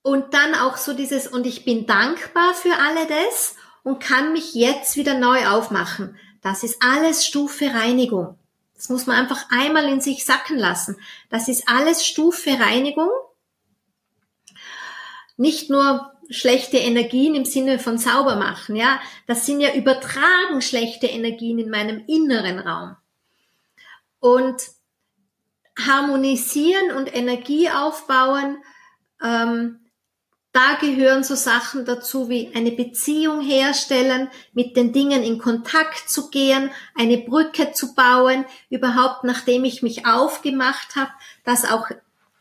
und 0.00 0.32
dann 0.32 0.54
auch 0.54 0.78
so 0.78 0.94
dieses, 0.94 1.26
und 1.26 1.46
ich 1.46 1.66
bin 1.66 1.86
dankbar 1.86 2.54
für 2.54 2.74
alle 2.74 3.06
das 3.06 3.54
und 3.82 3.98
kann 3.98 4.32
mich 4.32 4.54
jetzt 4.54 4.96
wieder 4.96 5.18
neu 5.18 5.46
aufmachen. 5.48 6.16
Das 6.40 6.62
ist 6.62 6.76
alles 6.80 7.26
Stufe 7.26 7.74
Reinigung. 7.74 8.38
Das 8.76 8.88
muss 8.90 9.06
man 9.06 9.16
einfach 9.16 9.46
einmal 9.50 9.86
in 9.86 10.00
sich 10.00 10.24
sacken 10.24 10.58
lassen. 10.58 10.96
Das 11.30 11.48
ist 11.48 11.68
alles 11.68 12.06
Stufe 12.06 12.50
Reinigung. 12.58 13.10
Nicht 15.36 15.70
nur 15.70 16.12
schlechte 16.28 16.76
Energien 16.76 17.34
im 17.34 17.44
Sinne 17.44 17.78
von 17.78 17.98
sauber 17.98 18.36
machen, 18.36 18.76
ja. 18.76 19.00
Das 19.26 19.46
sind 19.46 19.60
ja 19.60 19.74
übertragen 19.74 20.60
schlechte 20.60 21.06
Energien 21.06 21.58
in 21.58 21.70
meinem 21.70 22.04
inneren 22.06 22.58
Raum. 22.58 22.96
Und 24.18 24.62
harmonisieren 25.78 26.96
und 26.96 27.14
Energie 27.14 27.70
aufbauen, 27.70 28.58
ähm, 29.22 29.85
da 30.56 30.78
gehören 30.80 31.22
so 31.22 31.34
Sachen 31.34 31.84
dazu 31.84 32.30
wie 32.30 32.50
eine 32.54 32.72
Beziehung 32.72 33.42
herstellen, 33.42 34.30
mit 34.54 34.74
den 34.74 34.90
Dingen 34.94 35.22
in 35.22 35.38
Kontakt 35.38 36.08
zu 36.08 36.30
gehen, 36.30 36.70
eine 36.94 37.18
Brücke 37.18 37.72
zu 37.72 37.94
bauen, 37.94 38.46
überhaupt 38.70 39.24
nachdem 39.24 39.64
ich 39.64 39.82
mich 39.82 40.06
aufgemacht 40.06 40.96
habe, 40.96 41.10
das 41.44 41.70
auch 41.70 41.90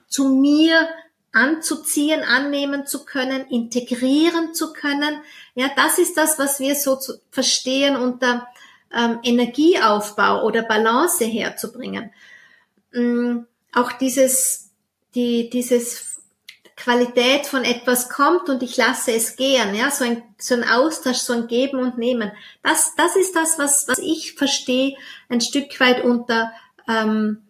zu 0.07 0.29
mir 0.29 0.87
anzuziehen, 1.33 2.21
annehmen 2.23 2.87
zu 2.87 3.03
können, 3.03 3.47
integrieren 3.49 4.53
zu 4.53 4.71
können. 4.71 5.19
Ja, 5.53 5.69
das 5.75 5.99
ist 5.99 6.15
das, 6.15 6.39
was 6.39 6.61
wir 6.61 6.75
so 6.75 6.97
verstehen 7.31 7.97
unter 7.97 8.47
ähm, 8.95 9.19
Energieaufbau 9.23 10.45
oder 10.45 10.63
Balance 10.63 11.25
herzubringen. 11.25 12.13
Ähm, 12.93 13.45
auch 13.73 13.91
dieses, 13.91 14.69
die, 15.15 15.49
dieses 15.49 16.14
Qualität 16.75 17.47
von 17.47 17.63
etwas 17.63 18.09
kommt 18.09 18.49
und 18.49 18.61
ich 18.61 18.75
lasse 18.75 19.13
es 19.13 19.37
gehen, 19.37 19.73
ja, 19.75 19.89
so 19.91 20.03
ein, 20.03 20.23
so 20.37 20.55
ein 20.55 20.67
Austausch, 20.67 21.17
so 21.17 21.33
ein 21.33 21.47
Geben 21.47 21.79
und 21.79 21.97
Nehmen. 21.97 22.31
Das, 22.63 22.93
das 22.95 23.15
ist 23.15 23.35
das, 23.35 23.57
was, 23.57 23.87
was 23.87 23.97
ich 23.97 24.33
verstehe, 24.33 24.97
ein 25.29 25.39
Stück 25.39 25.79
weit 25.79 26.03
unter 26.03 26.51
ähm, 26.87 27.44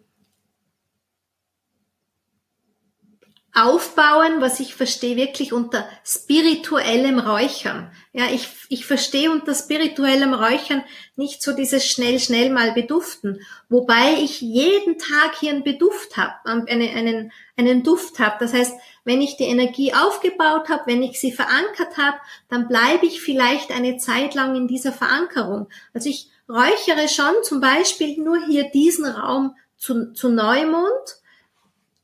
aufbauen, 3.55 4.41
was 4.41 4.59
ich 4.59 4.75
verstehe 4.75 5.15
wirklich 5.15 5.53
unter 5.53 5.87
spirituellem 6.03 7.19
Räuchern. 7.19 7.89
Ja, 8.11 8.25
ich, 8.31 8.49
ich 8.67 8.85
verstehe 8.85 9.31
unter 9.31 9.55
spirituellem 9.55 10.33
Räuchern 10.33 10.83
nicht 11.15 11.41
so 11.41 11.53
dieses 11.53 11.87
schnell, 11.87 12.19
schnell 12.19 12.49
mal 12.49 12.73
beduften, 12.73 13.39
wobei 13.69 14.15
ich 14.19 14.41
jeden 14.41 14.97
Tag 14.97 15.37
hier 15.39 15.51
einen 15.51 15.63
Beduft 15.63 16.17
habe, 16.17 16.33
einen, 16.45 16.67
einen, 16.67 17.31
einen 17.55 17.83
Duft 17.83 18.19
habe. 18.19 18.35
Das 18.39 18.53
heißt, 18.53 18.73
wenn 19.05 19.21
ich 19.21 19.37
die 19.37 19.45
Energie 19.45 19.93
aufgebaut 19.93 20.67
habe, 20.67 20.83
wenn 20.87 21.01
ich 21.01 21.19
sie 21.19 21.31
verankert 21.31 21.97
habe, 21.97 22.17
dann 22.49 22.67
bleibe 22.67 23.05
ich 23.05 23.21
vielleicht 23.21 23.71
eine 23.71 23.97
Zeit 23.97 24.33
lang 24.33 24.55
in 24.55 24.67
dieser 24.67 24.91
Verankerung. 24.91 25.69
Also 25.93 26.09
ich 26.09 26.29
räuchere 26.49 27.07
schon 27.07 27.35
zum 27.43 27.61
Beispiel 27.61 28.17
nur 28.21 28.45
hier 28.45 28.69
diesen 28.69 29.05
Raum 29.05 29.55
zu, 29.77 30.11
zu 30.13 30.29
Neumond, 30.29 31.21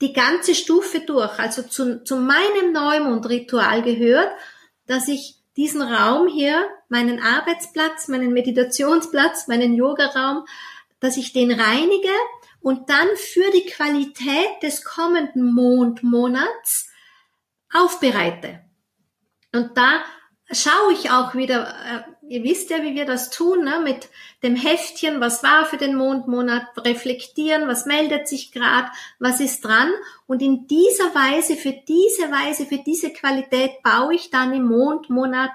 die 0.02 0.14
ganze 0.14 0.56
Stufe 0.56 1.02
durch. 1.02 1.40
Also 1.40 1.64
zu, 1.64 2.04
zu 2.04 2.18
meinem 2.18 2.74
Neumondritual 2.74 3.84
gehört, 3.84 4.32
dass 4.88 5.08
ich 5.08 5.36
diesen 5.56 5.82
Raum 5.82 6.28
hier, 6.28 6.68
meinen 6.90 7.22
Arbeitsplatz, 7.22 8.08
meinen 8.08 8.34
Meditationsplatz, 8.34 9.48
meinen 9.48 9.74
Yogaraum, 9.74 10.46
dass 11.00 11.18
ich 11.18 11.34
den 11.34 11.52
reinige 11.52 12.14
und 12.62 12.90
dann 12.90 13.08
für 13.16 13.50
die 13.52 13.66
Qualität 13.66 14.62
des 14.62 14.84
kommenden 14.84 15.54
Mondmonats 15.54 16.90
aufbereite. 17.74 18.62
Und 19.54 19.78
da 19.78 20.04
schaue 20.52 20.94
ich 20.94 21.12
auch 21.12 21.36
wieder, 21.36 21.68
äh, 21.86 22.04
ihr 22.32 22.44
wisst 22.44 22.70
ja, 22.70 22.82
wie 22.82 22.96
wir 22.96 23.06
das 23.06 23.30
tun, 23.30 23.66
ne, 23.66 23.82
mit 23.84 24.08
dem 24.42 24.56
Heftchen, 24.56 25.20
was 25.20 25.44
war 25.44 25.66
für 25.66 25.76
den 25.76 25.96
Mondmonat, 25.96 26.64
reflektieren, 26.78 27.68
was 27.68 27.86
meldet 27.86 28.28
sich 28.28 28.54
gerade, 28.54 28.88
was 29.20 29.42
ist 29.42 29.66
dran. 29.66 29.92
Und 30.28 30.42
in 30.42 30.66
dieser 30.68 31.14
Weise, 31.14 31.58
für 31.58 31.74
diese 31.74 32.32
Weise, 32.32 32.66
für 32.66 32.78
diese 32.78 33.12
Qualität 33.12 33.84
baue 33.84 34.16
ich 34.16 34.30
dann 34.30 34.54
im 34.54 34.66
Mondmonat 34.66 35.52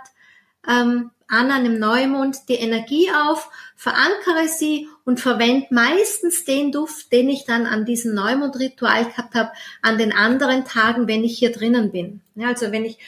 ähm, 0.68 1.10
an 1.28 1.50
einem 1.50 1.78
Neumond 1.78 2.48
die 2.48 2.54
Energie 2.54 3.10
auf, 3.10 3.50
verankere 3.74 4.46
sie 4.46 4.88
und 5.04 5.18
verwende 5.18 5.66
meistens 5.70 6.44
den 6.44 6.72
Duft, 6.72 7.10
den 7.10 7.28
ich 7.28 7.44
dann 7.46 7.66
an 7.66 7.84
diesem 7.84 8.14
Neumondritual 8.14 9.06
gehabt 9.06 9.34
habe, 9.34 9.50
an 9.82 9.98
den 9.98 10.12
anderen 10.12 10.64
Tagen, 10.64 11.08
wenn 11.08 11.24
ich 11.24 11.38
hier 11.38 11.52
drinnen 11.52 11.90
bin. 11.90 12.20
Ja, 12.36 12.48
also 12.48 12.70
wenn 12.70 12.84
ich 12.84 12.98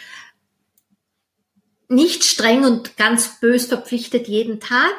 nicht 1.88 2.24
streng 2.24 2.64
und 2.64 2.96
ganz 2.96 3.40
bös 3.40 3.66
verpflichtet 3.66 4.28
jeden 4.28 4.60
Tag. 4.60 4.92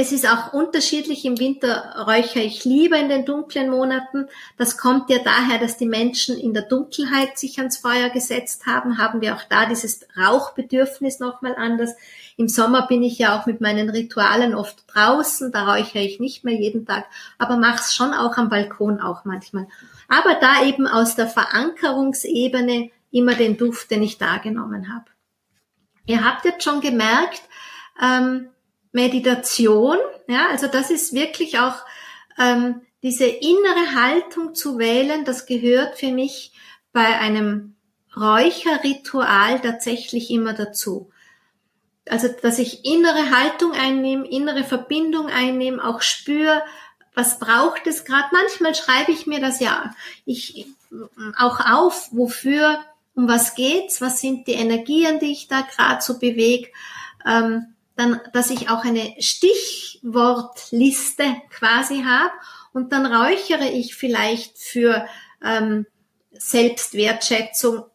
Es 0.00 0.12
ist 0.12 0.30
auch 0.30 0.52
unterschiedlich. 0.52 1.24
Im 1.24 1.40
Winter 1.40 2.04
räuchere 2.06 2.44
ich 2.44 2.64
lieber 2.64 2.96
in 2.96 3.08
den 3.08 3.24
dunklen 3.24 3.68
Monaten. 3.68 4.28
Das 4.56 4.78
kommt 4.78 5.10
ja 5.10 5.18
daher, 5.18 5.58
dass 5.58 5.76
die 5.76 5.88
Menschen 5.88 6.38
in 6.38 6.54
der 6.54 6.62
Dunkelheit 6.62 7.36
sich 7.36 7.58
ans 7.58 7.78
Feuer 7.78 8.08
gesetzt 8.08 8.66
haben. 8.66 8.98
Haben 8.98 9.22
wir 9.22 9.34
auch 9.34 9.42
da 9.50 9.66
dieses 9.66 10.06
Rauchbedürfnis 10.16 11.18
nochmal 11.18 11.56
anders. 11.56 11.96
Im 12.36 12.46
Sommer 12.46 12.86
bin 12.86 13.02
ich 13.02 13.18
ja 13.18 13.36
auch 13.36 13.46
mit 13.46 13.60
meinen 13.60 13.90
Ritualen 13.90 14.54
oft 14.54 14.84
draußen. 14.86 15.50
Da 15.50 15.68
räuchere 15.68 16.04
ich 16.04 16.20
nicht 16.20 16.44
mehr 16.44 16.54
jeden 16.54 16.86
Tag, 16.86 17.06
aber 17.36 17.56
mache 17.56 17.80
es 17.80 17.92
schon 17.92 18.14
auch 18.14 18.36
am 18.36 18.50
Balkon 18.50 19.00
auch 19.00 19.24
manchmal. 19.24 19.66
Aber 20.06 20.34
da 20.40 20.62
eben 20.64 20.86
aus 20.86 21.16
der 21.16 21.26
Verankerungsebene 21.26 22.90
immer 23.10 23.34
den 23.34 23.56
Duft, 23.56 23.90
den 23.90 24.04
ich 24.04 24.16
da 24.16 24.38
genommen 24.38 24.94
habe. 24.94 25.06
Ihr 26.08 26.24
habt 26.24 26.46
jetzt 26.46 26.64
schon 26.64 26.80
gemerkt, 26.80 27.42
ähm, 28.02 28.48
Meditation, 28.92 29.98
ja, 30.26 30.48
also 30.48 30.66
das 30.66 30.90
ist 30.90 31.12
wirklich 31.12 31.58
auch 31.58 31.74
ähm, 32.38 32.80
diese 33.02 33.26
innere 33.26 33.94
Haltung 33.94 34.54
zu 34.54 34.78
wählen, 34.78 35.26
das 35.26 35.44
gehört 35.44 35.98
für 35.98 36.10
mich 36.10 36.52
bei 36.92 37.04
einem 37.04 37.76
Räucherritual 38.16 39.60
tatsächlich 39.60 40.30
immer 40.30 40.54
dazu. 40.54 41.10
Also, 42.08 42.28
dass 42.40 42.58
ich 42.58 42.86
innere 42.86 43.30
Haltung 43.30 43.72
einnehme, 43.72 44.26
innere 44.26 44.64
Verbindung 44.64 45.26
einnehme, 45.26 45.84
auch 45.84 46.00
spüre, 46.00 46.62
was 47.14 47.38
braucht 47.38 47.86
es 47.86 48.06
gerade. 48.06 48.28
Manchmal 48.32 48.74
schreibe 48.74 49.12
ich 49.12 49.26
mir 49.26 49.40
das 49.40 49.60
ja 49.60 49.94
ich 50.24 50.66
auch 51.36 51.60
auf, 51.60 52.08
wofür 52.12 52.82
um 53.18 53.26
was 53.26 53.56
geht's, 53.56 54.00
was 54.00 54.20
sind 54.20 54.46
die 54.46 54.52
Energien, 54.52 55.18
die 55.18 55.32
ich 55.32 55.48
da 55.48 55.62
gerade 55.62 56.00
so 56.00 56.20
bewege, 56.20 56.68
ähm, 57.26 57.74
dann, 57.96 58.20
dass 58.32 58.50
ich 58.50 58.70
auch 58.70 58.84
eine 58.84 59.16
Stichwortliste 59.18 61.24
quasi 61.50 62.04
habe 62.04 62.30
und 62.72 62.92
dann 62.92 63.12
räuchere 63.12 63.70
ich 63.70 63.96
vielleicht 63.96 64.56
für 64.56 65.04
ähm, 65.44 65.84
Selbstwertschätzung. 66.30 67.86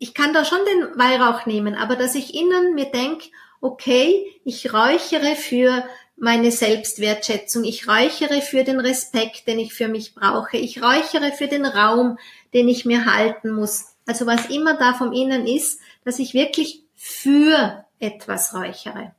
Ich 0.00 0.14
kann 0.14 0.34
da 0.34 0.44
schon 0.44 0.58
den 0.66 0.98
Weihrauch 0.98 1.46
nehmen, 1.46 1.76
aber 1.76 1.94
dass 1.94 2.16
ich 2.16 2.34
innen 2.34 2.74
mir 2.74 2.86
denke, 2.86 3.26
okay, 3.60 4.26
ich 4.42 4.72
räuchere 4.72 5.36
für 5.36 5.84
meine 6.16 6.50
Selbstwertschätzung, 6.50 7.62
ich 7.62 7.86
räuchere 7.86 8.42
für 8.42 8.64
den 8.64 8.80
Respekt, 8.80 9.46
den 9.46 9.60
ich 9.60 9.74
für 9.74 9.86
mich 9.86 10.16
brauche, 10.16 10.56
ich 10.56 10.82
räuchere 10.82 11.30
für 11.30 11.46
den 11.46 11.66
Raum, 11.66 12.18
den 12.52 12.66
ich 12.66 12.84
mir 12.84 13.06
halten 13.06 13.52
muss. 13.52 13.91
Also 14.06 14.26
was 14.26 14.46
immer 14.46 14.76
da 14.76 14.94
vom 14.94 15.12
Innen 15.12 15.46
ist, 15.46 15.80
dass 16.04 16.18
ich 16.18 16.34
wirklich 16.34 16.84
für 16.94 17.84
etwas 17.98 18.54
räuchere. 18.54 19.14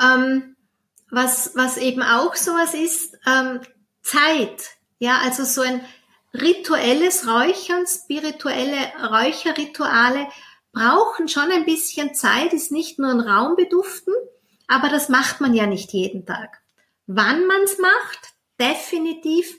Ähm, 0.00 0.56
was, 1.10 1.52
was 1.54 1.78
eben 1.78 2.02
auch 2.02 2.34
sowas 2.34 2.74
ist, 2.74 3.16
ähm, 3.26 3.60
Zeit. 4.02 4.76
Ja, 4.98 5.18
also 5.22 5.44
so 5.44 5.62
ein 5.62 5.80
rituelles 6.34 7.26
Räuchern, 7.26 7.86
spirituelle 7.86 8.92
Räucherrituale 9.10 10.28
brauchen 10.72 11.28
schon 11.28 11.50
ein 11.50 11.64
bisschen 11.64 12.14
Zeit, 12.14 12.52
ist 12.52 12.72
nicht 12.72 12.98
nur 12.98 13.10
ein 13.10 13.20
Raum 13.20 13.56
beduften, 13.56 14.14
aber 14.66 14.88
das 14.88 15.08
macht 15.08 15.40
man 15.40 15.54
ja 15.54 15.66
nicht 15.66 15.92
jeden 15.92 16.26
Tag. 16.26 16.60
Wann 17.06 17.46
man's 17.46 17.78
macht, 17.78 18.34
definitiv 18.60 19.58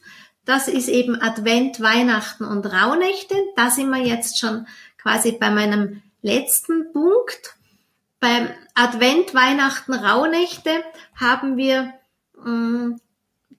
das 0.49 0.67
ist 0.67 0.87
eben 0.87 1.21
Advent, 1.21 1.79
Weihnachten 1.79 2.43
und 2.43 2.65
Rauhnächte. 2.65 3.35
Da 3.55 3.69
sind 3.69 3.91
wir 3.91 4.03
jetzt 4.03 4.39
schon 4.39 4.65
quasi 4.97 5.33
bei 5.33 5.51
meinem 5.51 6.01
letzten 6.23 6.91
Punkt. 6.91 7.55
Beim 8.19 8.49
Advent, 8.73 9.35
Weihnachten, 9.35 9.93
Rauhnächte 9.93 10.83
haben 11.15 11.55
wir 11.55 11.93
mh, 12.33 12.45
hm, 12.45 13.01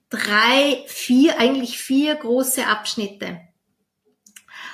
drei, 0.09 0.83
vier, 0.87 1.39
eigentlich 1.39 1.79
vier 1.79 2.13
große 2.15 2.67
Abschnitte. 2.67 3.39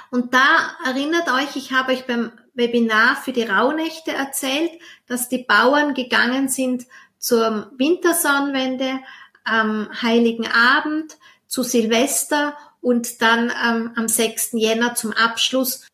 Und 0.10 0.34
da 0.34 0.72
erinnert 0.86 1.32
euch, 1.32 1.56
ich 1.56 1.72
habe 1.72 1.92
euch 1.92 2.08
beim 2.08 2.32
Webinar 2.56 3.16
für 3.18 3.32
die 3.32 3.44
Rauhnächte 3.44 4.12
erzählt, 4.12 4.72
dass 5.06 5.30
die 5.30 5.44
Bauern 5.44 5.94
gegangen 5.94 6.50
sind 6.50 6.88
zur 7.20 7.72
Wintersonnenwende 7.78 9.02
am 9.44 9.90
Heiligen 10.02 10.48
Abend 10.48 11.16
zu 11.48 11.64
Silvester 11.64 12.56
und 12.82 13.22
dann 13.22 13.50
ähm, 13.50 13.92
am 13.96 14.08
6. 14.08 14.52
Jänner 14.54 14.96
zum 14.96 15.12
Abschluss 15.14 15.88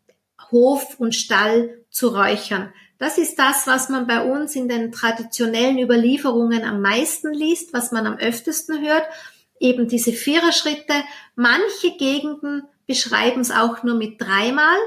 Hof 0.52 1.00
und 1.00 1.16
Stall 1.16 1.80
zu 1.90 2.10
räuchern. 2.10 2.74
Das 3.00 3.18
ist 3.18 3.38
das, 3.38 3.68
was 3.68 3.90
man 3.90 4.08
bei 4.08 4.24
uns 4.24 4.56
in 4.56 4.70
den 4.70 4.92
traditionellen 4.92 5.78
Überlieferungen 5.78 6.64
am 6.64 6.82
meisten 6.82 7.34
liest, 7.34 7.74
was 7.74 7.92
man 7.92 8.06
am 8.08 8.18
öftesten 8.18 8.82
hört. 8.82 9.04
Eben 9.60 9.88
diese 9.88 10.14
Viererschritte. 10.14 10.94
Manche 11.36 11.98
Gegenden 11.98 12.64
beschreiben 12.86 13.42
es 13.42 13.52
auch 13.52 13.84
nur 13.84 13.96
mit 13.96 14.22
dreimal. 14.22 14.78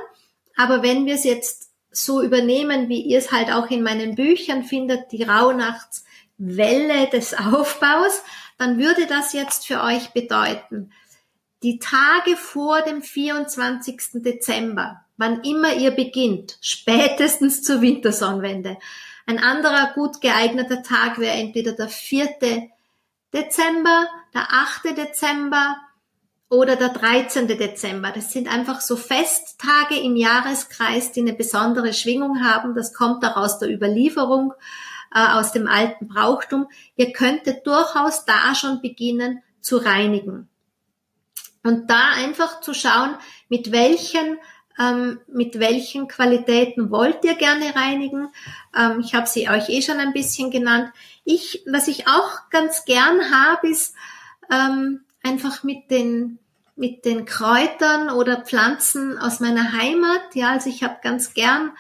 Aber 0.56 0.82
wenn 0.82 1.06
wir 1.06 1.14
es 1.14 1.24
jetzt 1.24 1.70
so 1.90 2.22
übernehmen, 2.22 2.88
wie 2.88 3.02
ihr 3.02 3.18
es 3.18 3.32
halt 3.32 3.50
auch 3.50 3.70
in 3.70 3.82
meinen 3.82 4.14
Büchern 4.14 4.64
findet, 4.64 5.12
die 5.12 5.22
Rauhnachts, 5.22 6.04
Welle 6.38 7.08
des 7.08 7.34
Aufbaus, 7.34 8.22
dann 8.58 8.78
würde 8.78 9.06
das 9.06 9.32
jetzt 9.32 9.66
für 9.66 9.82
euch 9.82 10.10
bedeuten, 10.10 10.92
die 11.62 11.78
Tage 11.78 12.36
vor 12.36 12.82
dem 12.82 13.02
24. 13.02 14.22
Dezember, 14.22 15.04
wann 15.16 15.42
immer 15.42 15.74
ihr 15.74 15.90
beginnt, 15.90 16.58
spätestens 16.60 17.62
zur 17.62 17.80
Wintersonnenwende. 17.80 18.76
Ein 19.26 19.38
anderer 19.38 19.92
gut 19.94 20.20
geeigneter 20.20 20.82
Tag 20.82 21.18
wäre 21.18 21.34
entweder 21.34 21.72
der 21.72 21.88
4. 21.88 22.28
Dezember, 23.32 24.06
der 24.34 24.52
8. 24.52 24.96
Dezember 24.96 25.76
oder 26.48 26.76
der 26.76 26.90
13. 26.90 27.48
Dezember. 27.48 28.12
Das 28.12 28.30
sind 28.30 28.52
einfach 28.52 28.80
so 28.80 28.96
Festtage 28.96 29.98
im 29.98 30.14
Jahreskreis, 30.16 31.12
die 31.12 31.20
eine 31.20 31.32
besondere 31.32 31.92
Schwingung 31.92 32.44
haben. 32.44 32.74
Das 32.74 32.94
kommt 32.94 33.24
auch 33.24 33.36
aus 33.36 33.58
der 33.58 33.68
Überlieferung, 33.68 34.54
äh, 35.16 35.32
aus 35.32 35.52
dem 35.52 35.66
alten 35.66 36.08
Brauchtum. 36.08 36.68
Ihr 36.96 37.12
könntet 37.12 37.66
durchaus 37.66 38.26
da 38.26 38.54
schon 38.54 38.82
beginnen 38.82 39.42
zu 39.62 39.78
reinigen. 39.78 40.48
Und 41.62 41.88
da 41.90 42.10
einfach 42.10 42.60
zu 42.60 42.74
schauen, 42.74 43.16
mit 43.48 43.72
welchen 43.72 44.38
ähm, 44.78 45.20
mit 45.26 45.58
welchen 45.58 46.06
Qualitäten 46.06 46.90
wollt 46.90 47.24
ihr 47.24 47.34
gerne 47.34 47.74
reinigen. 47.74 48.28
Ähm, 48.76 49.00
ich 49.00 49.14
habe 49.14 49.26
sie 49.26 49.48
euch 49.48 49.70
eh 49.70 49.80
schon 49.80 49.98
ein 49.98 50.12
bisschen 50.12 50.50
genannt. 50.50 50.92
Ich, 51.24 51.64
was 51.66 51.88
ich 51.88 52.06
auch 52.08 52.50
ganz 52.50 52.84
gern 52.84 53.30
habe, 53.32 53.70
ist 53.70 53.94
ähm, 54.52 55.00
einfach 55.22 55.62
mit 55.64 55.90
den 55.90 56.38
mit 56.78 57.06
den 57.06 57.24
Kräutern 57.24 58.10
oder 58.10 58.42
Pflanzen 58.42 59.16
aus 59.16 59.40
meiner 59.40 59.72
Heimat. 59.72 60.34
Ja, 60.34 60.50
also 60.50 60.68
ich 60.68 60.82
habe 60.82 60.98
ganz 61.02 61.32
gern 61.32 61.72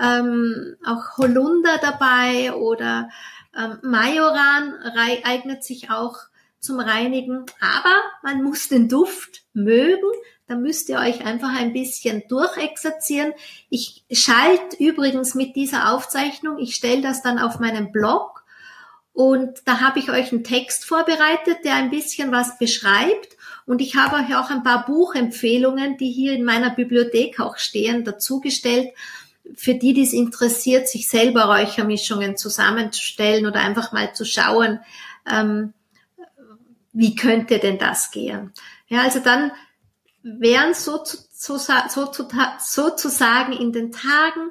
ähm, 0.00 0.76
auch 0.84 1.16
Holunder 1.18 1.78
dabei 1.80 2.54
oder 2.54 3.08
ähm, 3.56 3.78
Majoran 3.82 4.74
eignet 5.24 5.64
sich 5.64 5.90
auch 5.90 6.18
zum 6.58 6.80
Reinigen. 6.80 7.46
Aber 7.60 7.94
man 8.22 8.42
muss 8.42 8.68
den 8.68 8.88
Duft 8.88 9.44
mögen. 9.52 10.10
Da 10.48 10.54
müsst 10.54 10.88
ihr 10.88 10.98
euch 10.98 11.24
einfach 11.24 11.58
ein 11.58 11.72
bisschen 11.72 12.22
durchexerzieren. 12.28 13.32
Ich 13.68 14.04
schalte 14.12 14.76
übrigens 14.78 15.34
mit 15.34 15.56
dieser 15.56 15.92
Aufzeichnung, 15.92 16.58
ich 16.58 16.76
stelle 16.76 17.02
das 17.02 17.22
dann 17.22 17.38
auf 17.38 17.58
meinen 17.58 17.90
Blog 17.90 18.44
und 19.16 19.62
da 19.64 19.80
habe 19.80 19.98
ich 19.98 20.10
euch 20.10 20.30
einen 20.30 20.44
Text 20.44 20.84
vorbereitet, 20.84 21.64
der 21.64 21.76
ein 21.76 21.88
bisschen 21.88 22.32
was 22.32 22.58
beschreibt. 22.58 23.38
Und 23.64 23.80
ich 23.80 23.96
habe 23.96 24.16
euch 24.16 24.36
auch 24.36 24.50
ein 24.50 24.62
paar 24.62 24.84
Buchempfehlungen, 24.84 25.96
die 25.96 26.12
hier 26.12 26.34
in 26.34 26.44
meiner 26.44 26.68
Bibliothek 26.68 27.40
auch 27.40 27.56
stehen, 27.56 28.04
dazugestellt, 28.04 28.90
für 29.54 29.74
die, 29.74 29.94
die 29.94 30.02
es 30.02 30.12
interessiert, 30.12 30.88
sich 30.88 31.08
selber 31.08 31.44
Räuchermischungen 31.44 32.36
zusammenzustellen 32.36 33.46
oder 33.46 33.60
einfach 33.60 33.92
mal 33.92 34.14
zu 34.14 34.24
schauen, 34.24 34.80
ähm, 35.30 35.72
wie 36.92 37.14
könnte 37.14 37.58
denn 37.58 37.78
das 37.78 38.10
gehen? 38.10 38.52
Ja, 38.88 39.02
also 39.02 39.20
dann 39.20 39.52
wären 40.22 40.74
so, 40.74 41.02
zu, 41.02 41.18
so, 41.30 41.58
so, 41.58 42.12
sozusagen 42.58 43.52
in 43.52 43.72
den 43.72 43.92
Tagen 43.92 44.50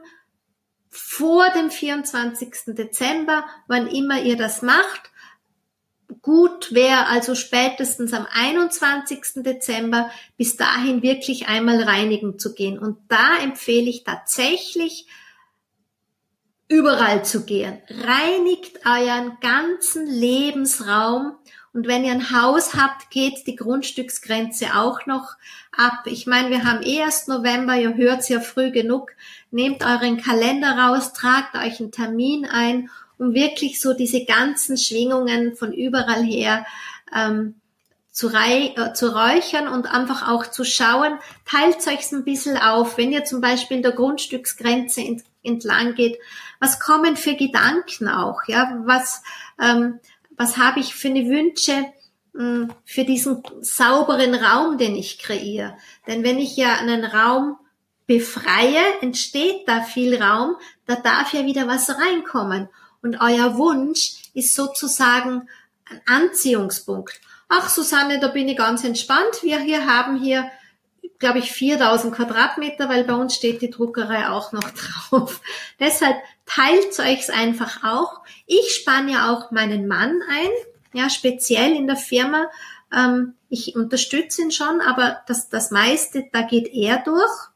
vor 0.89 1.49
dem 1.49 1.69
24. 1.69 2.75
Dezember, 2.75 3.45
wann 3.67 3.87
immer 3.87 4.21
ihr 4.21 4.37
das 4.37 4.61
macht. 4.61 5.11
Gut 6.21 6.73
wäre 6.73 7.07
also 7.07 7.35
spätestens 7.35 8.13
am 8.13 8.27
21. 8.31 9.43
Dezember 9.43 10.09
bis 10.37 10.57
dahin 10.57 11.01
wirklich 11.01 11.47
einmal 11.47 11.83
reinigen 11.83 12.39
zu 12.39 12.53
gehen. 12.53 12.79
Und 12.79 12.97
da 13.07 13.37
empfehle 13.43 13.89
ich 13.89 14.03
tatsächlich, 14.03 15.07
überall 16.67 17.23
zu 17.23 17.45
gehen. 17.45 17.79
Reinigt 17.89 18.85
euren 18.85 19.37
ganzen 19.39 20.07
Lebensraum 20.07 21.37
und 21.75 21.87
wenn 21.87 22.05
ihr 22.05 22.13
ein 22.13 22.31
Haus 22.31 22.73
habt, 22.73 23.09
geht 23.09 23.45
die 23.47 23.57
Grundstücksgrenze 23.57 24.75
auch 24.75 25.05
noch 25.07 25.33
ab. 25.75 26.03
Ich 26.05 26.25
meine, 26.25 26.49
wir 26.49 26.63
haben 26.63 26.81
eh 26.81 26.99
erst 26.99 27.27
November, 27.27 27.75
ihr 27.75 27.95
hört 27.95 28.27
ja 28.29 28.39
früh 28.39 28.71
genug. 28.71 29.11
Nehmt 29.51 29.83
euren 29.83 30.15
Kalender 30.15 30.77
raus, 30.77 31.11
tragt 31.11 31.55
euch 31.55 31.81
einen 31.81 31.91
Termin 31.91 32.45
ein, 32.45 32.89
um 33.17 33.33
wirklich 33.33 33.81
so 33.81 33.93
diese 33.93 34.25
ganzen 34.25 34.77
Schwingungen 34.77 35.55
von 35.55 35.73
überall 35.73 36.23
her 36.23 36.65
ähm, 37.15 37.55
zu, 38.11 38.29
äh, 38.29 38.93
zu 38.93 39.13
räuchern 39.13 39.67
und 39.67 39.87
einfach 39.87 40.29
auch 40.29 40.47
zu 40.47 40.63
schauen, 40.63 41.19
teilt 41.45 41.85
euch 41.87 42.11
ein 42.13 42.23
bisschen 42.23 42.57
auf, 42.57 42.97
wenn 42.97 43.11
ihr 43.11 43.25
zum 43.25 43.41
Beispiel 43.41 43.77
in 43.77 43.83
der 43.83 43.91
Grundstücksgrenze 43.91 45.01
ent 45.01 45.23
entlang 45.43 45.93
geht, 45.93 46.17
was 46.59 46.79
kommen 46.79 47.17
für 47.17 47.35
Gedanken 47.35 48.07
auch, 48.07 48.39
ja, 48.47 48.81
was, 48.85 49.21
ähm, 49.61 49.99
was 50.35 50.57
habe 50.57 50.79
ich 50.79 50.95
für 50.95 51.09
eine 51.09 51.27
Wünsche 51.27 51.85
hm, 52.33 52.71
für 52.83 53.03
diesen 53.03 53.43
sauberen 53.61 54.33
Raum, 54.33 54.77
den 54.77 54.95
ich 54.95 55.19
kreiere. 55.19 55.77
Denn 56.07 56.23
wenn 56.23 56.39
ich 56.39 56.57
ja 56.57 56.77
einen 56.77 57.05
Raum 57.05 57.57
befreie, 58.07 58.81
entsteht 59.01 59.67
da 59.67 59.81
viel 59.81 60.21
Raum, 60.21 60.55
da 60.85 60.95
darf 60.95 61.33
ja 61.33 61.45
wieder 61.45 61.67
was 61.67 61.89
reinkommen. 61.89 62.69
Und 63.05 63.21
euer 63.21 63.55
Wunsch 63.59 64.31
ist 64.33 64.55
sozusagen 64.55 65.47
ein 65.87 66.01
Anziehungspunkt. 66.07 67.21
Ach, 67.47 67.69
Susanne, 67.69 68.19
da 68.19 68.29
bin 68.29 68.47
ich 68.47 68.57
ganz 68.57 68.83
entspannt. 68.83 69.43
Wir 69.43 69.59
hier 69.59 69.85
haben 69.85 70.17
hier, 70.17 70.49
glaube 71.19 71.37
ich, 71.37 71.51
4000 71.51 72.15
Quadratmeter, 72.15 72.89
weil 72.89 73.03
bei 73.03 73.13
uns 73.13 73.35
steht 73.35 73.61
die 73.61 73.69
Druckerei 73.69 74.27
auch 74.29 74.53
noch 74.53 74.71
drauf. 75.11 75.39
Deshalb 75.79 76.15
teilt 76.47 76.99
euch 76.99 77.31
einfach 77.31 77.83
auch. 77.83 78.21
Ich 78.47 78.73
spanne 78.73 79.11
ja 79.11 79.31
auch 79.31 79.51
meinen 79.51 79.87
Mann 79.87 80.23
ein, 80.27 80.49
ja, 80.93 81.11
speziell 81.11 81.75
in 81.75 81.85
der 81.85 81.97
Firma. 81.97 82.47
Ähm, 82.91 83.35
ich 83.49 83.75
unterstütze 83.75 84.41
ihn 84.41 84.51
schon, 84.51 84.81
aber 84.81 85.21
das, 85.27 85.49
das 85.49 85.69
meiste, 85.69 86.27
da 86.33 86.41
geht 86.41 86.73
er 86.73 87.03
durch. 87.03 87.51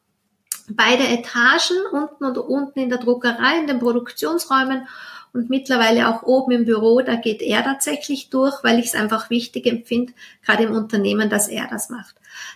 Beide 0.68 1.08
Etagen, 1.08 1.78
unten 1.91 2.24
und 2.24 2.38
unten 2.38 2.82
in 2.82 2.89
der 2.89 3.00
Druckerei, 3.00 3.58
in 3.58 3.66
den 3.66 3.80
Produktionsräumen 3.80 4.88
und 5.34 5.50
mittlerweile 5.50 6.08
auch 6.10 6.24
oben 6.24 6.52
im 6.52 6.66
Büro, 6.66 7.02
da 7.02 7.16
geht 7.16 7.42
er 7.42 7.64
tatsächlich 7.64 8.30
durch, 8.30 8.64
weil 8.64 8.80
ich 8.80 8.88
es 8.88 8.96
einfach 8.96 9.30
wichtig 9.30 9.66
empfinde, 9.66 10.14
gerade 10.46 10.64
im 10.64 10.74
Unternehmen, 10.74 11.30
dass 11.30 11.48
er 11.48 11.68
das 11.68 11.90
macht. 11.90 12.16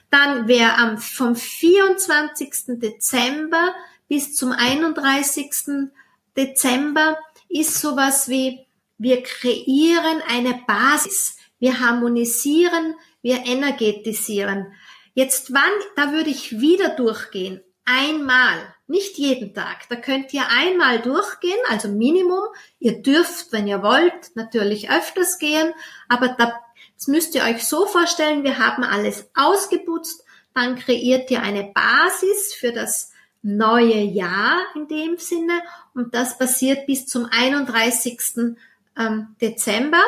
Dann 0.10 0.48
wäre 0.48 0.78
am 0.78 0.98
vom 0.98 1.36
24. 1.36 2.80
Dezember 2.80 3.74
bis 4.08 4.36
zum 4.36 4.52
31. 4.52 5.90
Dezember 6.36 7.18
ist 7.50 7.80
sowas 7.80 8.30
wie, 8.30 8.60
wir 8.98 9.24
kreieren 9.24 10.22
eine 10.28 10.62
Basis, 10.68 11.38
wir 11.60 11.80
harmonisieren, 11.80 12.96
wir 13.22 13.46
energetisieren. 13.46 14.74
Jetzt 15.14 15.54
wann, 15.54 15.72
da 15.96 16.12
würde 16.12 16.30
ich 16.30 16.60
wieder 16.60 16.90
durchgehen. 16.90 17.62
Einmal, 17.86 18.58
nicht 18.94 19.18
jeden 19.18 19.56
Tag. 19.56 19.90
Da 19.90 19.96
könnt 19.96 20.34
ihr 20.34 20.44
einmal 20.48 21.02
durchgehen, 21.02 21.58
also 21.68 21.90
Minimum. 21.90 22.44
Ihr 22.80 23.02
dürft, 23.02 23.52
wenn 23.52 23.68
ihr 23.68 23.82
wollt, 23.82 24.36
natürlich 24.36 24.92
öfters 24.92 25.40
gehen, 25.40 25.74
aber 26.08 26.30
da, 26.38 26.54
das 26.96 27.08
müsst 27.08 27.34
ihr 27.34 27.44
euch 27.44 27.66
so 27.66 27.88
vorstellen, 27.88 28.44
wir 28.44 28.60
haben 28.60 28.84
alles 28.84 29.30
ausgeputzt, 29.34 30.24
dann 30.54 30.76
kreiert 30.78 31.32
ihr 31.32 31.42
eine 31.42 31.64
Basis 31.74 32.54
für 32.54 32.72
das 32.72 33.12
neue 33.42 34.00
Jahr 34.00 34.60
in 34.76 34.88
dem 34.88 35.18
Sinne 35.18 35.62
und 35.96 36.14
das 36.14 36.38
passiert 36.38 36.86
bis 36.86 37.08
zum 37.08 37.26
31. 37.26 38.56
Ähm, 38.96 39.36
Dezember. 39.42 40.04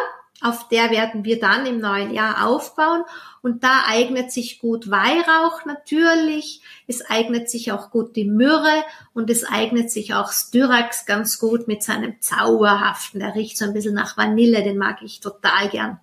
Auf 0.45 0.67
der 0.67 0.91
werden 0.91 1.25
wir 1.25 1.39
dann 1.39 1.65
im 1.65 1.79
neuen 1.79 2.13
Jahr 2.13 2.45
aufbauen 2.47 3.03
und 3.41 3.63
da 3.63 3.85
eignet 3.87 4.31
sich 4.31 4.59
gut 4.59 4.91
Weihrauch 4.91 5.65
natürlich, 5.65 6.61
es 6.85 7.03
eignet 7.03 7.49
sich 7.49 7.71
auch 7.71 7.89
gut 7.89 8.15
die 8.15 8.25
Myrrhe 8.25 8.83
und 9.15 9.31
es 9.31 9.43
eignet 9.43 9.89
sich 9.89 10.13
auch 10.13 10.31
Styrax 10.31 11.07
ganz 11.07 11.39
gut 11.39 11.67
mit 11.67 11.81
seinem 11.81 12.21
zauberhaften, 12.21 13.21
der 13.21 13.33
riecht 13.33 13.57
so 13.57 13.65
ein 13.65 13.73
bisschen 13.73 13.95
nach 13.95 14.17
Vanille, 14.17 14.61
den 14.61 14.77
mag 14.77 15.01
ich 15.01 15.19
total 15.19 15.67
gern. 15.69 15.99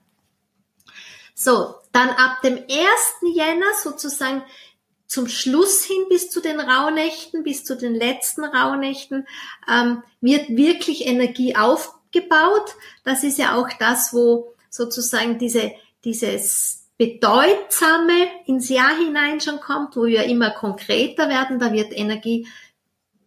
So, 1.37 1.77
dann 1.93 2.09
ab 2.09 2.43
dem 2.43 2.57
1. 2.57 2.69
Jänner 3.37 3.73
sozusagen 3.81 4.43
zum 5.07 5.29
Schluss 5.29 5.85
hin 5.85 6.05
bis 6.09 6.31
zu 6.31 6.41
den 6.41 6.59
Rauhnächten, 6.59 7.45
bis 7.45 7.63
zu 7.63 7.77
den 7.77 7.95
letzten 7.95 8.43
Rauhnächten, 8.43 9.25
ähm, 9.71 10.03
wird 10.21 10.49
wirklich 10.49 11.07
Energie 11.07 11.55
aufgebaut. 12.13 12.75
Das 13.05 13.25
ist 13.25 13.39
ja 13.39 13.57
auch 13.57 13.69
das, 13.79 14.13
wo 14.13 14.55
sozusagen 14.71 15.39
diese, 15.39 15.73
dieses 16.05 16.87
Bedeutsame 16.99 18.29
ins 18.47 18.69
Jahr 18.69 18.97
hinein 18.97 19.41
schon 19.41 19.61
kommt, 19.61 19.97
wo 19.97 20.05
wir 20.05 20.25
immer 20.25 20.51
konkreter 20.51 21.29
werden. 21.29 21.59
Da 21.59 21.73
wird 21.73 21.97
Energie 21.97 22.47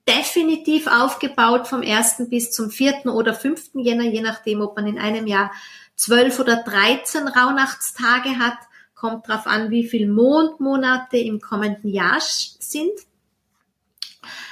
definitiv 0.07 0.87
aufgebaut 0.87 1.67
vom 1.67 1.81
1. 1.81 2.29
bis 2.29 2.51
zum 2.51 2.69
4. 2.69 3.07
oder 3.07 3.33
5. 3.33 3.71
Jänner, 3.75 4.03
je 4.03 4.21
nachdem, 4.21 4.61
ob 4.61 4.75
man 4.75 4.87
in 4.87 4.99
einem 4.99 5.27
Jahr 5.27 5.51
12 5.95 6.39
oder 6.39 6.57
13 6.57 7.27
Rauhnachtstage 7.27 8.37
hat 8.37 8.57
kommt 8.93 9.27
darauf 9.27 9.45
an, 9.45 9.71
wie 9.71 9.85
viel 9.85 10.09
Mondmonate 10.09 11.17
im 11.17 11.41
kommenden 11.41 11.89
Jahr 11.89 12.17
sind. 12.21 12.93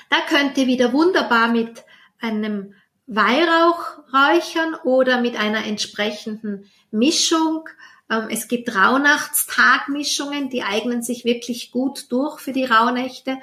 Da 0.10 0.18
könnt 0.28 0.58
ihr 0.58 0.68
wieder 0.68 0.92
wunderbar 0.92 1.48
mit 1.48 1.84
einem 2.20 2.76
Weihrauch 3.08 3.98
räuchern 4.14 4.76
oder 4.84 5.22
mit 5.22 5.36
einer 5.36 5.66
entsprechenden 5.66 6.70
Mischung. 6.92 7.68
Ähm, 8.10 8.28
es 8.30 8.48
gibt 8.48 8.76
Rauhnachtstagmischungen, 8.76 10.50
die 10.50 10.64
eignen 10.64 11.04
sich 11.04 11.26
wirklich 11.26 11.72
gut 11.72 12.12
durch 12.12 12.40
für 12.40 12.54
die 12.54 12.66
Rauhnächte. 12.66 13.38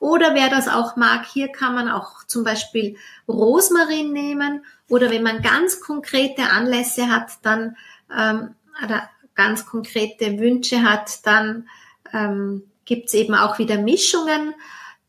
Oder 0.00 0.34
wer 0.34 0.50
das 0.50 0.68
auch 0.68 0.96
mag, 0.96 1.24
hier 1.26 1.48
kann 1.48 1.74
man 1.74 1.88
auch 1.88 2.24
zum 2.24 2.44
Beispiel 2.44 2.96
Rosmarin 3.28 4.12
nehmen 4.12 4.64
oder 4.88 5.10
wenn 5.10 5.22
man 5.22 5.40
ganz 5.40 5.80
konkrete 5.80 6.50
Anlässe 6.50 7.08
hat, 7.08 7.30
dann 7.42 7.76
ähm, 8.14 8.54
oder 8.84 9.08
ganz 9.34 9.66
konkrete 9.66 10.38
Wünsche 10.38 10.82
hat, 10.82 11.24
dann 11.26 11.68
ähm, 12.12 12.64
gibt's 12.84 13.14
eben 13.14 13.34
auch 13.34 13.58
wieder 13.58 13.78
Mischungen. 13.78 14.54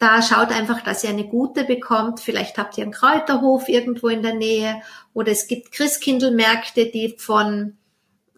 Da 0.05 0.21
schaut 0.21 0.51
einfach, 0.51 0.81
dass 0.81 1.03
ihr 1.03 1.09
eine 1.09 1.27
gute 1.27 1.63
bekommt. 1.63 2.19
Vielleicht 2.19 2.59
habt 2.59 2.77
ihr 2.77 2.83
einen 2.83 2.93
Kräuterhof 2.93 3.67
irgendwo 3.67 4.07
in 4.07 4.21
der 4.21 4.35
Nähe 4.35 4.83
oder 5.15 5.31
es 5.31 5.47
gibt 5.47 5.71
Christkindlmärkte, 5.71 6.85
die 6.85 7.15
von 7.17 7.75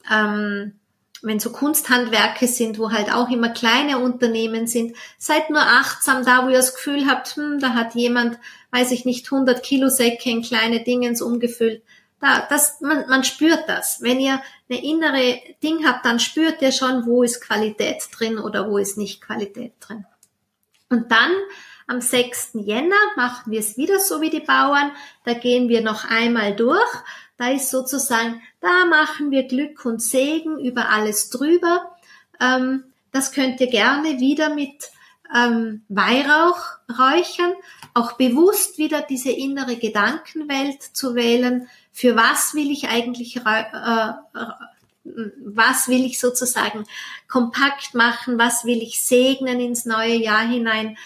ähm, 0.10 0.80
wenn 1.22 1.42
so 1.42 1.52
Kunsthandwerke 1.52 2.48
sind, 2.48 2.80
wo 2.80 2.94
halt 2.94 3.14
auch 3.14 3.30
immer 3.30 3.50
kleine 3.50 4.00
Unternehmen 4.00 4.66
sind, 4.66 4.96
seid 5.18 5.50
nur 5.50 5.60
achtsam 5.60 6.24
da, 6.24 6.46
wo 6.46 6.50
ihr 6.50 6.56
das 6.56 6.74
Gefühl 6.74 7.06
habt, 7.06 7.36
hm, 7.36 7.60
da 7.60 7.74
hat 7.74 7.96
jemand, 7.96 8.40
weiß 8.72 8.92
ich 8.92 9.04
nicht, 9.04 9.30
100 9.30 9.62
Kilo 9.62 9.90
Säcke 9.90 10.30
in 10.30 10.44
kleine 10.44 10.86
Dingens 10.86 11.22
umgefüllt. 11.22 11.84
Da, 12.22 12.48
das, 12.50 12.80
man, 12.80 13.10
man 13.10 13.26
spürt 13.26 13.68
das. 13.68 14.02
Wenn 14.02 14.22
ihr 14.22 14.42
eine 14.70 14.82
innere 14.82 15.42
Ding 15.62 15.86
habt, 15.86 16.06
dann 16.06 16.22
spürt 16.22 16.62
ihr 16.62 16.72
schon, 16.72 17.06
wo 17.06 17.24
ist 17.24 17.42
Qualität 17.42 18.04
drin 18.18 18.40
oder 18.40 18.72
wo 18.72 18.78
ist 18.78 18.98
nicht 18.98 19.20
Qualität 19.20 19.74
drin. 19.82 20.06
Und 20.90 21.12
dann 21.12 21.32
am 21.88 22.02
6. 22.02 22.52
Jänner 22.54 22.96
machen 23.16 23.52
wir 23.52 23.60
es 23.60 23.78
wieder 23.78 24.00
so 24.00 24.22
wie 24.22 24.30
die 24.30 24.42
Bauern. 24.42 24.92
Da 25.26 25.34
gehen 25.34 25.70
wir 25.70 25.82
noch 25.82 26.06
einmal 26.06 26.56
durch. 26.56 26.94
Da 27.38 27.52
ist 27.52 27.70
sozusagen, 27.70 28.42
da 28.62 28.86
machen 28.86 29.32
wir 29.32 29.44
Glück 29.44 29.86
und 29.86 30.02
Segen 30.02 30.60
über 30.60 30.90
alles 30.90 31.30
drüber. 31.30 31.96
Ähm, 32.42 32.84
das 33.12 33.32
könnt 33.32 33.62
ihr 33.62 33.68
gerne 33.68 34.20
wieder 34.20 34.54
mit 34.54 34.92
ähm, 35.36 35.84
Weihrauch 35.88 36.60
räuchern. 36.90 37.54
Auch 37.94 38.14
bewusst 38.14 38.78
wieder 38.78 39.02
diese 39.02 39.32
innere 39.32 39.76
Gedankenwelt 39.78 40.82
zu 40.82 41.16
wählen. 41.16 41.68
Für 41.92 42.16
was 42.16 42.54
will 42.54 42.72
ich 42.72 42.90
eigentlich, 42.90 43.38
äh, 43.38 43.74
was 45.44 45.88
will 45.88 46.06
ich 46.06 46.20
sozusagen 46.20 46.86
kompakt 47.28 47.94
machen? 47.94 48.38
Was 48.38 48.66
will 48.66 48.82
ich 48.82 49.04
segnen 49.04 49.60
ins 49.60 49.86
neue 49.86 50.16
Jahr 50.16 50.48
hinein? 50.48 50.98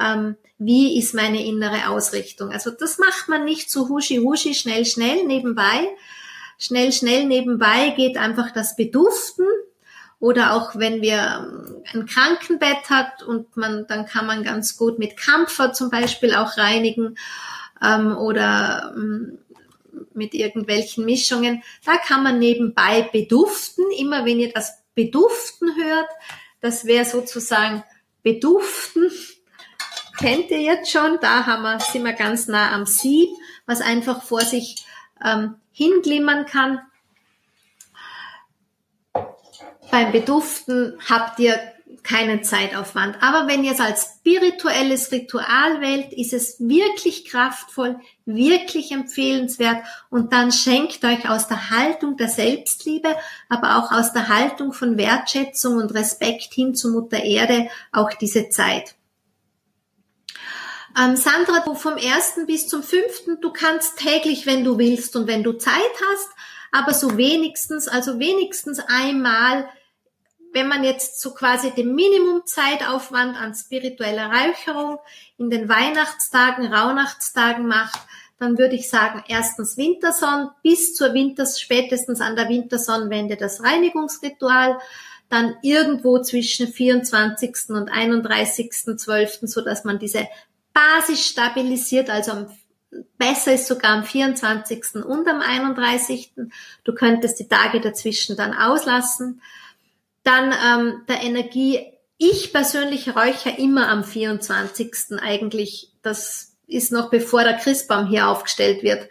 ähm, 0.00 0.36
wie 0.58 0.98
ist 0.98 1.14
meine 1.14 1.44
innere 1.44 1.88
Ausrichtung. 1.88 2.50
Also 2.50 2.70
das 2.70 2.98
macht 2.98 3.28
man 3.28 3.44
nicht 3.44 3.70
so 3.70 3.88
huschi 3.88 4.18
huschi, 4.18 4.54
schnell, 4.54 4.84
schnell 4.84 5.24
nebenbei. 5.24 5.88
Schnell, 6.58 6.92
schnell 6.92 7.26
nebenbei 7.26 7.90
geht 7.96 8.18
einfach 8.18 8.50
das 8.50 8.76
Beduften. 8.76 9.46
Oder 10.18 10.52
auch 10.52 10.76
wenn 10.76 11.00
wir 11.00 11.16
ähm, 11.16 11.82
ein 11.94 12.06
Krankenbett 12.06 12.90
hat 12.90 13.22
und 13.22 13.56
man, 13.56 13.86
dann 13.86 14.04
kann 14.04 14.26
man 14.26 14.44
ganz 14.44 14.76
gut 14.76 14.98
mit 14.98 15.16
Kampfer 15.16 15.72
zum 15.72 15.88
Beispiel 15.88 16.34
auch 16.34 16.58
reinigen 16.58 17.16
ähm, 17.82 18.14
oder 18.18 18.92
ähm, 18.94 19.38
mit 20.20 20.34
irgendwelchen 20.34 21.04
Mischungen. 21.04 21.62
Da 21.84 21.96
kann 21.96 22.22
man 22.22 22.38
nebenbei 22.38 23.08
beduften. 23.10 23.84
Immer 23.98 24.24
wenn 24.24 24.38
ihr 24.38 24.52
das 24.52 24.82
Beduften 24.94 25.74
hört, 25.76 26.08
das 26.60 26.84
wäre 26.84 27.06
sozusagen 27.06 27.82
Beduften 28.22 29.10
kennt 30.20 30.50
ihr 30.50 30.60
jetzt 30.60 30.92
schon. 30.92 31.18
Da 31.20 31.46
haben 31.46 31.62
wir, 31.62 31.80
sind 31.80 32.04
wir 32.04 32.12
ganz 32.12 32.46
nah 32.46 32.72
am 32.72 32.86
Sieb, 32.86 33.30
was 33.66 33.80
einfach 33.80 34.22
vor 34.22 34.42
sich 34.42 34.84
ähm, 35.24 35.56
hinglimmern 35.72 36.46
kann. 36.46 36.80
Beim 39.90 40.12
Beduften 40.12 40.98
habt 41.08 41.40
ihr 41.40 41.58
keinen 42.04 42.42
Zeitaufwand. 42.44 43.22
Aber 43.22 43.48
wenn 43.48 43.64
ihr 43.64 43.72
es 43.72 43.80
als 43.80 44.16
spirituelles 44.18 45.12
Ritual 45.12 45.80
wählt, 45.80 46.12
ist 46.12 46.32
es 46.32 46.60
wirklich 46.60 47.24
kraftvoll, 47.24 47.98
wirklich 48.24 48.92
empfehlenswert 48.92 49.84
und 50.08 50.32
dann 50.32 50.52
schenkt 50.52 51.04
euch 51.04 51.28
aus 51.28 51.48
der 51.48 51.70
Haltung 51.70 52.16
der 52.16 52.28
Selbstliebe, 52.28 53.14
aber 53.48 53.78
auch 53.78 53.92
aus 53.92 54.12
der 54.12 54.28
Haltung 54.28 54.72
von 54.72 54.96
Wertschätzung 54.96 55.76
und 55.76 55.94
Respekt 55.94 56.52
hin 56.54 56.74
zu 56.74 56.90
Mutter 56.90 57.22
Erde 57.22 57.68
auch 57.92 58.12
diese 58.14 58.48
Zeit. 58.48 58.94
Ähm, 60.98 61.16
Sandra, 61.16 61.60
du 61.64 61.74
vom 61.74 61.96
ersten 61.96 62.46
bis 62.46 62.66
zum 62.66 62.82
fünften, 62.82 63.40
du 63.40 63.52
kannst 63.52 63.98
täglich, 63.98 64.46
wenn 64.46 64.64
du 64.64 64.78
willst 64.78 65.14
und 65.16 65.26
wenn 65.28 65.44
du 65.44 65.52
Zeit 65.52 65.74
hast, 65.74 66.28
aber 66.72 66.94
so 66.94 67.16
wenigstens, 67.16 67.88
also 67.88 68.18
wenigstens 68.18 68.80
einmal, 68.80 69.68
wenn 70.52 70.68
man 70.68 70.84
jetzt 70.84 71.20
so 71.20 71.32
quasi 71.32 71.70
den 71.70 71.94
Minimumzeitaufwand 71.94 73.36
an 73.36 73.54
spiritueller 73.54 74.30
Räucherung 74.30 74.98
in 75.38 75.50
den 75.50 75.68
Weihnachtstagen, 75.68 76.72
Rauhnachtstagen 76.72 77.66
macht, 77.66 78.00
dann 78.38 78.58
würde 78.58 78.74
ich 78.74 78.88
sagen, 78.88 79.22
erstens 79.28 79.76
Winterson 79.76 80.48
bis 80.62 80.94
zur 80.94 81.12
Winters, 81.12 81.60
spätestens 81.60 82.20
an 82.20 82.36
der 82.36 82.48
Wintersonnenwende 82.48 83.36
das 83.36 83.62
Reinigungsritual, 83.62 84.78
dann 85.28 85.56
irgendwo 85.62 86.20
zwischen 86.20 86.66
24. 86.66 87.68
und 87.68 87.92
31.12., 87.92 89.46
so 89.46 89.60
dass 89.60 89.84
man 89.84 89.98
diese 89.98 90.26
Basis 90.72 91.26
stabilisiert, 91.26 92.10
also 92.10 92.46
besser 93.18 93.54
ist 93.54 93.66
sogar 93.66 93.92
am 93.92 94.04
24. 94.04 94.96
und 95.04 95.28
am 95.28 95.40
31. 95.40 96.32
Du 96.84 96.94
könntest 96.94 97.38
die 97.38 97.48
Tage 97.48 97.80
dazwischen 97.80 98.36
dann 98.36 98.54
auslassen. 98.54 99.42
Dann 100.30 100.52
ähm, 100.52 101.02
der 101.08 101.22
Energie. 101.22 101.80
Ich 102.16 102.52
persönlich 102.52 103.16
räuche 103.16 103.50
immer 103.50 103.88
am 103.88 104.04
24. 104.04 105.20
eigentlich. 105.20 105.90
Das 106.02 106.52
ist 106.68 106.92
noch 106.92 107.10
bevor 107.10 107.42
der 107.42 107.56
Christbaum 107.56 108.06
hier 108.06 108.28
aufgestellt 108.28 108.84
wird, 108.84 109.08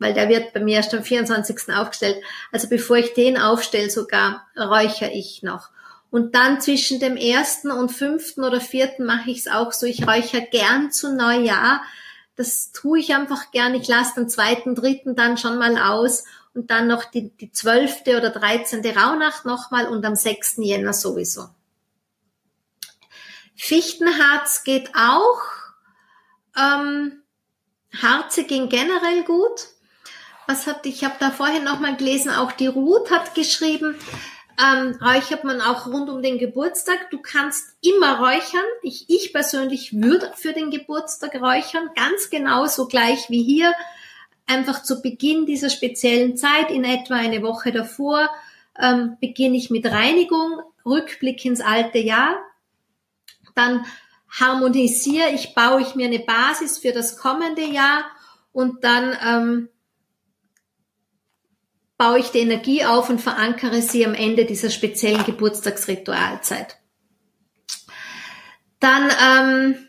weil 0.00 0.12
der 0.12 0.28
wird 0.28 0.52
bei 0.54 0.60
mir 0.60 0.78
erst 0.78 0.92
am 0.92 1.04
24. 1.04 1.72
aufgestellt. 1.72 2.16
Also 2.50 2.68
bevor 2.68 2.96
ich 2.96 3.14
den 3.14 3.38
aufstelle 3.38 3.90
sogar, 3.90 4.44
räuchere 4.58 5.12
ich 5.12 5.44
noch. 5.44 5.68
Und 6.10 6.34
dann 6.34 6.60
zwischen 6.60 6.98
dem 6.98 7.16
ersten 7.16 7.70
und 7.70 7.92
fünften 7.92 8.42
oder 8.42 8.60
vierten 8.60 9.04
mache 9.04 9.30
ich 9.30 9.38
es 9.38 9.48
auch 9.48 9.70
so. 9.70 9.86
Ich 9.86 10.04
räuchere 10.04 10.48
gern 10.50 10.90
zu 10.90 11.14
Neujahr. 11.14 11.80
Das 12.34 12.72
tue 12.72 12.98
ich 12.98 13.14
einfach 13.14 13.52
gern. 13.52 13.76
Ich 13.76 13.86
lasse 13.86 14.14
den 14.16 14.28
zweiten, 14.28 14.74
dritten 14.74 15.14
dann 15.14 15.36
schon 15.38 15.58
mal 15.58 15.78
aus 15.78 16.24
und 16.56 16.70
dann 16.70 16.86
noch 16.86 17.04
die, 17.04 17.30
zwölfte 17.52 18.16
oder 18.16 18.30
dreizehnte 18.30 18.96
Rauhnacht 18.96 19.44
nochmal 19.44 19.86
und 19.86 20.04
am 20.04 20.16
sechsten 20.16 20.62
Jänner 20.62 20.92
sowieso. 20.92 21.48
Fichtenharz 23.54 24.64
geht 24.64 24.90
auch. 24.94 25.40
Ähm, 26.56 27.22
Harze 28.02 28.44
ging 28.44 28.68
generell 28.68 29.22
gut. 29.24 29.68
Was 30.46 30.66
hat, 30.66 30.86
ich 30.86 31.04
habe 31.04 31.16
da 31.18 31.30
vorhin 31.30 31.64
nochmal 31.64 31.96
gelesen, 31.96 32.30
auch 32.30 32.52
die 32.52 32.68
Ruth 32.68 33.10
hat 33.10 33.34
geschrieben, 33.34 33.98
ähm, 34.62 34.96
räuchert 35.02 35.44
man 35.44 35.60
auch 35.60 35.86
rund 35.86 36.08
um 36.08 36.22
den 36.22 36.38
Geburtstag. 36.38 37.10
Du 37.10 37.18
kannst 37.20 37.76
immer 37.82 38.20
räuchern. 38.20 38.64
Ich, 38.82 39.06
ich 39.08 39.32
persönlich 39.32 39.92
würde 40.00 40.32
für 40.34 40.52
den 40.52 40.70
Geburtstag 40.70 41.34
räuchern, 41.34 41.90
ganz 41.94 42.30
genauso 42.30 42.86
gleich 42.86 43.28
wie 43.28 43.42
hier. 43.42 43.74
Einfach 44.46 44.82
zu 44.82 45.02
Beginn 45.02 45.46
dieser 45.46 45.70
speziellen 45.70 46.36
Zeit, 46.36 46.70
in 46.70 46.84
etwa 46.84 47.14
eine 47.14 47.42
Woche 47.42 47.72
davor, 47.72 48.30
ähm, 48.80 49.16
beginne 49.20 49.56
ich 49.56 49.70
mit 49.70 49.86
Reinigung, 49.86 50.60
Rückblick 50.84 51.44
ins 51.44 51.60
alte 51.60 51.98
Jahr. 51.98 52.36
Dann 53.54 53.84
harmonisiere 54.28 55.30
ich, 55.30 55.54
baue 55.54 55.80
ich 55.80 55.94
mir 55.94 56.06
eine 56.06 56.20
Basis 56.20 56.78
für 56.78 56.92
das 56.92 57.16
kommende 57.16 57.64
Jahr 57.64 58.04
und 58.52 58.84
dann 58.84 59.16
ähm, 59.24 59.68
baue 61.98 62.18
ich 62.18 62.30
die 62.30 62.40
Energie 62.40 62.84
auf 62.84 63.08
und 63.08 63.20
verankere 63.20 63.80
sie 63.80 64.04
am 64.04 64.14
Ende 64.14 64.44
dieser 64.44 64.70
speziellen 64.70 65.24
Geburtstagsritualzeit. 65.24 66.78
Dann, 68.80 69.10
ähm, 69.10 69.88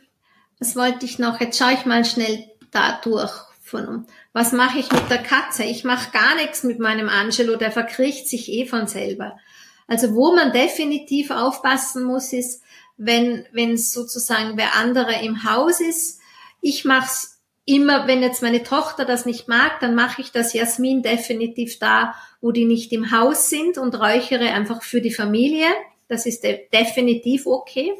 was 0.59 0.75
wollte 0.75 1.05
ich 1.05 1.19
noch? 1.19 1.39
Jetzt 1.39 1.59
schaue 1.59 1.73
ich 1.73 1.85
mal 1.85 2.05
schnell 2.05 2.49
da 2.71 2.99
durch. 3.03 3.31
Von, 3.61 4.07
was 4.37 4.51
mache 4.51 4.77
ich 4.77 4.91
mit 4.91 5.09
der 5.09 5.23
Katze? 5.23 5.63
Ich 5.63 5.83
mache 5.83 6.11
gar 6.11 6.35
nichts 6.35 6.61
mit 6.61 6.77
meinem 6.77 7.09
Angelo, 7.09 7.55
der 7.55 7.71
verkriecht 7.71 8.27
sich 8.27 8.51
eh 8.51 8.67
von 8.67 8.85
selber. 8.85 9.39
Also 9.87 10.13
wo 10.13 10.35
man 10.35 10.51
definitiv 10.51 11.31
aufpassen 11.31 12.03
muss, 12.03 12.33
ist, 12.33 12.61
wenn, 12.97 13.47
wenn 13.51 13.79
sozusagen 13.79 14.55
wer 14.55 14.75
andere 14.75 15.23
im 15.23 15.43
Haus 15.43 15.79
ist. 15.79 16.19
Ich 16.61 16.85
mache 16.85 17.07
es 17.07 17.41
immer, 17.65 18.05
wenn 18.05 18.21
jetzt 18.21 18.43
meine 18.43 18.61
Tochter 18.61 19.05
das 19.05 19.25
nicht 19.25 19.47
mag, 19.47 19.79
dann 19.79 19.95
mache 19.95 20.21
ich 20.21 20.31
das 20.31 20.53
Jasmin 20.53 21.01
definitiv 21.01 21.79
da, 21.79 22.13
wo 22.39 22.51
die 22.51 22.65
nicht 22.65 22.93
im 22.93 23.09
Haus 23.09 23.49
sind 23.49 23.79
und 23.79 23.99
räuchere 23.99 24.53
einfach 24.53 24.83
für 24.83 25.01
die 25.01 25.13
Familie. 25.13 25.65
Das 26.09 26.27
ist 26.27 26.43
de 26.43 26.69
definitiv 26.71 27.47
okay. 27.47 27.91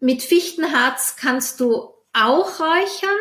Mit 0.00 0.22
Fichtenharz 0.22 1.16
kannst 1.16 1.60
du 1.60 1.94
auch 2.12 2.60
räuchern. 2.60 3.16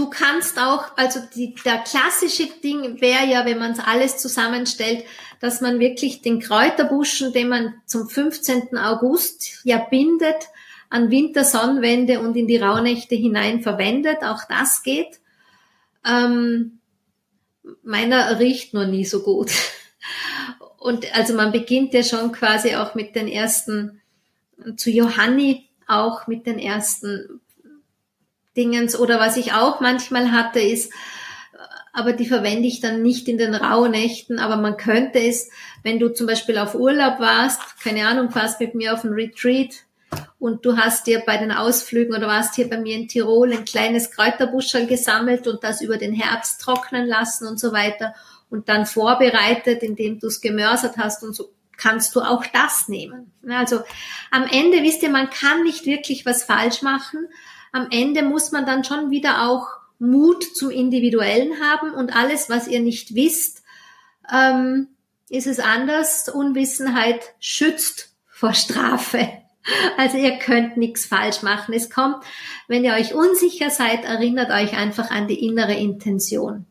Du 0.00 0.08
kannst 0.08 0.58
auch, 0.58 0.96
also 0.96 1.20
die, 1.34 1.54
der 1.62 1.76
klassische 1.76 2.46
Ding 2.64 3.02
wäre 3.02 3.26
ja, 3.26 3.44
wenn 3.44 3.58
man 3.58 3.72
es 3.72 3.80
alles 3.80 4.16
zusammenstellt, 4.16 5.04
dass 5.40 5.60
man 5.60 5.78
wirklich 5.78 6.22
den 6.22 6.40
Kräuterbuschen, 6.40 7.34
den 7.34 7.50
man 7.50 7.74
zum 7.84 8.08
15. 8.08 8.78
August 8.78 9.62
ja 9.62 9.76
bindet, 9.76 10.48
an 10.88 11.10
Wintersonnenwende 11.10 12.20
und 12.20 12.34
in 12.34 12.46
die 12.46 12.56
Rauhnächte 12.56 13.14
hinein 13.14 13.60
verwendet. 13.60 14.22
Auch 14.22 14.40
das 14.48 14.82
geht. 14.82 15.20
Ähm, 16.06 16.78
meiner 17.82 18.40
riecht 18.40 18.72
noch 18.72 18.86
nie 18.86 19.04
so 19.04 19.22
gut. 19.22 19.50
Und 20.78 21.14
also 21.14 21.34
man 21.34 21.52
beginnt 21.52 21.92
ja 21.92 22.02
schon 22.02 22.32
quasi 22.32 22.74
auch 22.74 22.94
mit 22.94 23.14
den 23.14 23.28
ersten, 23.28 24.00
zu 24.76 24.88
Johanni 24.88 25.68
auch 25.86 26.26
mit 26.26 26.46
den 26.46 26.58
ersten 26.58 27.42
Dingens 28.56 28.98
oder 28.98 29.20
was 29.20 29.36
ich 29.36 29.52
auch 29.52 29.80
manchmal 29.80 30.32
hatte 30.32 30.60
ist, 30.60 30.92
aber 31.92 32.12
die 32.12 32.26
verwende 32.26 32.68
ich 32.68 32.80
dann 32.80 33.02
nicht 33.02 33.28
in 33.28 33.38
den 33.38 33.54
Rauhnächten, 33.54 34.38
aber 34.38 34.56
man 34.56 34.76
könnte 34.76 35.18
es, 35.20 35.50
wenn 35.82 35.98
du 35.98 36.08
zum 36.12 36.26
Beispiel 36.26 36.58
auf 36.58 36.74
Urlaub 36.74 37.18
warst, 37.18 37.60
keine 37.82 38.06
Ahnung, 38.06 38.30
fast 38.30 38.60
mit 38.60 38.74
mir 38.74 38.94
auf 38.94 39.04
ein 39.04 39.12
Retreat 39.12 39.84
und 40.38 40.64
du 40.64 40.76
hast 40.76 41.06
dir 41.06 41.22
bei 41.26 41.36
den 41.36 41.52
Ausflügen 41.52 42.14
oder 42.14 42.26
warst 42.26 42.54
hier 42.54 42.68
bei 42.68 42.78
mir 42.78 42.96
in 42.96 43.08
Tirol 43.08 43.52
ein 43.52 43.64
kleines 43.64 44.10
Kräuterbuschel 44.10 44.86
gesammelt 44.86 45.46
und 45.46 45.64
das 45.64 45.80
über 45.80 45.96
den 45.96 46.12
Herbst 46.12 46.60
trocknen 46.60 47.06
lassen 47.06 47.46
und 47.46 47.58
so 47.58 47.72
weiter 47.72 48.14
und 48.50 48.68
dann 48.68 48.86
vorbereitet, 48.86 49.82
indem 49.82 50.18
du 50.18 50.26
es 50.26 50.40
gemörsert 50.40 50.96
hast 50.96 51.22
und 51.22 51.34
so 51.34 51.52
kannst 51.76 52.14
du 52.14 52.20
auch 52.20 52.44
das 52.46 52.88
nehmen. 52.88 53.32
Also 53.48 53.80
am 54.30 54.44
Ende 54.44 54.82
wisst 54.82 55.02
ihr, 55.02 55.08
man 55.08 55.30
kann 55.30 55.62
nicht 55.62 55.86
wirklich 55.86 56.26
was 56.26 56.44
falsch 56.44 56.82
machen, 56.82 57.26
am 57.72 57.88
Ende 57.90 58.22
muss 58.22 58.52
man 58.52 58.66
dann 58.66 58.84
schon 58.84 59.10
wieder 59.10 59.48
auch 59.48 59.66
Mut 59.98 60.44
zum 60.56 60.70
Individuellen 60.70 61.60
haben 61.60 61.92
und 61.92 62.16
alles, 62.16 62.48
was 62.48 62.66
ihr 62.66 62.80
nicht 62.80 63.14
wisst, 63.14 63.62
ähm, 64.32 64.88
ist 65.28 65.46
es 65.46 65.60
anders. 65.60 66.28
Unwissenheit 66.28 67.34
schützt 67.38 68.14
vor 68.26 68.54
Strafe. 68.54 69.28
Also 69.98 70.16
ihr 70.16 70.38
könnt 70.38 70.78
nichts 70.78 71.04
falsch 71.04 71.42
machen. 71.42 71.74
Es 71.74 71.90
kommt, 71.90 72.24
wenn 72.66 72.82
ihr 72.82 72.94
euch 72.94 73.14
unsicher 73.14 73.68
seid, 73.68 74.04
erinnert 74.04 74.50
euch 74.50 74.74
einfach 74.74 75.10
an 75.10 75.28
die 75.28 75.46
innere 75.46 75.74
Intention. 75.74 76.64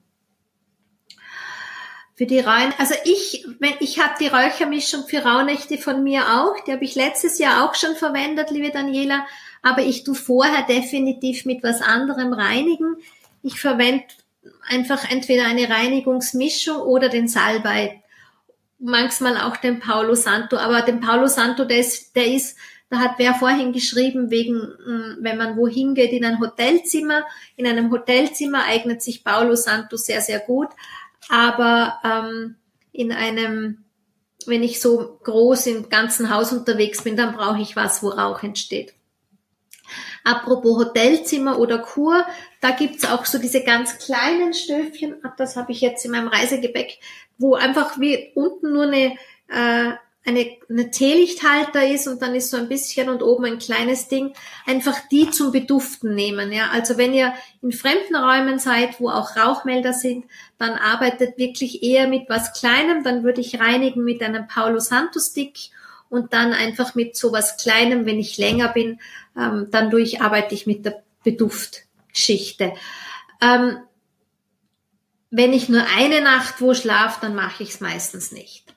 Für 2.15 2.25
die 2.25 2.39
Rein, 2.39 2.73
also 2.79 2.95
ich, 3.05 3.45
wenn 3.59 3.75
ich 3.79 3.99
habe 3.99 4.15
die 4.19 4.27
Räuchermischung 4.27 5.07
für 5.07 5.19
Rauhnächte 5.19 5.77
von 5.77 6.03
mir 6.03 6.41
auch, 6.41 6.61
die 6.65 6.73
habe 6.73 6.83
ich 6.83 6.95
letztes 6.95 7.37
Jahr 7.37 7.63
auch 7.63 7.75
schon 7.75 7.95
verwendet, 7.95 8.49
liebe 8.49 8.71
Daniela 8.71 9.25
aber 9.61 9.81
ich 9.81 10.03
tu 10.03 10.13
vorher 10.13 10.65
definitiv 10.65 11.45
mit 11.45 11.63
was 11.63 11.81
anderem 11.81 12.33
reinigen. 12.33 12.97
Ich 13.43 13.59
verwende 13.59 14.05
einfach 14.67 15.09
entweder 15.09 15.45
eine 15.45 15.69
Reinigungsmischung 15.69 16.77
oder 16.77 17.09
den 17.09 17.27
Salbei. 17.27 18.03
Manchmal 18.79 19.37
auch 19.37 19.57
den 19.57 19.79
Paulo 19.79 20.15
Santo, 20.15 20.57
aber 20.57 20.81
den 20.81 21.01
Paulo 21.01 21.27
Santo, 21.27 21.65
der 21.65 21.79
ist, 21.79 22.15
der 22.15 22.27
ist, 22.27 22.57
da 22.89 22.99
hat 22.99 23.15
wer 23.17 23.33
vorhin 23.35 23.73
geschrieben, 23.73 24.31
wegen, 24.31 24.61
hm, 24.85 25.17
wenn 25.19 25.37
man 25.37 25.57
wohin 25.57 25.95
geht 25.95 26.11
in 26.11 26.23
ein 26.23 26.39
Hotelzimmer, 26.39 27.25
in 27.57 27.67
einem 27.67 27.91
Hotelzimmer 27.91 28.63
eignet 28.65 29.01
sich 29.01 29.23
Paulo 29.23 29.55
Santo 29.55 29.97
sehr, 29.97 30.21
sehr 30.21 30.39
gut, 30.39 30.69
aber 31.27 31.99
ähm, 32.03 32.55
in 32.91 33.11
einem, 33.11 33.83
wenn 34.45 34.63
ich 34.63 34.81
so 34.81 35.19
groß 35.23 35.67
im 35.67 35.89
ganzen 35.89 36.33
Haus 36.33 36.53
unterwegs 36.53 37.03
bin, 37.03 37.17
dann 37.17 37.35
brauche 37.35 37.61
ich 37.61 37.75
was, 37.75 38.01
wo 38.01 38.09
Rauch 38.09 38.43
entsteht. 38.43 38.93
Apropos 40.23 40.77
Hotelzimmer 40.77 41.59
oder 41.59 41.79
Kur, 41.79 42.25
da 42.61 42.71
gibt's 42.71 43.05
auch 43.05 43.25
so 43.25 43.37
diese 43.37 43.63
ganz 43.63 43.97
kleinen 43.97 44.53
Stöfchen, 44.53 45.15
das 45.37 45.55
habe 45.55 45.71
ich 45.71 45.81
jetzt 45.81 46.05
in 46.05 46.11
meinem 46.11 46.27
Reisegepäck, 46.27 46.99
wo 47.37 47.55
einfach 47.55 47.99
wie 47.99 48.31
unten 48.35 48.73
nur 48.73 48.83
eine, 48.83 49.15
äh, 49.47 49.93
eine, 50.25 50.57
eine 50.69 50.91
Teelichthalter 50.91 51.87
ist 51.87 52.07
und 52.07 52.21
dann 52.21 52.35
ist 52.35 52.51
so 52.51 52.57
ein 52.57 52.67
bisschen 52.67 53.09
und 53.09 53.23
oben 53.23 53.45
ein 53.45 53.57
kleines 53.57 54.09
Ding, 54.09 54.33
einfach 54.65 54.97
die 55.09 55.31
zum 55.31 55.51
Beduften 55.51 56.13
nehmen. 56.13 56.51
Ja, 56.51 56.69
also 56.71 56.97
wenn 56.97 57.13
ihr 57.13 57.33
in 57.61 57.71
fremden 57.71 58.15
Räumen 58.15 58.59
seid, 58.59 58.99
wo 58.99 59.09
auch 59.09 59.37
Rauchmelder 59.37 59.93
sind, 59.93 60.25
dann 60.57 60.71
arbeitet 60.71 61.37
wirklich 61.37 61.81
eher 61.81 62.07
mit 62.07 62.29
was 62.29 62.53
Kleinem. 62.53 63.03
Dann 63.03 63.23
würde 63.23 63.41
ich 63.41 63.59
reinigen 63.59 64.03
mit 64.03 64.21
einem 64.21 64.47
Paulo 64.47 64.79
Santo 64.79 65.19
Stick 65.19 65.71
und 66.09 66.33
dann 66.33 66.53
einfach 66.53 66.95
mit 66.95 67.15
sowas 67.15 67.57
Kleinem, 67.57 68.05
wenn 68.05 68.19
ich 68.19 68.37
länger 68.37 68.69
bin, 68.69 68.99
ähm, 69.37 69.67
dann 69.71 69.89
durch 69.89 70.21
arbeite 70.21 70.55
ich 70.55 70.65
mit 70.65 70.85
der 70.85 71.03
Beduftschichte. 71.23 72.73
Ähm, 73.41 73.77
wenn 75.31 75.53
ich 75.53 75.69
nur 75.69 75.83
eine 75.95 76.21
Nacht 76.21 76.59
wo 76.59 76.73
schlafe, 76.73 77.19
dann 77.21 77.35
mache 77.35 77.63
ich 77.63 77.69
es 77.69 77.79
meistens 77.81 78.31
nicht. 78.31 78.73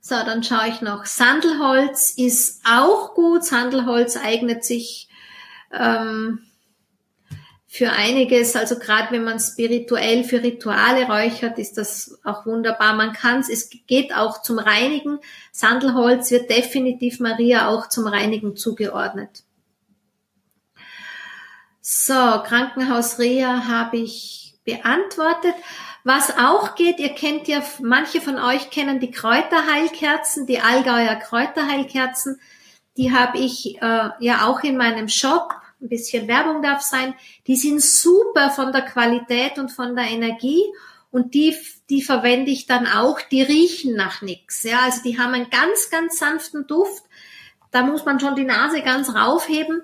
So, 0.00 0.16
dann 0.16 0.42
schaue 0.42 0.68
ich 0.68 0.82
noch. 0.82 1.06
Sandelholz 1.06 2.10
ist 2.10 2.62
auch 2.68 3.14
gut. 3.14 3.44
Sandelholz 3.44 4.16
eignet 4.16 4.64
sich 4.64 5.08
ähm, 5.72 6.40
für 7.74 7.90
einiges, 7.90 8.54
also 8.54 8.78
gerade 8.78 9.10
wenn 9.10 9.24
man 9.24 9.40
spirituell 9.40 10.22
für 10.22 10.40
Rituale 10.40 11.06
räuchert, 11.08 11.58
ist 11.58 11.76
das 11.76 12.20
auch 12.22 12.46
wunderbar. 12.46 12.94
Man 12.94 13.12
kann 13.12 13.40
es, 13.40 13.48
es 13.48 13.68
geht 13.88 14.14
auch 14.14 14.42
zum 14.42 14.60
Reinigen. 14.60 15.18
Sandelholz 15.50 16.30
wird 16.30 16.50
definitiv 16.50 17.18
Maria 17.18 17.68
auch 17.68 17.88
zum 17.88 18.06
Reinigen 18.06 18.54
zugeordnet. 18.54 19.42
So, 21.80 22.14
Krankenhaus 22.14 23.18
Reha 23.18 23.66
habe 23.66 23.96
ich 23.96 24.54
beantwortet. 24.64 25.56
Was 26.04 26.38
auch 26.38 26.76
geht, 26.76 27.00
ihr 27.00 27.12
kennt 27.12 27.48
ja, 27.48 27.60
manche 27.82 28.20
von 28.20 28.38
euch 28.38 28.70
kennen 28.70 29.00
die 29.00 29.10
Kräuterheilkerzen, 29.10 30.46
die 30.46 30.60
Allgäuer 30.60 31.16
Kräuterheilkerzen. 31.16 32.40
Die 32.96 33.12
habe 33.12 33.38
ich 33.38 33.82
äh, 33.82 34.10
ja 34.20 34.46
auch 34.46 34.62
in 34.62 34.76
meinem 34.76 35.08
Shop 35.08 35.54
ein 35.84 35.88
bisschen 35.88 36.26
Werbung 36.26 36.62
darf 36.62 36.82
sein, 36.82 37.14
die 37.46 37.56
sind 37.56 37.80
super 37.80 38.50
von 38.50 38.72
der 38.72 38.82
Qualität 38.82 39.58
und 39.58 39.70
von 39.70 39.94
der 39.94 40.06
Energie 40.06 40.64
und 41.10 41.34
die, 41.34 41.54
die 41.90 42.02
verwende 42.02 42.50
ich 42.50 42.66
dann 42.66 42.86
auch, 42.86 43.20
die 43.20 43.42
riechen 43.42 43.94
nach 43.94 44.22
nichts. 44.22 44.64
Ja, 44.64 44.80
also 44.80 45.02
die 45.02 45.18
haben 45.18 45.34
einen 45.34 45.50
ganz, 45.50 45.90
ganz 45.90 46.18
sanften 46.18 46.66
Duft. 46.66 47.04
Da 47.70 47.82
muss 47.82 48.04
man 48.04 48.18
schon 48.18 48.34
die 48.34 48.44
Nase 48.44 48.82
ganz 48.82 49.14
raufheben. 49.14 49.82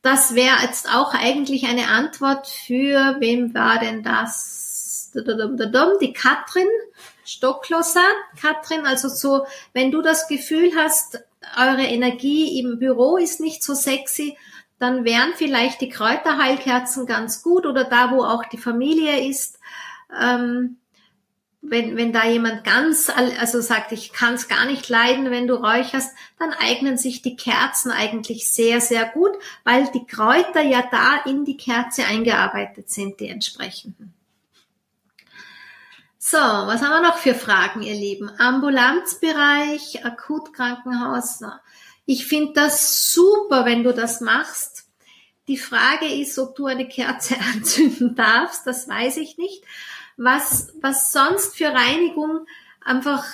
Das 0.00 0.34
wäre 0.34 0.62
jetzt 0.62 0.88
auch 0.94 1.12
eigentlich 1.12 1.66
eine 1.66 1.88
Antwort 1.88 2.46
für, 2.46 3.16
wem 3.18 3.54
war 3.54 3.78
denn 3.80 4.02
das? 4.02 5.10
Die 5.14 6.12
Katrin 6.12 6.68
Stocklosser. 7.26 8.06
Katrin, 8.40 8.86
also 8.86 9.08
so, 9.08 9.46
wenn 9.72 9.90
du 9.90 10.00
das 10.00 10.28
Gefühl 10.28 10.72
hast, 10.76 11.18
eure 11.56 11.82
Energie 11.82 12.60
im 12.60 12.78
Büro 12.78 13.16
ist 13.16 13.40
nicht 13.40 13.62
so 13.62 13.74
sexy, 13.74 14.36
dann 14.78 15.04
wären 15.04 15.32
vielleicht 15.34 15.80
die 15.80 15.88
Kräuterheilkerzen 15.88 17.06
ganz 17.06 17.42
gut 17.42 17.66
oder 17.66 17.84
da, 17.84 18.10
wo 18.10 18.24
auch 18.24 18.44
die 18.44 18.58
Familie 18.58 19.28
ist. 19.28 19.58
Ähm, 20.20 20.76
wenn, 21.62 21.96
wenn 21.96 22.12
da 22.12 22.24
jemand 22.26 22.64
ganz, 22.64 23.10
also 23.10 23.60
sagt, 23.60 23.90
ich 23.92 24.12
kann 24.12 24.34
es 24.34 24.48
gar 24.48 24.66
nicht 24.66 24.88
leiden, 24.88 25.30
wenn 25.30 25.46
du 25.46 25.54
räucherst, 25.54 26.14
dann 26.38 26.52
eignen 26.52 26.96
sich 26.96 27.22
die 27.22 27.36
Kerzen 27.36 27.90
eigentlich 27.90 28.52
sehr, 28.52 28.80
sehr 28.80 29.06
gut, 29.06 29.32
weil 29.64 29.90
die 29.92 30.06
Kräuter 30.06 30.62
ja 30.62 30.84
da 30.90 31.28
in 31.28 31.44
die 31.44 31.56
Kerze 31.56 32.04
eingearbeitet 32.04 32.90
sind, 32.90 33.18
die 33.20 33.28
entsprechenden. 33.28 34.14
So, 36.18 36.38
was 36.38 36.82
haben 36.82 37.02
wir 37.02 37.08
noch 37.08 37.18
für 37.18 37.34
Fragen, 37.34 37.82
ihr 37.82 37.94
Lieben? 37.94 38.30
Ambulanzbereich, 38.38 40.04
Akutkrankenhaus. 40.04 41.40
Ich 42.06 42.26
finde 42.26 42.52
das 42.54 43.12
super, 43.12 43.64
wenn 43.64 43.82
du 43.82 43.92
das 43.92 44.20
machst. 44.20 44.84
Die 45.48 45.58
Frage 45.58 46.06
ist, 46.06 46.38
ob 46.38 46.54
du 46.54 46.66
eine 46.66 46.88
Kerze 46.88 47.36
anzünden 47.54 48.14
darfst, 48.14 48.66
das 48.66 48.88
weiß 48.88 49.18
ich 49.18 49.36
nicht. 49.36 49.62
Was, 50.16 50.72
was 50.80 51.12
sonst 51.12 51.56
für 51.56 51.66
Reinigung 51.66 52.46
einfach 52.82 53.24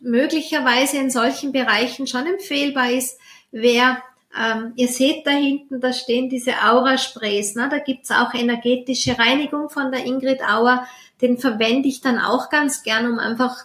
möglicherweise 0.00 0.98
in 0.98 1.10
solchen 1.10 1.52
Bereichen 1.52 2.06
schon 2.06 2.26
empfehlbar 2.26 2.90
ist, 2.90 3.18
wäre, 3.52 4.02
ähm, 4.36 4.72
ihr 4.76 4.88
seht 4.88 5.26
da 5.26 5.30
hinten, 5.30 5.80
da 5.80 5.92
stehen 5.92 6.28
diese 6.28 6.52
Aura-Sprays, 6.62 7.54
ne? 7.54 7.68
da 7.70 7.78
gibt's 7.78 8.10
auch 8.10 8.34
energetische 8.34 9.18
Reinigung 9.18 9.70
von 9.70 9.92
der 9.92 10.04
Ingrid 10.04 10.42
Auer, 10.42 10.86
den 11.22 11.38
verwende 11.38 11.88
ich 11.88 12.00
dann 12.00 12.18
auch 12.18 12.50
ganz 12.50 12.82
gern, 12.82 13.10
um 13.10 13.18
einfach 13.18 13.64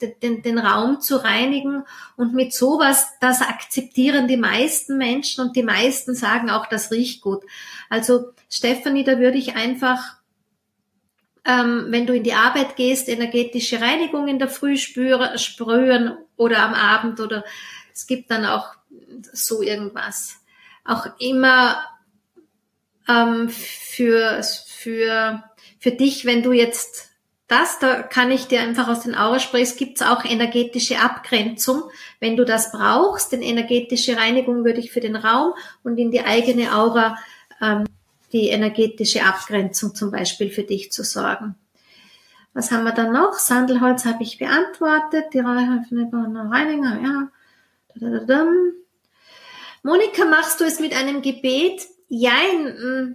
den, 0.00 0.42
den 0.42 0.58
Raum 0.58 1.00
zu 1.00 1.16
reinigen. 1.16 1.84
Und 2.16 2.34
mit 2.34 2.52
sowas, 2.52 3.08
das 3.20 3.40
akzeptieren 3.40 4.28
die 4.28 4.36
meisten 4.36 4.98
Menschen 4.98 5.44
und 5.44 5.56
die 5.56 5.62
meisten 5.62 6.14
sagen 6.14 6.50
auch, 6.50 6.66
das 6.66 6.90
riecht 6.90 7.22
gut. 7.22 7.42
Also 7.88 8.32
Stefanie, 8.50 9.04
da 9.04 9.18
würde 9.18 9.38
ich 9.38 9.56
einfach, 9.56 10.16
ähm, 11.44 11.86
wenn 11.88 12.06
du 12.06 12.14
in 12.14 12.24
die 12.24 12.34
Arbeit 12.34 12.76
gehst, 12.76 13.08
energetische 13.08 13.80
Reinigung 13.80 14.28
in 14.28 14.38
der 14.38 14.48
Früh 14.48 14.76
spüre, 14.76 15.38
sprühen 15.38 16.16
oder 16.36 16.60
am 16.60 16.74
Abend 16.74 17.20
oder 17.20 17.44
es 17.92 18.06
gibt 18.06 18.30
dann 18.30 18.44
auch 18.44 18.74
so 19.32 19.62
irgendwas. 19.62 20.36
Auch 20.84 21.06
immer 21.18 21.76
ähm, 23.08 23.48
für, 23.48 24.42
für, 24.66 25.44
für 25.78 25.90
dich, 25.92 26.24
wenn 26.24 26.42
du 26.42 26.52
jetzt 26.52 27.13
das, 27.54 27.78
da 27.78 28.02
kann 28.02 28.30
ich 28.32 28.48
dir 28.48 28.60
einfach 28.60 28.88
aus 28.88 29.00
den 29.00 29.14
Aura 29.14 29.38
sprechen. 29.38 29.62
Es 29.62 29.76
gibt 29.76 30.02
auch 30.02 30.24
energetische 30.24 30.98
Abgrenzung, 30.98 31.84
wenn 32.18 32.36
du 32.36 32.44
das 32.44 32.72
brauchst. 32.72 33.30
Denn 33.32 33.42
energetische 33.42 34.16
Reinigung 34.16 34.64
würde 34.64 34.80
ich 34.80 34.90
für 34.90 35.00
den 35.00 35.14
Raum 35.14 35.54
und 35.84 35.98
in 35.98 36.10
die 36.10 36.22
eigene 36.22 36.74
Aura 36.76 37.16
ähm, 37.60 37.84
die 38.32 38.48
energetische 38.48 39.22
Abgrenzung 39.24 39.94
zum 39.94 40.10
Beispiel 40.10 40.50
für 40.50 40.64
dich 40.64 40.90
zu 40.90 41.04
sorgen. 41.04 41.54
Was 42.52 42.72
haben 42.72 42.84
wir 42.84 42.92
dann 42.92 43.12
noch? 43.12 43.34
Sandelholz 43.34 44.04
habe 44.04 44.24
ich 44.24 44.38
beantwortet. 44.38 45.26
Die 45.32 45.38
Reinigung, 45.38 47.04
ja. 47.04 47.28
Monika, 49.84 50.24
machst 50.24 50.60
du 50.60 50.64
es 50.64 50.80
mit 50.80 50.96
einem 50.96 51.22
Gebet? 51.22 51.86
Jein, 52.08 53.14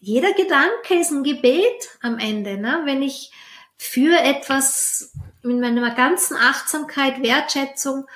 jeder 0.00 0.32
Gedanke 0.34 1.00
ist 1.00 1.10
ein 1.10 1.22
Gebet 1.22 1.98
am 2.02 2.18
Ende. 2.18 2.58
Ne? 2.58 2.82
Wenn 2.84 3.02
ich 3.02 3.32
für 3.78 4.18
etwas 4.18 5.12
mit 5.42 5.60
meiner 5.60 5.94
ganzen 5.94 6.36
Achtsamkeit, 6.36 7.22
Wertschätzung 7.22 8.06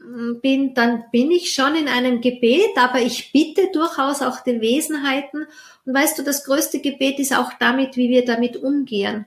mm, 0.00 0.40
bin, 0.40 0.74
dann 0.74 1.04
bin 1.12 1.30
ich 1.30 1.54
schon 1.54 1.76
in 1.76 1.88
einem 1.88 2.20
Gebet, 2.20 2.76
aber 2.76 3.00
ich 3.00 3.32
bitte 3.32 3.70
durchaus 3.72 4.20
auch 4.22 4.40
den 4.40 4.60
Wesenheiten. 4.60 5.46
Und 5.86 5.94
weißt 5.94 6.18
du, 6.18 6.22
das 6.22 6.44
größte 6.44 6.80
Gebet 6.80 7.20
ist 7.20 7.34
auch 7.34 7.52
damit, 7.60 7.96
wie 7.96 8.10
wir 8.10 8.24
damit 8.24 8.56
umgehen. 8.56 9.26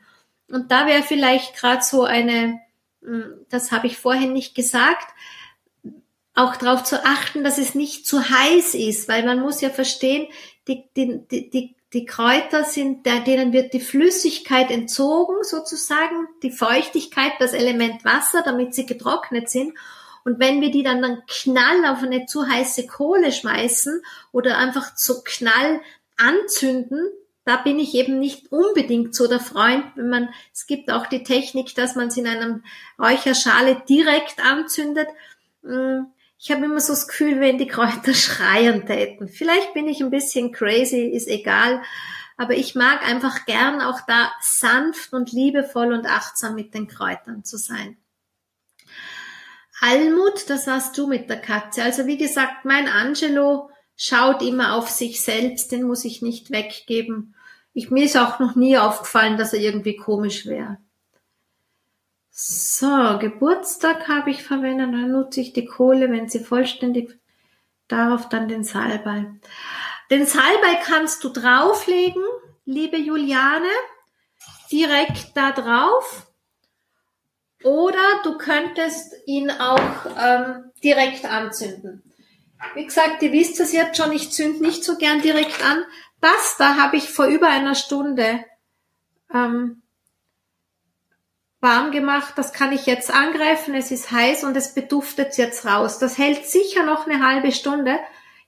Und 0.49 0.72
da 0.72 0.86
wäre 0.86 1.03
vielleicht 1.03 1.56
gerade 1.56 1.84
so 1.84 2.03
eine, 2.03 2.60
mm, 3.01 3.45
das 3.49 3.72
habe 3.72 3.88
ich 3.88 3.97
vorhin 3.97 4.34
nicht 4.34 4.56
gesagt, 4.56 5.08
auch 6.36 6.58
darauf 6.58 6.84
zu 6.84 7.03
achten, 7.06 7.45
dass 7.45 7.58
es 7.58 7.76
nicht 7.76 8.06
zu 8.06 8.30
heiß 8.30 8.76
ist, 8.76 9.08
weil 9.08 9.26
man 9.26 9.39
muss 9.39 9.62
ja 9.62 9.70
verstehen, 9.70 10.28
die, 10.68 10.84
die, 10.97 11.22
die, 11.32 11.49
die 11.49 11.74
Kräuter 12.06 12.64
sind, 12.64 13.06
denen 13.06 13.54
wird 13.54 13.74
die 13.74 13.80
Flüssigkeit 13.80 14.72
entzogen, 14.72 15.44
sozusagen, 15.44 16.28
die 16.44 16.52
Feuchtigkeit, 16.52 17.34
das 17.40 17.54
Element 17.54 18.04
Wasser, 18.04 18.42
damit 18.44 18.74
sie 18.74 18.86
getrocknet 18.86 19.50
sind. 19.50 19.74
Und 20.26 20.40
wenn 20.40 20.60
wir 20.60 20.72
die 20.72 20.84
dann 20.84 21.02
dann 21.02 21.22
knall 21.28 21.86
auf 21.86 22.02
eine 22.02 22.26
zu 22.26 22.48
heiße 22.48 22.88
Kohle 22.88 23.32
schmeißen 23.32 24.02
oder 24.32 24.58
einfach 24.58 24.96
zu 24.96 25.24
knall 25.24 25.80
anzünden, 26.18 27.08
da 27.46 27.58
bin 27.58 27.78
ich 27.78 27.94
eben 27.94 28.20
nicht 28.20 28.52
unbedingt 28.52 29.14
so 29.14 29.28
der 29.28 29.40
Freund, 29.40 29.86
wenn 29.96 30.10
man, 30.10 30.30
es 30.52 30.66
gibt 30.66 30.92
auch 30.92 31.06
die 31.06 31.24
Technik, 31.24 31.76
dass 31.76 31.96
man 31.96 32.08
es 32.08 32.18
in 32.18 32.28
einem 32.28 32.64
Räucherschale 33.00 33.84
direkt 33.88 34.44
anzündet. 34.44 35.08
Ich 36.46 36.52
habe 36.52 36.66
immer 36.66 36.80
so 36.80 36.93
das 36.93 37.08
Gefühl, 37.08 37.39
wenn 37.39 37.58
die 37.58 37.66
Kräuter 37.66 38.14
schreien 38.14 38.86
täten. 38.86 39.28
Vielleicht 39.28 39.74
bin 39.74 39.88
ich 39.88 40.00
ein 40.02 40.12
bisschen 40.12 40.52
crazy, 40.52 41.02
ist 41.08 41.28
egal. 41.28 41.82
Aber 42.38 42.54
ich 42.54 42.76
mag 42.76 43.02
einfach 43.02 43.48
gern 43.48 43.82
auch 43.82 44.02
da 44.08 44.32
sanft 44.41 45.12
und 45.14 45.32
liebevoll 45.32 45.91
und 45.91 46.06
achtsam 46.06 46.54
mit 46.54 46.76
den 46.76 46.88
Kräutern 46.88 47.43
zu 47.43 47.58
sein. 47.58 47.98
Almut, 49.82 50.48
das 50.48 50.68
warst 50.68 50.96
du 51.00 51.08
mit 51.08 51.32
der 51.32 51.41
Katze. 51.41 51.82
Also 51.82 52.06
wie 52.06 52.18
gesagt, 52.18 52.64
mein 52.64 52.88
Angelo 52.89 53.72
schaut 53.98 54.43
immer 54.43 54.76
auf 54.76 54.88
sich 54.88 55.22
selbst, 55.22 55.72
den 55.72 55.82
muss 55.82 56.06
ich 56.06 56.22
nicht 56.22 56.52
weggeben. 56.52 57.34
Ich, 57.74 57.89
mir 57.89 58.06
ist 58.06 58.18
auch 58.18 58.38
noch 58.38 58.54
nie 58.54 58.78
aufgefallen, 58.78 59.38
dass 59.38 59.54
er 59.54 59.62
irgendwie 59.62 59.96
komisch 59.96 60.46
wäre. 60.46 60.78
So, 62.38 63.18
Geburtstag 63.18 64.10
habe 64.10 64.30
ich 64.30 64.44
verwendet, 64.44 64.92
dann 64.92 65.10
nutze 65.10 65.40
ich 65.40 65.54
die 65.54 65.64
Kohle, 65.64 66.12
wenn 66.12 66.28
sie 66.28 66.44
vollständig, 66.44 67.18
darauf 67.88 68.28
dann 68.28 68.50
den 68.50 68.66
Salbei. 68.66 69.28
Den 70.12 70.26
Salbei 70.26 70.82
kannst 70.84 71.24
du 71.24 71.30
drauflegen, 71.30 72.22
liebe 72.66 72.98
Juliane, 72.98 73.70
direkt 74.70 75.32
da 75.36 75.54
drauf. 75.54 76.28
Oder 77.64 78.04
du 78.26 78.38
könntest 78.38 79.16
ihn 79.26 79.50
auch 79.50 80.06
ähm, 80.20 80.72
direkt 80.84 81.24
anzünden. 81.24 82.04
Wie 82.74 82.86
gesagt, 82.86 83.22
ihr 83.22 83.32
wisst 83.32 83.62
es 83.62 83.72
jetzt 83.72 83.96
schon, 83.96 84.12
ich 84.12 84.34
zünd 84.34 84.60
nicht 84.60 84.84
so 84.84 84.98
gern 84.98 85.22
direkt 85.22 85.66
an. 85.66 85.86
Das 86.20 86.58
da 86.58 86.76
habe 86.76 86.98
ich 86.98 87.10
vor 87.10 87.28
über 87.28 87.48
einer 87.48 87.76
Stunde 87.76 88.44
ähm, 89.34 89.84
warm 91.66 91.91
gemacht, 91.91 92.36
das 92.38 92.53
kann 92.53 92.72
ich 92.72 92.86
jetzt 92.86 93.11
angreifen, 93.11 93.74
es 93.74 93.89
ist 93.89 94.11
heiß 94.11 94.43
und 94.43 94.55
es 94.55 94.76
beduftet 94.76 95.36
jetzt 95.38 95.66
raus. 95.66 95.97
Das 95.97 96.20
hält 96.20 96.45
sicher 96.45 96.86
noch 96.86 97.07
eine 97.07 97.26
halbe 97.28 97.51
Stunde. 97.51 97.97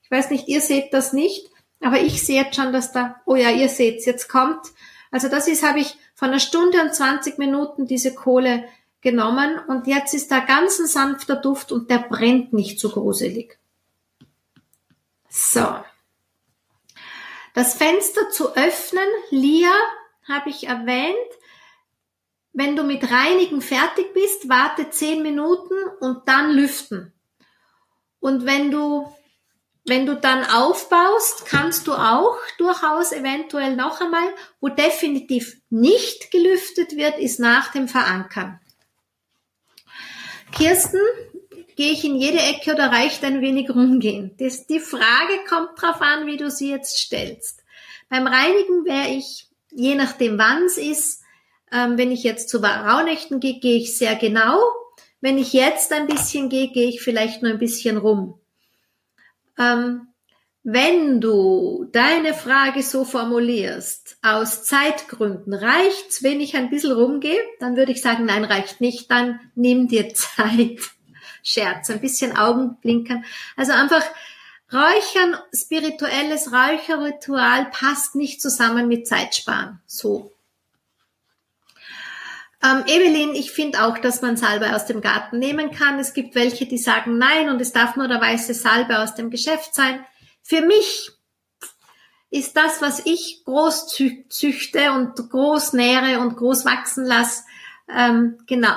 Ich 0.04 0.10
weiß 0.10 0.30
nicht, 0.30 0.46
ihr 0.46 0.60
seht 0.60 0.94
das 0.94 1.12
nicht, 1.12 1.50
aber 1.82 2.00
ich 2.00 2.24
sehe 2.24 2.44
jetzt 2.44 2.54
schon, 2.54 2.72
dass 2.72 2.92
da, 2.92 3.16
oh 3.26 3.34
ja, 3.34 3.50
ihr 3.50 3.68
seht's, 3.68 4.06
jetzt 4.06 4.28
kommt. 4.28 4.60
Also 5.10 5.28
das 5.28 5.48
ist, 5.48 5.66
habe 5.66 5.80
ich 5.80 5.98
von 6.14 6.28
einer 6.28 6.38
Stunde 6.38 6.80
und 6.80 6.94
20 6.94 7.38
Minuten 7.38 7.86
diese 7.86 8.14
Kohle 8.14 8.64
genommen 9.00 9.58
und 9.66 9.88
jetzt 9.88 10.14
ist 10.14 10.30
da 10.30 10.38
ganz 10.38 10.78
ein 10.78 10.86
sanfter 10.86 11.36
Duft 11.36 11.72
und 11.72 11.90
der 11.90 11.98
brennt 11.98 12.52
nicht 12.52 12.78
so 12.78 12.88
gruselig. 12.88 13.58
So. 15.28 15.66
Das 17.54 17.74
Fenster 17.74 18.30
zu 18.30 18.54
öffnen, 18.54 19.08
Lia, 19.30 19.72
habe 20.28 20.50
ich 20.50 20.68
erwähnt, 20.68 21.16
wenn 22.58 22.74
du 22.74 22.82
mit 22.82 23.08
Reinigen 23.08 23.60
fertig 23.62 24.12
bist, 24.14 24.48
warte 24.48 24.90
zehn 24.90 25.22
Minuten 25.22 25.76
und 26.00 26.26
dann 26.26 26.50
lüften. 26.50 27.12
Und 28.18 28.46
wenn 28.46 28.72
du, 28.72 29.14
wenn 29.86 30.06
du 30.06 30.16
dann 30.16 30.44
aufbaust, 30.44 31.46
kannst 31.46 31.86
du 31.86 31.92
auch 31.92 32.36
durchaus 32.58 33.12
eventuell 33.12 33.76
noch 33.76 34.00
einmal, 34.00 34.34
wo 34.60 34.70
definitiv 34.70 35.60
nicht 35.70 36.32
gelüftet 36.32 36.96
wird, 36.96 37.20
ist 37.20 37.38
nach 37.38 37.70
dem 37.70 37.86
Verankern. 37.86 38.58
Kirsten, 40.50 40.98
gehe 41.76 41.92
ich 41.92 42.02
in 42.02 42.16
jede 42.16 42.40
Ecke 42.40 42.74
oder 42.74 42.90
reicht 42.90 43.22
ein 43.22 43.40
wenig 43.40 43.70
rumgehen? 43.70 44.34
Das, 44.40 44.66
die 44.66 44.80
Frage 44.80 45.44
kommt 45.48 45.80
drauf 45.80 46.00
an, 46.00 46.26
wie 46.26 46.38
du 46.38 46.50
sie 46.50 46.72
jetzt 46.72 46.98
stellst. 46.98 47.62
Beim 48.08 48.26
Reinigen 48.26 48.84
wäre 48.84 49.10
ich, 49.10 49.46
je 49.70 49.94
nachdem 49.94 50.38
wann 50.38 50.64
es 50.64 50.76
ist, 50.76 51.22
ähm, 51.72 51.98
wenn 51.98 52.10
ich 52.10 52.22
jetzt 52.22 52.48
zu 52.48 52.58
Rauhnächten 52.58 53.40
gehe, 53.40 53.60
gehe 53.60 53.78
ich 53.78 53.96
sehr 53.96 54.16
genau. 54.16 54.58
Wenn 55.20 55.38
ich 55.38 55.52
jetzt 55.52 55.92
ein 55.92 56.06
bisschen 56.06 56.48
gehe, 56.48 56.68
gehe 56.68 56.88
ich 56.88 57.02
vielleicht 57.02 57.42
nur 57.42 57.52
ein 57.52 57.58
bisschen 57.58 57.96
rum. 57.96 58.38
Ähm, 59.58 60.08
wenn 60.62 61.20
du 61.20 61.88
deine 61.92 62.34
Frage 62.34 62.82
so 62.82 63.04
formulierst, 63.04 64.18
aus 64.22 64.64
Zeitgründen 64.64 65.54
reicht's, 65.54 66.22
wenn 66.22 66.40
ich 66.40 66.56
ein 66.56 66.68
bisschen 66.68 66.92
rumgehe, 66.92 67.40
dann 67.58 67.76
würde 67.76 67.92
ich 67.92 68.02
sagen, 68.02 68.26
nein, 68.26 68.44
reicht 68.44 68.80
nicht, 68.80 69.10
dann 69.10 69.40
nimm 69.54 69.88
dir 69.88 70.08
Zeit. 70.14 70.78
Scherz, 71.42 71.88
ein 71.90 72.00
bisschen 72.00 72.36
Augenblinkern. 72.36 73.24
Also 73.56 73.72
einfach 73.72 74.04
Räuchern, 74.70 75.38
spirituelles 75.54 76.52
Räucherritual 76.52 77.70
passt 77.70 78.14
nicht 78.14 78.42
zusammen 78.42 78.86
mit 78.86 79.06
Zeitsparen. 79.06 79.80
So. 79.86 80.32
Ähm, 82.62 82.84
Evelyn, 82.86 83.34
ich 83.34 83.52
finde 83.52 83.84
auch, 83.84 83.98
dass 83.98 84.20
man 84.20 84.36
Salbe 84.36 84.74
aus 84.74 84.86
dem 84.86 85.00
Garten 85.00 85.38
nehmen 85.38 85.70
kann. 85.70 85.98
Es 85.98 86.12
gibt 86.12 86.34
welche, 86.34 86.66
die 86.66 86.78
sagen 86.78 87.18
nein 87.18 87.48
und 87.50 87.60
es 87.60 87.72
darf 87.72 87.96
nur 87.96 88.08
der 88.08 88.20
weiße 88.20 88.54
Salbe 88.54 88.98
aus 88.98 89.14
dem 89.14 89.30
Geschäft 89.30 89.74
sein. 89.74 90.04
Für 90.42 90.62
mich 90.62 91.12
ist 92.30 92.56
das, 92.56 92.82
was 92.82 93.06
ich 93.06 93.42
groß 93.44 93.86
züchte 94.28 94.92
und 94.92 95.30
groß 95.30 95.72
nähre 95.72 96.20
und 96.20 96.36
groß 96.36 96.64
wachsen 96.64 97.04
lasse, 97.04 97.44
ähm, 97.88 98.38
genau, 98.46 98.74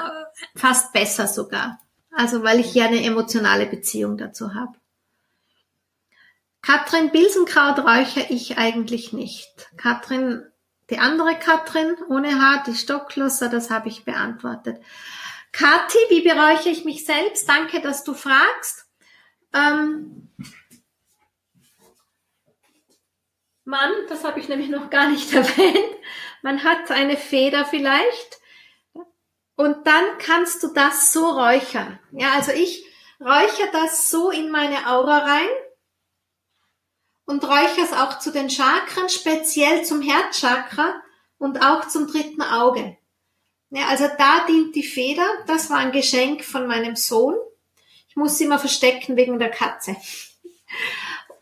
fast 0.56 0.94
besser 0.94 1.28
sogar. 1.28 1.80
Also 2.12 2.44
weil 2.44 2.60
ich 2.60 2.74
ja 2.74 2.86
eine 2.86 3.04
emotionale 3.04 3.66
Beziehung 3.66 4.18
dazu 4.18 4.54
habe. 4.54 4.74
Katrin 6.62 7.12
Bilsenkraut 7.12 7.80
räuchere 7.80 8.28
ich 8.30 8.58
eigentlich 8.58 9.14
nicht. 9.14 9.70
Katrin 9.78 10.44
die 10.92 11.00
andere 11.00 11.36
Katrin 11.40 11.96
ohne 12.10 12.40
Haar, 12.40 12.64
die 12.68 12.76
Stockklosser, 12.76 13.50
das 13.50 13.72
habe 13.72 13.88
ich 13.88 14.04
beantwortet. 14.04 14.84
Kathi, 15.54 15.98
wie 16.10 16.22
bereichere 16.22 16.70
ich 16.70 16.86
mich 16.86 17.06
selbst? 17.06 17.48
Danke, 17.50 17.82
dass 17.82 18.04
du 18.04 18.14
fragst. 18.14 18.86
Ähm, 19.54 20.30
Mann, 23.64 23.92
das 24.10 24.24
habe 24.24 24.40
ich 24.40 24.50
nämlich 24.50 24.70
noch 24.70 24.90
gar 24.90 25.10
nicht 25.10 25.34
erwähnt. 25.34 25.98
Man 26.42 26.64
hat 26.64 26.92
eine 26.92 27.18
Feder 27.18 27.66
vielleicht 27.66 28.40
und 29.56 29.88
dann 29.88 30.18
kannst 30.20 30.62
du 30.64 30.68
das 30.74 31.14
so 31.14 31.30
räuchern. 31.30 32.00
Ja, 32.12 32.34
also 32.34 32.52
ich 32.52 32.86
räuchere 33.20 33.70
das 33.72 34.10
so 34.10 34.30
in 34.30 34.52
meine 34.52 34.88
Aura 34.88 35.20
rein 35.20 35.50
und 37.26 37.44
räucherst 37.44 37.94
auch 37.94 38.20
zu 38.20 38.32
den 38.32 38.50
Chakren, 38.50 39.10
speziell 39.10 39.84
zum 39.84 40.02
Herzchakra 40.02 40.96
und 41.38 41.62
auch 41.64 41.88
zum 41.88 42.08
dritten 42.08 42.42
Auge. 42.42 42.98
Ja, 43.70 43.88
also 43.88 44.06
da 44.18 44.46
dient 44.48 44.76
die 44.76 44.84
Feder. 44.84 45.26
Das 45.48 45.70
war 45.70 45.78
ein 45.78 45.94
Geschenk 45.94 46.44
von 46.44 46.68
meinem 46.68 46.96
Sohn. 46.96 47.36
Ich 48.10 48.18
muss 48.18 48.38
sie 48.38 48.44
immer 48.44 48.60
verstecken 48.60 49.16
wegen 49.16 49.40
der 49.40 49.50
Katze. 49.50 49.96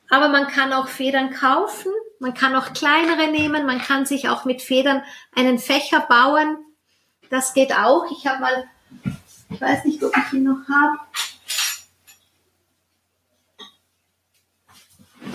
Aber 0.10 0.30
man 0.30 0.47
kann 0.47 0.72
auch 0.73 0.88
Federn 0.88 1.31
kaufen. 1.31 1.91
Man 2.19 2.35
kann 2.35 2.56
auch 2.56 2.73
kleinere 2.73 3.31
nehmen. 3.31 3.65
Man 3.65 3.80
kann 3.80 4.06
sich 4.06 4.30
auch 4.30 4.45
mit 4.45 4.61
Federn 4.61 5.03
einen 5.35 5.57
Fächer 5.57 6.01
bauen. 6.01 6.57
Das 7.30 7.53
geht 7.53 7.73
auch. 7.73 8.06
Ich 8.11 8.27
habe 8.27 8.41
mal, 8.41 8.69
ich 9.49 9.60
weiß 9.60 9.85
nicht, 9.85 10.03
ob 10.03 10.15
ich 10.15 10.34
ihn 10.34 10.43
noch 10.43 10.68
habe. 10.69 10.99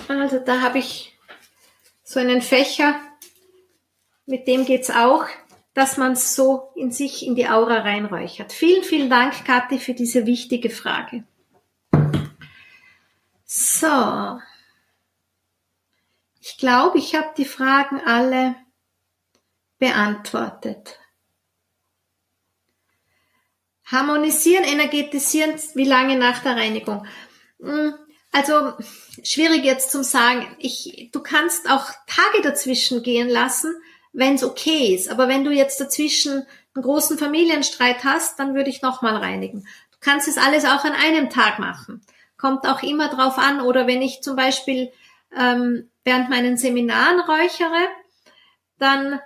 Also 0.07 0.39
da 0.39 0.61
habe 0.61 0.79
ich 0.79 1.17
so 2.03 2.19
einen 2.19 2.41
Fächer. 2.41 2.99
Mit 4.25 4.47
dem 4.47 4.65
geht's 4.65 4.89
auch, 4.89 5.25
dass 5.73 5.97
man 5.97 6.15
so 6.15 6.71
in 6.75 6.91
sich 6.91 7.25
in 7.25 7.35
die 7.35 7.47
Aura 7.47 7.79
reinräuchert. 7.79 8.53
Vielen, 8.53 8.83
vielen 8.83 9.09
Dank, 9.09 9.45
Kathi, 9.45 9.79
für 9.79 9.93
diese 9.93 10.25
wichtige 10.25 10.69
Frage. 10.69 11.25
So. 13.45 14.39
Ich 16.39 16.57
glaube, 16.57 16.97
ich 16.97 17.15
habe 17.15 17.33
die 17.37 17.45
Fragen 17.45 17.99
alle 18.05 18.55
beantwortet. 19.77 20.99
Harmonisieren, 23.85 24.63
energetisieren, 24.63 25.59
wie 25.75 25.85
lange 25.85 26.17
nach 26.17 26.39
der 26.39 26.55
Reinigung? 26.55 27.05
Hm, 27.59 27.93
also 28.31 28.73
schwierig 29.23 29.63
jetzt 29.63 29.91
zum 29.91 30.03
sagen. 30.03 30.47
Ich, 30.59 31.09
du 31.11 31.21
kannst 31.21 31.69
auch 31.69 31.87
Tage 32.07 32.41
dazwischen 32.43 33.03
gehen 33.03 33.29
lassen, 33.29 33.75
wenn 34.13 34.35
es 34.35 34.43
okay 34.43 34.93
ist. 34.95 35.09
Aber 35.09 35.27
wenn 35.27 35.43
du 35.43 35.51
jetzt 35.51 35.79
dazwischen 35.79 36.45
einen 36.73 36.83
großen 36.83 37.17
Familienstreit 37.17 38.03
hast, 38.03 38.39
dann 38.39 38.55
würde 38.55 38.69
ich 38.69 38.81
nochmal 38.81 39.17
reinigen. 39.17 39.67
Du 39.91 39.97
kannst 39.99 40.27
es 40.27 40.37
alles 40.37 40.65
auch 40.65 40.83
an 40.83 40.93
einem 40.93 41.29
Tag 41.29 41.59
machen. 41.59 42.01
Kommt 42.37 42.65
auch 42.67 42.83
immer 42.83 43.09
drauf 43.09 43.37
an. 43.37 43.61
Oder 43.61 43.87
wenn 43.87 44.01
ich 44.01 44.21
zum 44.21 44.35
Beispiel 44.35 44.91
ähm, 45.35 45.89
während 46.03 46.29
meinen 46.29 46.57
Seminaren 46.57 47.19
räuchere, 47.21 47.87
dann 48.77 49.19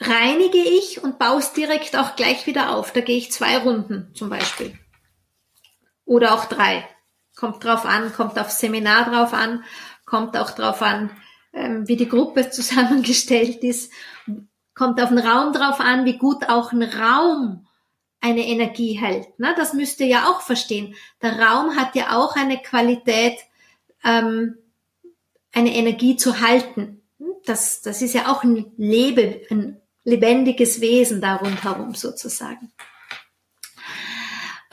reinige 0.00 0.58
ich 0.58 1.02
und 1.02 1.18
baue 1.18 1.38
es 1.38 1.52
direkt 1.52 1.96
auch 1.96 2.16
gleich 2.16 2.46
wieder 2.46 2.74
auf. 2.74 2.92
Da 2.92 3.00
gehe 3.00 3.16
ich 3.16 3.32
zwei 3.32 3.58
Runden 3.58 4.12
zum 4.14 4.30
Beispiel. 4.30 4.78
Oder 6.04 6.34
auch 6.34 6.46
drei. 6.46 6.88
Kommt 7.36 7.62
drauf 7.62 7.86
an, 7.86 8.12
kommt 8.12 8.38
aufs 8.38 8.58
Seminar 8.58 9.10
drauf 9.10 9.32
an, 9.32 9.62
kommt 10.04 10.36
auch 10.36 10.50
drauf 10.50 10.82
an, 10.82 11.10
ähm, 11.52 11.86
wie 11.86 11.96
die 11.96 12.08
Gruppe 12.08 12.50
zusammengestellt 12.50 13.62
ist, 13.62 13.92
kommt 14.74 15.00
auf 15.00 15.10
den 15.10 15.18
Raum 15.18 15.52
drauf 15.52 15.80
an, 15.80 16.04
wie 16.04 16.18
gut 16.18 16.48
auch 16.48 16.72
ein 16.72 16.82
Raum 16.82 17.66
eine 18.20 18.46
Energie 18.46 18.94
hält. 18.94 19.38
Ne? 19.38 19.54
Das 19.56 19.72
müsst 19.72 20.00
ihr 20.00 20.06
ja 20.06 20.28
auch 20.28 20.40
verstehen. 20.40 20.94
Der 21.22 21.38
Raum 21.38 21.76
hat 21.76 21.94
ja 21.94 22.16
auch 22.16 22.34
eine 22.36 22.58
Qualität, 22.58 23.38
ähm, 24.04 24.56
eine 25.52 25.74
Energie 25.74 26.16
zu 26.16 26.40
halten. 26.40 27.02
Das, 27.44 27.80
das 27.82 28.02
ist 28.02 28.14
ja 28.14 28.32
auch 28.32 28.42
ein 28.42 28.72
Lebe, 28.76 29.42
ein 29.50 29.80
lebendiges 30.04 30.80
Wesen 30.80 31.20
da 31.20 31.36
rundherum 31.36 31.94
sozusagen. 31.94 32.72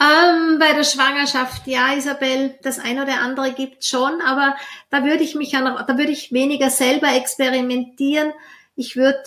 Ähm, 0.03 0.59
bei 0.59 0.73
der 0.73 0.83
Schwangerschaft, 0.83 1.65
ja, 1.65 1.93
Isabel, 1.93 2.55
das 2.61 2.77
ein 2.79 2.99
oder 2.99 3.21
andere 3.21 3.53
gibt 3.53 3.85
schon, 3.85 4.19
aber 4.21 4.55
da 4.89 5.05
würde 5.05 5.23
ich 5.23 5.33
mich 5.35 5.53
ja 5.53 5.61
noch, 5.61 5.85
da 5.85 5.97
würde 5.97 6.11
ich 6.11 6.33
weniger 6.33 6.69
selber 6.69 7.15
experimentieren. 7.15 8.33
Ich 8.75 8.97
würde, 8.97 9.23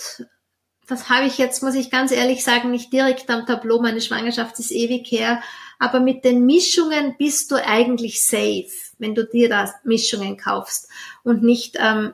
das 0.87 1.09
habe 1.09 1.25
ich 1.25 1.39
jetzt, 1.39 1.63
muss 1.63 1.73
ich 1.73 1.89
ganz 1.89 2.11
ehrlich 2.11 2.43
sagen, 2.43 2.69
nicht 2.69 2.93
direkt 2.93 3.27
am 3.31 3.47
Tableau, 3.47 3.81
meine 3.81 4.01
Schwangerschaft 4.01 4.59
ist 4.59 4.71
ewig 4.71 5.09
her, 5.09 5.41
aber 5.79 5.99
mit 5.99 6.23
den 6.23 6.45
Mischungen 6.45 7.15
bist 7.17 7.49
du 7.49 7.55
eigentlich 7.55 8.23
safe, 8.23 8.69
wenn 8.99 9.15
du 9.15 9.25
dir 9.25 9.49
da 9.49 9.73
Mischungen 9.83 10.37
kaufst 10.37 10.89
und 11.23 11.41
nicht 11.41 11.77
ähm, 11.79 12.13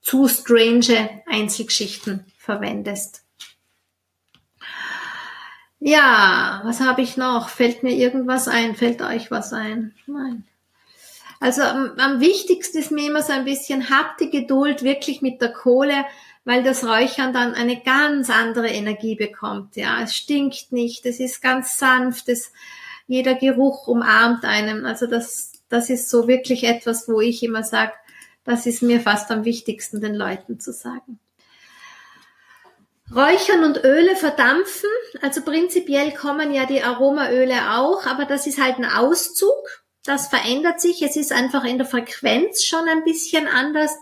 zu 0.00 0.28
strange 0.28 1.22
Einzelgeschichten 1.26 2.24
verwendest. 2.38 3.24
Ja, 5.80 6.60
was 6.64 6.80
habe 6.80 7.00
ich 7.00 7.16
noch? 7.16 7.48
Fällt 7.48 7.82
mir 7.82 7.92
irgendwas 7.94 8.48
ein? 8.48 8.76
Fällt 8.76 9.00
euch 9.00 9.30
was 9.30 9.54
ein? 9.54 9.94
Nein. 10.06 10.44
Also 11.40 11.62
am, 11.62 11.92
am 11.96 12.20
wichtigsten 12.20 12.78
ist 12.78 12.90
mir 12.90 13.08
immer 13.08 13.22
so 13.22 13.32
ein 13.32 13.46
bisschen, 13.46 13.88
habt 13.88 14.20
die 14.20 14.28
Geduld 14.28 14.82
wirklich 14.82 15.22
mit 15.22 15.40
der 15.40 15.52
Kohle, 15.52 16.04
weil 16.44 16.62
das 16.62 16.84
Räuchern 16.84 17.32
dann 17.32 17.54
eine 17.54 17.80
ganz 17.80 18.28
andere 18.28 18.68
Energie 18.68 19.14
bekommt. 19.14 19.74
Ja, 19.76 20.02
es 20.02 20.14
stinkt 20.14 20.70
nicht, 20.70 21.06
es 21.06 21.18
ist 21.18 21.40
ganz 21.40 21.78
sanft, 21.78 22.28
es, 22.28 22.52
jeder 23.06 23.34
Geruch 23.34 23.88
umarmt 23.88 24.44
einem. 24.44 24.84
Also 24.84 25.06
das, 25.06 25.52
das 25.70 25.88
ist 25.88 26.10
so 26.10 26.28
wirklich 26.28 26.64
etwas, 26.64 27.08
wo 27.08 27.22
ich 27.22 27.42
immer 27.42 27.64
sage, 27.64 27.92
das 28.44 28.66
ist 28.66 28.82
mir 28.82 29.00
fast 29.00 29.30
am 29.30 29.46
wichtigsten, 29.46 30.02
den 30.02 30.14
Leuten 30.14 30.60
zu 30.60 30.74
sagen. 30.74 31.18
Räuchern 33.14 33.64
und 33.64 33.84
Öle 33.84 34.14
verdampfen. 34.14 34.90
Also 35.20 35.42
prinzipiell 35.42 36.12
kommen 36.12 36.52
ja 36.52 36.66
die 36.66 36.82
Aromaöle 36.82 37.72
auch, 37.72 38.06
aber 38.06 38.24
das 38.24 38.46
ist 38.46 38.60
halt 38.60 38.78
ein 38.78 38.84
Auszug. 38.84 39.82
Das 40.04 40.28
verändert 40.28 40.80
sich. 40.80 41.02
Es 41.02 41.16
ist 41.16 41.32
einfach 41.32 41.64
in 41.64 41.78
der 41.78 41.86
Frequenz 41.86 42.64
schon 42.64 42.88
ein 42.88 43.04
bisschen 43.04 43.48
anders. 43.48 43.92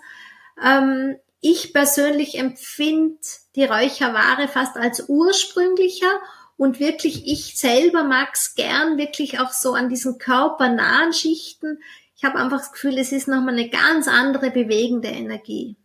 Ähm, 0.62 1.16
ich 1.40 1.72
persönlich 1.72 2.36
empfinde 2.36 3.18
die 3.56 3.64
Räucherware 3.64 4.48
fast 4.48 4.76
als 4.76 5.08
ursprünglicher 5.08 6.20
und 6.56 6.80
wirklich 6.80 7.26
ich 7.26 7.58
selber 7.58 8.04
mag's 8.04 8.54
gern 8.56 8.98
wirklich 8.98 9.40
auch 9.40 9.52
so 9.52 9.72
an 9.74 9.88
diesen 9.88 10.18
körpernahen 10.18 11.12
Schichten. 11.12 11.78
Ich 12.16 12.24
habe 12.24 12.38
einfach 12.38 12.58
das 12.58 12.72
Gefühl, 12.72 12.98
es 12.98 13.12
ist 13.12 13.28
nochmal 13.28 13.54
eine 13.54 13.70
ganz 13.70 14.08
andere 14.08 14.50
bewegende 14.50 15.08
Energie. 15.08 15.76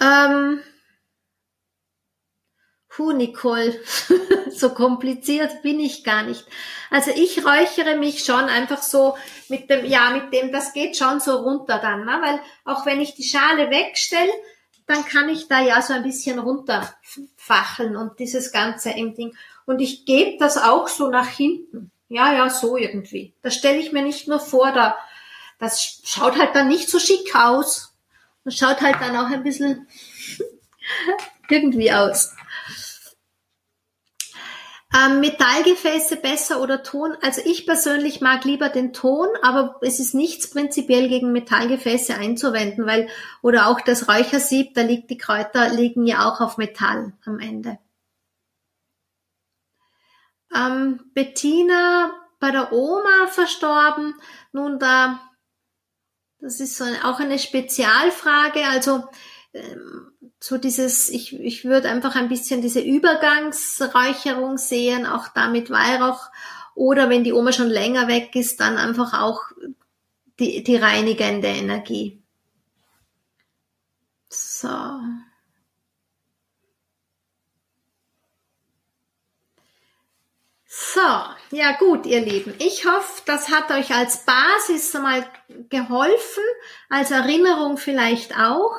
Ähm, 0.00 0.62
Puh, 2.96 3.12
Nicole, 3.12 3.78
so 4.50 4.70
kompliziert 4.70 5.60
bin 5.60 5.80
ich 5.80 6.02
gar 6.02 6.22
nicht. 6.22 6.46
Also 6.88 7.10
ich 7.14 7.44
räuchere 7.44 7.98
mich 7.98 8.24
schon 8.24 8.44
einfach 8.44 8.80
so 8.80 9.18
mit 9.50 9.68
dem, 9.68 9.84
ja, 9.84 10.08
mit 10.12 10.32
dem, 10.32 10.50
das 10.50 10.72
geht 10.72 10.96
schon 10.96 11.20
so 11.20 11.36
runter 11.36 11.78
dann, 11.78 12.06
ne? 12.06 12.18
weil 12.22 12.40
auch 12.64 12.86
wenn 12.86 13.02
ich 13.02 13.14
die 13.14 13.24
Schale 13.24 13.68
wegstelle, 13.70 14.32
dann 14.86 15.04
kann 15.04 15.28
ich 15.28 15.46
da 15.46 15.60
ja 15.60 15.82
so 15.82 15.92
ein 15.92 16.04
bisschen 16.04 16.38
runterfacheln 16.38 17.96
und 17.96 18.18
dieses 18.18 18.50
Ganze 18.50 18.94
Ding. 18.94 19.36
Und 19.66 19.80
ich 19.80 20.06
gebe 20.06 20.38
das 20.38 20.56
auch 20.56 20.88
so 20.88 21.08
nach 21.08 21.28
hinten. 21.28 21.90
Ja, 22.08 22.32
ja, 22.32 22.48
so 22.48 22.78
irgendwie. 22.78 23.34
Das 23.42 23.56
stelle 23.56 23.78
ich 23.78 23.92
mir 23.92 24.02
nicht 24.02 24.26
nur 24.26 24.40
vor, 24.40 24.72
da, 24.72 24.96
das 25.58 26.00
schaut 26.04 26.38
halt 26.38 26.54
dann 26.54 26.68
nicht 26.68 26.88
so 26.88 26.98
schick 26.98 27.34
aus. 27.34 27.92
Das 28.46 28.56
schaut 28.56 28.80
halt 28.80 29.00
dann 29.00 29.16
auch 29.16 29.28
ein 29.28 29.42
bisschen 29.42 29.88
irgendwie 31.50 31.92
aus. 31.92 32.32
Ähm, 34.96 35.18
Metallgefäße 35.18 36.14
besser 36.18 36.60
oder 36.62 36.84
Ton? 36.84 37.16
Also 37.22 37.42
ich 37.44 37.66
persönlich 37.66 38.20
mag 38.20 38.44
lieber 38.44 38.68
den 38.68 38.92
Ton, 38.92 39.26
aber 39.42 39.80
es 39.82 39.98
ist 39.98 40.14
nichts 40.14 40.48
prinzipiell 40.48 41.08
gegen 41.08 41.32
Metallgefäße 41.32 42.14
einzuwenden, 42.14 42.86
weil 42.86 43.08
oder 43.42 43.66
auch 43.66 43.80
das 43.80 44.08
Räuchersieb, 44.08 44.74
da 44.74 44.82
liegt 44.82 45.10
die 45.10 45.18
Kräuter 45.18 45.68
liegen 45.70 46.06
ja 46.06 46.30
auch 46.30 46.40
auf 46.40 46.56
Metall 46.56 47.14
am 47.24 47.40
Ende. 47.40 47.80
Ähm, 50.54 51.00
Bettina 51.14 52.12
bei 52.38 52.52
der 52.52 52.72
Oma 52.72 53.26
verstorben. 53.26 54.14
Nun 54.52 54.78
da 54.78 55.20
das 56.46 56.60
ist 56.60 56.76
so 56.76 56.84
auch 57.02 57.18
eine 57.18 57.38
Spezialfrage. 57.40 58.66
Also 58.68 59.04
ähm, 59.52 60.12
so 60.38 60.58
dieses, 60.58 61.08
ich, 61.08 61.38
ich 61.40 61.64
würde 61.64 61.90
einfach 61.90 62.14
ein 62.14 62.28
bisschen 62.28 62.62
diese 62.62 62.80
Übergangsräucherung 62.80 64.56
sehen, 64.56 65.06
auch 65.06 65.28
da 65.28 65.48
mit 65.48 65.70
Weihrauch. 65.70 66.30
Oder 66.76 67.10
wenn 67.10 67.24
die 67.24 67.32
Oma 67.32 67.52
schon 67.52 67.68
länger 67.68 68.06
weg 68.06 68.36
ist, 68.36 68.60
dann 68.60 68.76
einfach 68.76 69.20
auch 69.20 69.42
die, 70.38 70.62
die 70.62 70.76
reinigende 70.76 71.48
Energie. 71.48 72.22
So. 74.28 74.68
So, 80.96 81.54
ja 81.54 81.72
gut, 81.72 82.06
ihr 82.06 82.22
Lieben. 82.22 82.54
Ich 82.58 82.86
hoffe, 82.86 83.20
das 83.26 83.50
hat 83.50 83.70
euch 83.70 83.94
als 83.94 84.24
Basis 84.24 84.94
mal 84.94 85.26
geholfen, 85.68 86.42
als 86.88 87.10
Erinnerung 87.10 87.76
vielleicht 87.76 88.34
auch. 88.38 88.72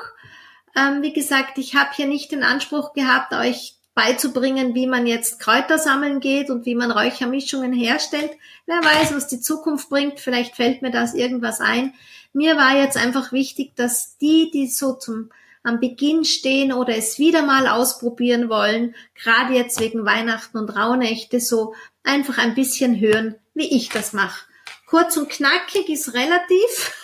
Ähm, 0.75 1.03
wie 1.03 1.13
gesagt, 1.13 1.59
ich 1.59 1.75
habe 1.75 1.91
hier 1.93 2.07
nicht 2.07 2.31
den 2.31 2.41
Anspruch 2.41 2.93
gehabt, 2.93 3.33
euch 3.33 3.75
beizubringen, 3.93 4.73
wie 4.73 4.87
man 4.87 5.05
jetzt 5.05 5.39
Kräuter 5.39 5.77
sammeln 5.77 6.19
geht 6.19 6.49
und 6.49 6.65
wie 6.65 6.73
man 6.73 6.89
Räuchermischungen 6.89 7.71
herstellt. 7.71 8.31
Wer 8.65 8.77
weiß, 8.77 9.13
was 9.15 9.27
die 9.27 9.39
Zukunft 9.39 9.87
bringt. 9.87 10.19
Vielleicht 10.19 10.55
fällt 10.55 10.81
mir 10.81 10.89
das 10.89 11.13
irgendwas 11.13 11.61
ein. 11.61 11.93
Mir 12.33 12.57
war 12.57 12.75
jetzt 12.75 12.97
einfach 12.97 13.31
wichtig, 13.31 13.75
dass 13.75 14.17
die, 14.17 14.49
die 14.49 14.65
so 14.65 14.93
zum 14.93 15.29
am 15.67 15.81
Beginn 15.81 16.23
stehen 16.23 16.71
oder 16.71 16.95
es 16.95 17.19
wieder 17.19 17.41
mal 17.41 17.67
ausprobieren 17.67 18.49
wollen, 18.49 18.95
gerade 19.15 19.53
jetzt 19.53 19.81
wegen 19.81 20.05
Weihnachten 20.05 20.57
und 20.57 20.69
Rauhnächte 20.69 21.41
so 21.41 21.75
einfach 22.03 22.37
ein 22.37 22.55
bisschen 22.55 22.99
hören, 22.99 23.35
wie 23.53 23.75
ich 23.75 23.89
das 23.89 24.13
mache. 24.13 24.45
Kurz 24.85 25.17
und 25.17 25.29
knackig 25.29 25.89
ist 25.89 26.13
relativ. 26.13 26.93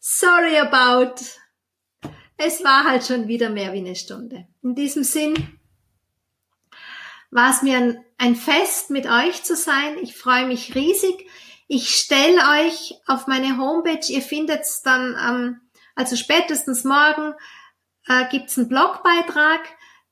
Sorry 0.00 0.56
about. 0.56 1.16
Es 2.38 2.64
war 2.64 2.84
halt 2.84 3.04
schon 3.04 3.28
wieder 3.28 3.50
mehr 3.50 3.74
wie 3.74 3.78
eine 3.78 3.96
Stunde. 3.96 4.46
In 4.62 4.74
diesem 4.74 5.04
Sinn 5.04 5.58
war 7.30 7.50
es 7.50 7.60
mir 7.60 8.02
ein 8.16 8.34
Fest, 8.34 8.88
mit 8.88 9.06
euch 9.06 9.42
zu 9.42 9.56
sein. 9.56 9.98
Ich 10.00 10.16
freue 10.16 10.46
mich 10.46 10.74
riesig. 10.74 11.26
Ich 11.70 11.94
stelle 11.96 12.40
euch 12.60 12.94
auf 13.06 13.26
meine 13.26 13.58
Homepage, 13.58 14.06
ihr 14.08 14.22
findet 14.22 14.62
es 14.62 14.80
dann, 14.80 15.16
ähm, 15.22 15.60
also 15.94 16.16
spätestens 16.16 16.82
morgen, 16.82 17.34
äh, 18.06 18.26
gibt 18.30 18.48
es 18.48 18.56
einen 18.56 18.68
Blogbeitrag. 18.68 19.60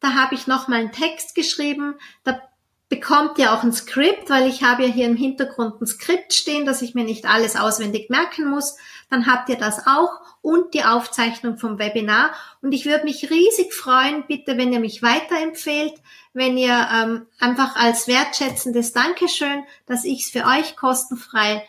Da 0.01 0.15
habe 0.15 0.35
ich 0.35 0.47
nochmal 0.47 0.81
einen 0.81 0.93
Text 0.93 1.35
geschrieben. 1.35 1.99
Da 2.24 2.43
bekommt 2.89 3.39
ihr 3.39 3.53
auch 3.53 3.63
ein 3.63 3.73
Skript, 3.73 4.31
weil 4.31 4.49
ich 4.49 4.63
habe 4.63 4.85
ja 4.85 4.93
hier 4.93 5.07
im 5.07 5.17
Hintergrund 5.17 5.81
ein 5.81 5.87
Skript 5.87 6.33
stehen, 6.33 6.67
dass 6.67 6.83
ich 6.83 6.95
mir 6.95 7.05
nicht 7.05 7.27
alles 7.27 7.57
auswendig 7.57 8.11
merken 8.11 8.49
muss. 8.49 8.77
Dann 9.11 9.27
habt 9.27 9.49
ihr 9.49 9.57
das 9.57 9.87
auch 9.87 10.21
und 10.41 10.75
die 10.75 10.85
Aufzeichnung 10.85 11.59
vom 11.59 11.79
Webinar. 11.79 12.33
Und 12.63 12.73
ich 12.73 12.87
würde 12.87 13.05
mich 13.05 13.29
riesig 13.31 13.75
freuen, 13.75 14.25
bitte, 14.29 14.57
wenn 14.57 14.73
ihr 14.73 14.79
mich 14.79 15.03
weiterempfehlt, 15.03 15.95
wenn 16.33 16.57
ihr 16.57 16.89
ähm, 16.95 17.27
einfach 17.41 17.75
als 17.77 18.07
wertschätzendes 18.07 18.93
Dankeschön, 18.93 19.65
dass 19.87 20.05
ich 20.05 20.25
es 20.25 20.31
für 20.31 20.45
euch 20.47 20.77
kostenfrei 20.77 21.67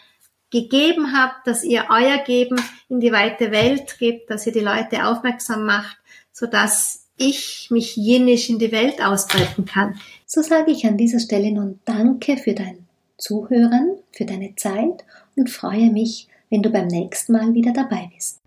gegeben 0.52 1.18
habt, 1.18 1.48
dass 1.48 1.64
ihr 1.64 1.88
euer 1.90 2.18
Geben 2.20 2.62
in 2.90 3.00
die 3.00 3.12
weite 3.12 3.52
Welt 3.52 3.98
gebt, 3.98 4.30
dass 4.30 4.46
ihr 4.46 4.54
die 4.54 4.60
Leute 4.60 5.08
aufmerksam 5.08 5.66
macht, 5.66 5.98
sodass 6.32 7.08
ich 7.18 7.70
mich 7.72 7.96
jenisch 7.96 8.50
in 8.50 8.60
die 8.60 8.72
Welt 8.72 9.04
ausbreiten 9.04 9.66
kann. 9.66 10.00
So 10.30 10.42
sage 10.42 10.72
ich 10.72 10.86
an 10.86 10.98
dieser 10.98 11.22
Stelle 11.22 11.54
nun 11.54 11.80
Danke 11.86 12.36
für 12.36 12.54
dein 12.54 12.86
Zuhören, 13.18 13.96
für 14.12 14.26
deine 14.26 14.54
Zeit 14.58 15.06
und 15.38 15.50
freue 15.50 15.90
mich, 15.90 16.28
wenn 16.50 16.62
du 16.62 16.70
beim 16.70 16.88
nächsten 16.88 17.32
Mal 17.32 17.54
wieder 17.54 17.72
dabei 17.72 18.10
bist. 18.14 18.42